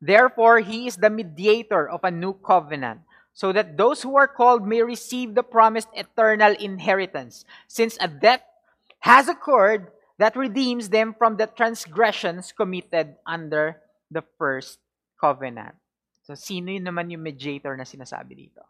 Therefore, 0.00 0.60
he 0.60 0.86
is 0.86 0.96
the 0.96 1.10
mediator 1.10 1.88
of 1.88 2.02
a 2.02 2.10
new 2.10 2.34
covenant, 2.34 3.00
so 3.32 3.52
that 3.52 3.76
those 3.76 4.02
who 4.02 4.16
are 4.16 4.28
called 4.28 4.66
may 4.66 4.82
receive 4.82 5.34
the 5.34 5.42
promised 5.42 5.88
eternal 5.94 6.54
inheritance, 6.58 7.44
since 7.68 7.96
a 8.00 8.08
death 8.08 8.42
has 9.00 9.28
occurred 9.28 9.92
that 10.18 10.36
redeems 10.36 10.88
them 10.88 11.14
from 11.16 11.36
the 11.36 11.46
transgressions 11.46 12.52
committed 12.52 13.16
under 13.26 13.80
the 14.10 14.22
first 14.38 14.78
covenant. 15.20 15.74
So, 16.24 16.32
sino 16.32 16.72
yun 16.72 16.88
naman 16.88 17.12
yung 17.12 17.20
mediator 17.20 17.76
na 17.76 17.84
sinasabi 17.84 18.48
dito? 18.48 18.64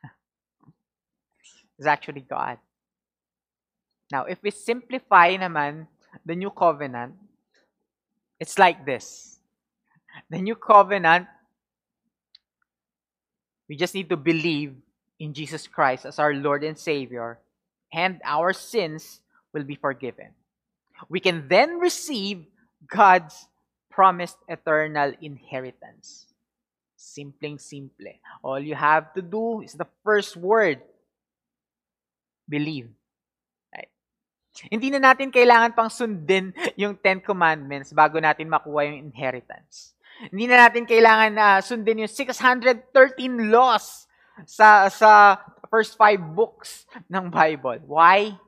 It's 1.76 1.88
actually 1.88 2.24
God. 2.24 2.56
Now, 4.12 4.24
if 4.24 4.40
we 4.42 4.52
simplify 4.52 5.36
naman 5.36 5.88
the 6.24 6.36
new 6.36 6.50
covenant, 6.50 7.16
it's 8.40 8.58
like 8.58 8.84
this. 8.84 9.38
The 10.28 10.40
new 10.40 10.56
covenant, 10.56 11.28
we 13.68 13.76
just 13.76 13.94
need 13.94 14.08
to 14.08 14.16
believe 14.16 14.76
in 15.18 15.32
Jesus 15.32 15.66
Christ 15.66 16.04
as 16.04 16.18
our 16.18 16.34
Lord 16.34 16.64
and 16.64 16.76
Savior, 16.76 17.38
and 17.92 18.20
our 18.24 18.52
sins 18.52 19.20
will 19.52 19.64
be 19.64 19.76
forgiven. 19.76 20.32
We 21.08 21.20
can 21.20 21.48
then 21.48 21.78
receive 21.78 22.44
God's 22.88 23.48
promised 23.90 24.36
eternal 24.48 25.12
inheritance. 25.20 26.31
Simpleng 27.02 27.58
simple. 27.58 28.14
All 28.46 28.62
you 28.62 28.78
have 28.78 29.10
to 29.18 29.22
do 29.22 29.66
is 29.66 29.74
the 29.74 29.90
first 30.06 30.38
word. 30.38 30.78
Believe. 32.46 32.94
Right? 33.74 33.90
Hindi 34.70 34.94
na 34.94 35.02
natin 35.02 35.34
kailangan 35.34 35.74
pang 35.74 35.90
sundin 35.90 36.54
yung 36.80 36.94
Ten 36.94 37.18
Commandments 37.18 37.90
bago 37.90 38.22
natin 38.22 38.46
makuha 38.46 38.86
yung 38.86 39.10
inheritance. 39.10 39.98
Hindi 40.30 40.46
na 40.46 40.70
natin 40.70 40.86
kailangan 40.86 41.32
uh, 41.34 41.58
sundin 41.58 42.06
yung 42.06 42.12
613 42.12 42.86
laws 43.50 44.06
sa 44.46 44.86
sa 44.86 45.42
first 45.66 45.98
five 45.98 46.22
books 46.22 46.86
ng 47.10 47.34
Bible. 47.34 47.82
Why? 47.90 48.38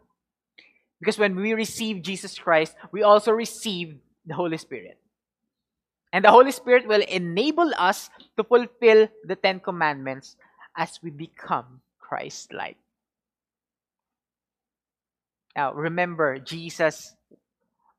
Because 1.02 1.18
when 1.18 1.34
we 1.34 1.58
receive 1.58 2.06
Jesus 2.06 2.38
Christ, 2.38 2.78
we 2.94 3.02
also 3.02 3.34
receive 3.34 3.98
the 4.22 4.38
Holy 4.38 4.56
Spirit. 4.56 5.00
And 6.14 6.24
the 6.24 6.30
Holy 6.30 6.52
Spirit 6.52 6.86
will 6.86 7.02
enable 7.02 7.72
us 7.76 8.08
to 8.36 8.44
fulfill 8.44 9.08
the 9.26 9.34
Ten 9.34 9.58
Commandments 9.58 10.36
as 10.76 11.00
we 11.02 11.10
become 11.10 11.80
Christ-like. 11.98 12.76
Now, 15.56 15.74
remember, 15.74 16.38
Jesus 16.38 17.16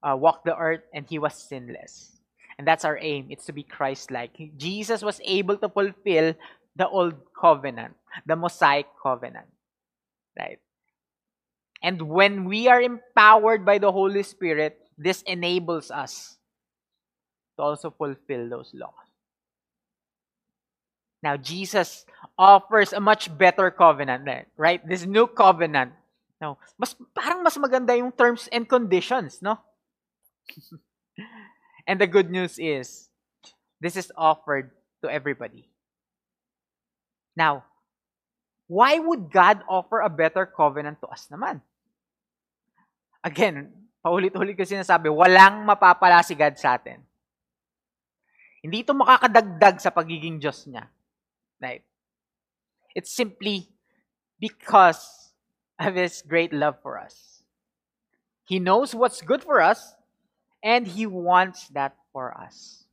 uh, 0.01 0.15
walked 0.15 0.45
the 0.45 0.55
earth 0.55 0.87
and 0.93 1.05
he 1.05 1.19
was 1.19 1.33
sinless. 1.33 2.15
And 2.57 2.65
that's 2.65 2.85
our 2.85 2.97
aim. 3.01 3.27
It's 3.31 3.47
to 3.47 3.51
be 3.51 3.63
Christ-like. 3.63 4.55
Jesus 4.55 5.03
was 5.03 5.19
able 5.25 5.57
to 5.57 5.67
fulfill 5.67 6.35
the 6.77 6.87
old 6.87 7.15
covenant, 7.37 7.95
the 8.25 8.37
Mosaic 8.37 8.87
covenant. 9.03 9.47
Right? 10.39 10.59
And 11.83 12.01
when 12.03 12.45
we 12.45 12.69
are 12.69 12.81
empowered 12.81 13.65
by 13.65 13.77
the 13.77 13.91
Holy 13.91 14.23
Spirit, 14.23 14.79
this 14.97 15.21
enables 15.23 15.91
us 15.91 16.34
to 17.57 17.63
also 17.63 17.91
fulfill 17.91 18.49
those 18.49 18.71
laws. 18.73 19.05
Now, 21.23 21.37
Jesus 21.37 22.05
offers 22.37 22.93
a 22.93 22.99
much 22.99 23.33
better 23.35 23.71
covenant, 23.71 24.29
right? 24.57 24.77
This 24.85 25.05
new 25.05 25.25
covenant. 25.25 25.93
Now, 26.39 26.61
mas, 26.77 26.93
parang 27.17 27.41
mas 27.41 27.57
maganda 27.57 27.97
yung 27.97 28.11
terms 28.11 28.45
and 28.53 28.69
conditions, 28.69 29.41
no? 29.41 29.57
and 31.87 31.99
the 31.99 32.05
good 32.05 32.29
news 32.29 32.59
is, 32.59 33.09
this 33.81 33.97
is 33.97 34.11
offered 34.15 34.69
to 35.01 35.09
everybody. 35.09 35.65
Now, 37.35 37.65
why 38.67 38.99
would 38.99 39.31
God 39.31 39.61
offer 39.69 40.01
a 40.01 40.09
better 40.09 40.45
covenant 40.45 41.01
to 41.01 41.07
us 41.07 41.27
naman? 41.33 41.61
Again, 43.25 43.73
paulit-ulit 44.05 44.53
ko 44.53 44.61
sinasabi, 44.61 45.09
walang 45.09 45.65
mapapala 45.65 46.21
si 46.21 46.37
God 46.37 46.53
sa 46.61 46.77
atin. 46.77 47.01
Hindi 48.65 48.81
ito 48.81 48.97
makakadagdag 48.97 49.77
sa 49.77 49.93
pagiging 49.93 50.41
Diyos 50.41 50.65
niya. 50.65 50.89
Right? 51.61 51.85
It's 52.97 53.13
simply 53.13 53.69
because 54.41 55.29
of 55.77 55.93
His 55.93 56.25
great 56.25 56.49
love 56.49 56.81
for 56.81 56.97
us. 56.97 57.45
He 58.49 58.57
knows 58.57 58.97
what's 58.97 59.21
good 59.21 59.45
for 59.45 59.61
us, 59.61 59.93
and 60.65 60.89
He 60.89 61.05
wants 61.05 61.69
that 61.77 61.93
for 62.09 62.33
us. 62.33 62.89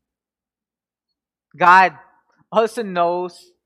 God 1.57 1.97
also 2.53 2.85
knows 2.85 3.57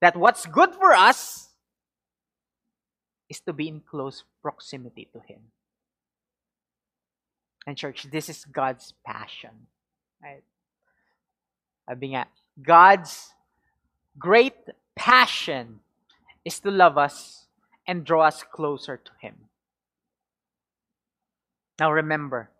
that 0.00 0.16
what's 0.16 0.48
good 0.48 0.72
for 0.72 0.96
us 0.96 1.52
is 3.28 3.44
to 3.44 3.52
be 3.52 3.68
in 3.68 3.84
close 3.84 4.24
proximity 4.40 5.12
to 5.12 5.20
Him. 5.20 5.52
And 7.68 7.76
church, 7.76 8.08
this 8.08 8.32
is 8.32 8.48
God's 8.48 8.96
passion. 9.04 9.68
Right? 10.24 10.40
Sabi 11.88 12.14
nga, 12.14 12.26
God's 12.60 13.34
great 14.18 14.56
passion 14.94 15.80
is 16.44 16.60
to 16.60 16.70
love 16.70 16.96
us 16.96 17.46
and 17.86 18.04
draw 18.04 18.24
us 18.24 18.42
closer 18.42 18.96
to 18.96 19.12
Him. 19.20 19.34
Now 21.78 21.92
remember, 21.92 22.50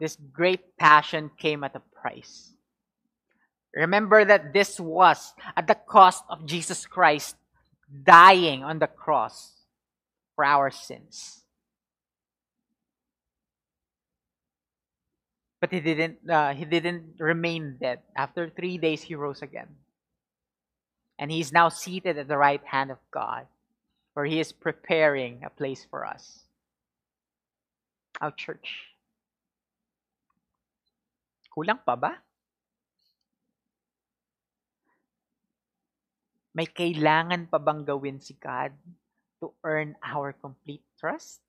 this 0.00 0.16
great 0.16 0.76
passion 0.76 1.30
came 1.38 1.62
at 1.62 1.76
a 1.76 1.82
price. 1.94 2.52
Remember 3.74 4.24
that 4.24 4.52
this 4.52 4.78
was 4.78 5.32
at 5.56 5.66
the 5.66 5.74
cost 5.74 6.24
of 6.28 6.46
Jesus 6.46 6.86
Christ 6.86 7.36
dying 7.90 8.62
on 8.62 8.78
the 8.78 8.86
cross 8.86 9.52
for 10.34 10.44
our 10.44 10.70
sins. 10.70 11.43
But 15.64 15.72
he 15.72 15.80
didn't 15.80 16.20
uh, 16.28 16.52
he 16.52 16.68
didn't 16.68 17.16
remain 17.16 17.80
dead. 17.80 18.04
After 18.12 18.52
3 18.52 18.76
days 18.76 19.00
he 19.00 19.16
rose 19.16 19.40
again. 19.40 19.72
And 21.16 21.32
he 21.32 21.40
is 21.40 21.56
now 21.56 21.72
seated 21.72 22.20
at 22.20 22.28
the 22.28 22.36
right 22.36 22.60
hand 22.68 22.92
of 22.92 23.00
God 23.08 23.48
where 24.12 24.28
he 24.28 24.44
is 24.44 24.52
preparing 24.52 25.40
a 25.40 25.48
place 25.48 25.80
for 25.88 26.04
us. 26.04 26.44
Our 28.20 28.36
church. 28.36 28.92
Kulang 31.48 31.80
pa 31.80 31.96
ba? 31.96 32.20
May 36.52 36.68
kailangan 36.68 37.48
pa 37.48 37.56
bang 37.56 37.88
gawin 37.88 38.20
si 38.20 38.36
God 38.36 38.76
to 39.40 39.56
earn 39.64 39.96
our 40.04 40.36
complete 40.36 40.84
trust? 41.00 41.43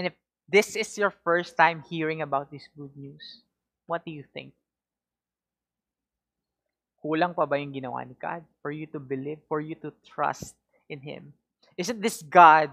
And 0.00 0.06
if 0.06 0.16
this 0.48 0.76
is 0.76 0.96
your 0.96 1.12
first 1.12 1.58
time 1.60 1.84
hearing 1.84 2.22
about 2.22 2.50
this 2.50 2.64
good 2.72 2.96
news, 2.96 3.44
what 3.84 4.02
do 4.02 4.10
you 4.10 4.24
think? 4.32 4.56
Kulang 7.04 7.36
pa 7.36 7.44
ba 7.44 7.60
yung 7.60 7.76
ginawa 7.76 8.08
ni 8.08 8.16
God 8.16 8.40
for 8.64 8.72
you 8.72 8.88
to 8.96 8.98
believe, 8.98 9.44
for 9.44 9.60
you 9.60 9.76
to 9.84 9.92
trust 10.08 10.56
in 10.88 11.04
Him? 11.04 11.36
Isn't 11.76 12.00
this 12.00 12.24
God 12.24 12.72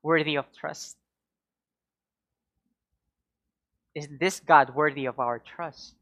worthy 0.00 0.40
of 0.40 0.48
trust? 0.56 0.96
Is 3.92 4.08
this 4.08 4.40
God 4.40 4.72
worthy 4.72 5.04
of 5.12 5.20
our 5.20 5.44
trust? 5.44 5.92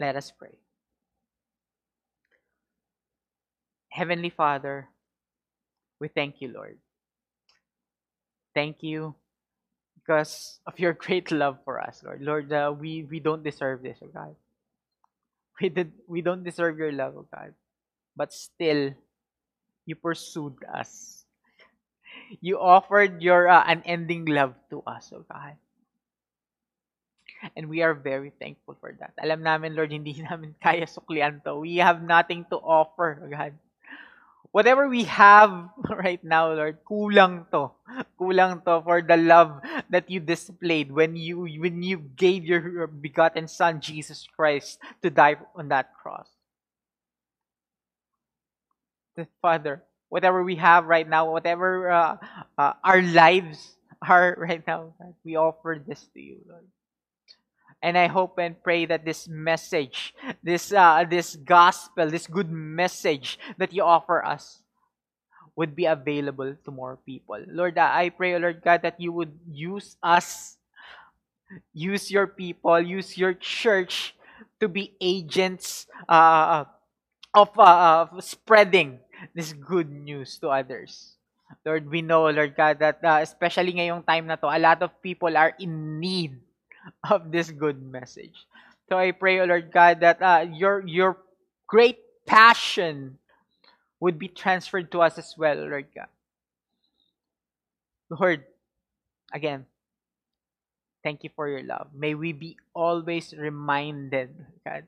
Let 0.00 0.16
us 0.16 0.32
pray. 0.32 0.56
Heavenly 3.92 4.32
Father, 4.32 4.88
we 6.02 6.10
thank 6.10 6.42
you, 6.42 6.50
Lord. 6.50 6.82
Thank 8.58 8.82
you 8.82 9.14
because 9.94 10.58
of 10.66 10.74
your 10.82 10.92
great 10.98 11.30
love 11.30 11.62
for 11.64 11.78
us, 11.78 12.02
Lord. 12.02 12.20
Lord, 12.20 12.52
uh, 12.52 12.74
we, 12.74 13.06
we 13.06 13.20
don't 13.20 13.46
deserve 13.46 13.86
this, 13.86 14.02
oh 14.02 14.10
God. 14.10 14.34
We, 15.60 15.68
did, 15.68 15.92
we 16.08 16.20
don't 16.20 16.42
deserve 16.42 16.76
your 16.76 16.90
love, 16.90 17.14
oh 17.16 17.26
God. 17.32 17.54
But 18.16 18.32
still, 18.34 18.90
you 19.86 19.94
pursued 19.94 20.58
us. 20.66 21.22
You 22.40 22.60
offered 22.60 23.20
your 23.22 23.48
uh, 23.48 23.64
unending 23.66 24.24
love 24.24 24.54
to 24.70 24.82
us, 24.86 25.12
oh 25.14 25.24
God. 25.30 25.56
And 27.56 27.68
we 27.68 27.82
are 27.82 27.94
very 27.94 28.32
thankful 28.40 28.76
for 28.80 28.96
that. 29.00 29.12
Alam 29.22 29.42
namin, 29.42 29.76
Lord, 29.76 29.92
hindi 29.96 30.16
namin 30.18 30.54
kaya 30.62 30.86
suklian 30.88 31.44
to. 31.44 31.56
We 31.60 31.76
have 31.76 32.02
nothing 32.02 32.44
to 32.50 32.56
offer, 32.56 33.20
God. 33.28 33.52
Whatever 34.52 34.88
we 34.88 35.04
have 35.04 35.68
right 35.90 36.22
now, 36.22 36.52
Lord, 36.52 36.84
kulang 36.84 37.48
to. 37.50 37.72
Kulang 38.20 38.64
to 38.64 38.84
for 38.84 39.00
the 39.02 39.16
love 39.16 39.60
that 39.90 40.08
you 40.08 40.20
displayed 40.20 40.92
when 40.92 41.16
you 41.16 41.44
when 41.44 41.82
you 41.82 41.98
gave 42.16 42.44
your 42.44 42.86
begotten 42.86 43.48
Son, 43.48 43.80
Jesus 43.80 44.28
Christ, 44.36 44.78
to 45.02 45.10
die 45.10 45.36
on 45.56 45.68
that 45.68 45.96
cross. 45.96 46.28
Father, 49.40 49.82
whatever 50.08 50.44
we 50.44 50.56
have 50.56 50.86
right 50.86 51.08
now, 51.08 51.32
whatever 51.32 51.90
uh, 51.90 52.16
uh, 52.56 52.72
our 52.84 53.02
lives 53.02 53.76
are 54.00 54.36
right 54.40 54.64
now, 54.66 54.94
we 55.24 55.36
offer 55.36 55.80
this 55.80 56.00
to 56.14 56.20
you, 56.20 56.40
Lord. 56.48 56.68
And 57.82 57.98
I 57.98 58.06
hope 58.06 58.38
and 58.38 58.54
pray 58.62 58.86
that 58.86 59.04
this 59.04 59.26
message, 59.26 60.14
this 60.42 60.72
uh, 60.72 61.02
this 61.02 61.34
gospel, 61.34 62.08
this 62.08 62.30
good 62.30 62.48
message 62.48 63.38
that 63.58 63.74
you 63.74 63.82
offer 63.82 64.24
us 64.24 64.62
would 65.56 65.74
be 65.74 65.84
available 65.84 66.54
to 66.64 66.70
more 66.70 66.96
people. 67.04 67.42
Lord, 67.48 67.76
I 67.76 68.08
pray, 68.08 68.38
Lord 68.38 68.62
God, 68.62 68.82
that 68.82 69.00
you 69.00 69.12
would 69.12 69.34
use 69.50 69.96
us, 70.02 70.56
use 71.74 72.10
your 72.10 72.26
people, 72.26 72.80
use 72.80 73.18
your 73.18 73.34
church 73.34 74.14
to 74.60 74.68
be 74.68 74.94
agents 75.00 75.86
uh, 76.08 76.64
of, 77.34 77.50
uh, 77.58 78.06
of 78.08 78.24
spreading 78.24 79.00
this 79.34 79.52
good 79.52 79.90
news 79.90 80.38
to 80.38 80.48
others. 80.48 81.16
Lord, 81.66 81.90
we 81.90 82.00
know, 82.00 82.30
Lord 82.30 82.56
God, 82.56 82.78
that 82.78 83.04
uh, 83.04 83.20
especially 83.20 83.74
ngayong 83.74 84.06
time 84.06 84.26
na 84.26 84.36
to, 84.36 84.48
a 84.48 84.58
lot 84.58 84.80
of 84.82 84.90
people 85.02 85.36
are 85.36 85.52
in 85.58 86.00
need 86.00 86.40
of 87.10 87.30
this 87.30 87.50
good 87.50 87.82
message. 87.82 88.46
So 88.88 88.98
I 88.98 89.12
pray, 89.12 89.40
O 89.40 89.44
Lord 89.44 89.72
God, 89.72 90.00
that 90.00 90.20
uh, 90.22 90.46
your 90.52 90.86
your 90.86 91.18
great 91.66 91.98
passion 92.26 93.18
would 94.00 94.18
be 94.18 94.28
transferred 94.28 94.90
to 94.92 95.00
us 95.00 95.16
as 95.18 95.34
well, 95.38 95.56
Lord 95.56 95.86
God. 95.94 96.10
Lord, 98.10 98.44
again, 99.32 99.64
thank 101.02 101.24
you 101.24 101.30
for 101.34 101.48
your 101.48 101.62
love. 101.62 101.88
May 101.94 102.14
we 102.14 102.32
be 102.32 102.58
always 102.74 103.32
reminded, 103.32 104.34
God, 104.66 104.84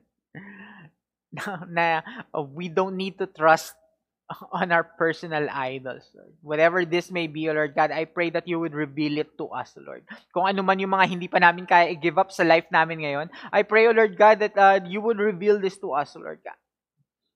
na, 1.69 2.01
uh, 2.35 2.41
we 2.43 2.69
don't 2.69 2.97
need 2.97 3.17
to 3.17 3.25
trust 3.25 3.73
on 4.51 4.71
our 4.71 4.83
personal 4.83 5.47
idols, 5.49 6.09
Lord. 6.15 6.33
Whatever 6.41 6.85
this 6.85 7.11
may 7.11 7.27
be, 7.27 7.47
Lord 7.51 7.75
God, 7.75 7.91
I 7.91 8.05
pray 8.05 8.29
that 8.31 8.47
you 8.47 8.59
would 8.59 8.73
reveal 8.73 9.17
it 9.17 9.37
to 9.37 9.47
us, 9.49 9.73
Lord. 9.77 10.03
Kung 10.33 10.47
ano 10.47 10.63
man 10.63 10.79
yung 10.79 10.91
mga 10.91 11.09
hindi 11.09 11.27
pa 11.27 11.37
namin 11.37 11.65
kaya 11.65 11.93
i-give 11.93 12.17
up 12.17 12.31
sa 12.31 12.43
life 12.43 12.65
namin 12.71 13.05
ngayon, 13.05 13.27
I 13.51 13.61
pray, 13.63 13.85
Lord 13.91 14.17
God, 14.17 14.39
that 14.39 14.57
uh, 14.57 14.79
you 14.85 15.01
would 15.01 15.19
reveal 15.19 15.59
this 15.59 15.77
to 15.79 15.93
us, 15.93 16.15
Lord 16.17 16.41
God. 16.43 16.57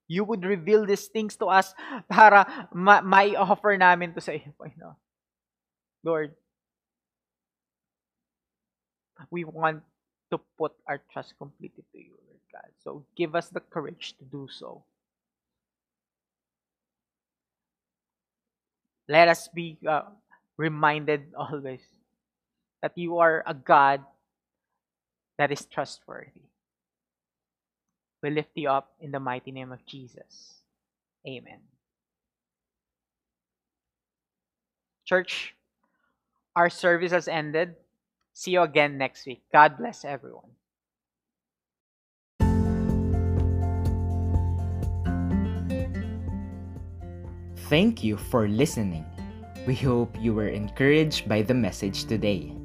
You 0.09 0.25
would 0.25 0.41
reveal 0.41 0.89
these 0.89 1.05
things 1.05 1.37
to 1.37 1.53
us 1.53 1.69
para 2.09 2.69
ma- 2.73 3.05
mai-offer 3.05 3.77
namin 3.77 4.17
to 4.17 4.21
sa 4.21 4.33
iyo, 4.33 4.49
Panginoon. 4.57 4.97
Lord, 6.01 6.33
we 9.29 9.45
want 9.45 9.85
to 10.31 10.41
put 10.57 10.73
our 10.87 10.97
trust 11.13 11.37
completely 11.37 11.85
to 11.93 11.99
you, 11.99 12.17
Lord 12.25 12.41
God. 12.49 12.69
So 12.81 13.05
give 13.13 13.35
us 13.35 13.53
the 13.53 13.61
courage 13.61 14.17
to 14.17 14.25
do 14.25 14.47
so. 14.49 14.81
Let 19.09 19.27
us 19.27 19.49
be 19.49 19.77
uh, 19.89 20.03
reminded 20.55 21.33
always 21.37 21.81
that 22.81 22.93
you 22.95 23.17
are 23.17 23.43
a 23.45 23.53
God 23.53 24.05
that 25.37 25.51
is 25.51 25.65
trustworthy. 25.65 26.45
We 28.21 28.29
lift 28.29 28.51
you 28.55 28.69
up 28.69 28.93
in 29.01 29.11
the 29.11 29.19
mighty 29.19 29.51
name 29.51 29.71
of 29.71 29.85
Jesus. 29.85 30.61
Amen. 31.27 31.59
Church, 35.05 35.55
our 36.55 36.69
service 36.69 37.11
has 37.11 37.27
ended. 37.27 37.75
See 38.33 38.51
you 38.51 38.61
again 38.61 38.97
next 38.97 39.25
week. 39.25 39.41
God 39.51 39.77
bless 39.77 40.05
everyone. 40.05 40.58
Thank 47.69 48.03
you 48.03 48.17
for 48.17 48.49
listening. 48.49 49.05
We 49.69 49.75
hope 49.75 50.17
you 50.17 50.33
were 50.33 50.49
encouraged 50.49 51.29
by 51.29 51.45
the 51.45 51.53
message 51.53 52.09
today. 52.09 52.57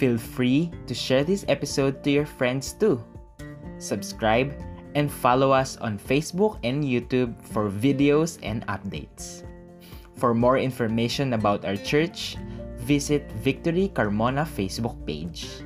Feel 0.00 0.16
free 0.16 0.72
to 0.88 0.94
share 0.96 1.24
this 1.24 1.44
episode 1.44 2.02
to 2.04 2.10
your 2.10 2.24
friends 2.24 2.72
too. 2.72 3.04
Subscribe 3.76 4.56
and 4.94 5.12
follow 5.12 5.52
us 5.52 5.76
on 5.76 6.00
Facebook 6.00 6.56
and 6.64 6.80
YouTube 6.80 7.36
for 7.52 7.68
videos 7.68 8.40
and 8.42 8.66
updates. 8.66 9.44
For 10.16 10.32
more 10.32 10.56
information 10.56 11.34
about 11.36 11.68
our 11.68 11.76
church, 11.76 12.40
visit 12.80 13.28
Victory 13.44 13.92
Carmona 13.92 14.48
Facebook 14.48 14.96
page. 15.04 15.60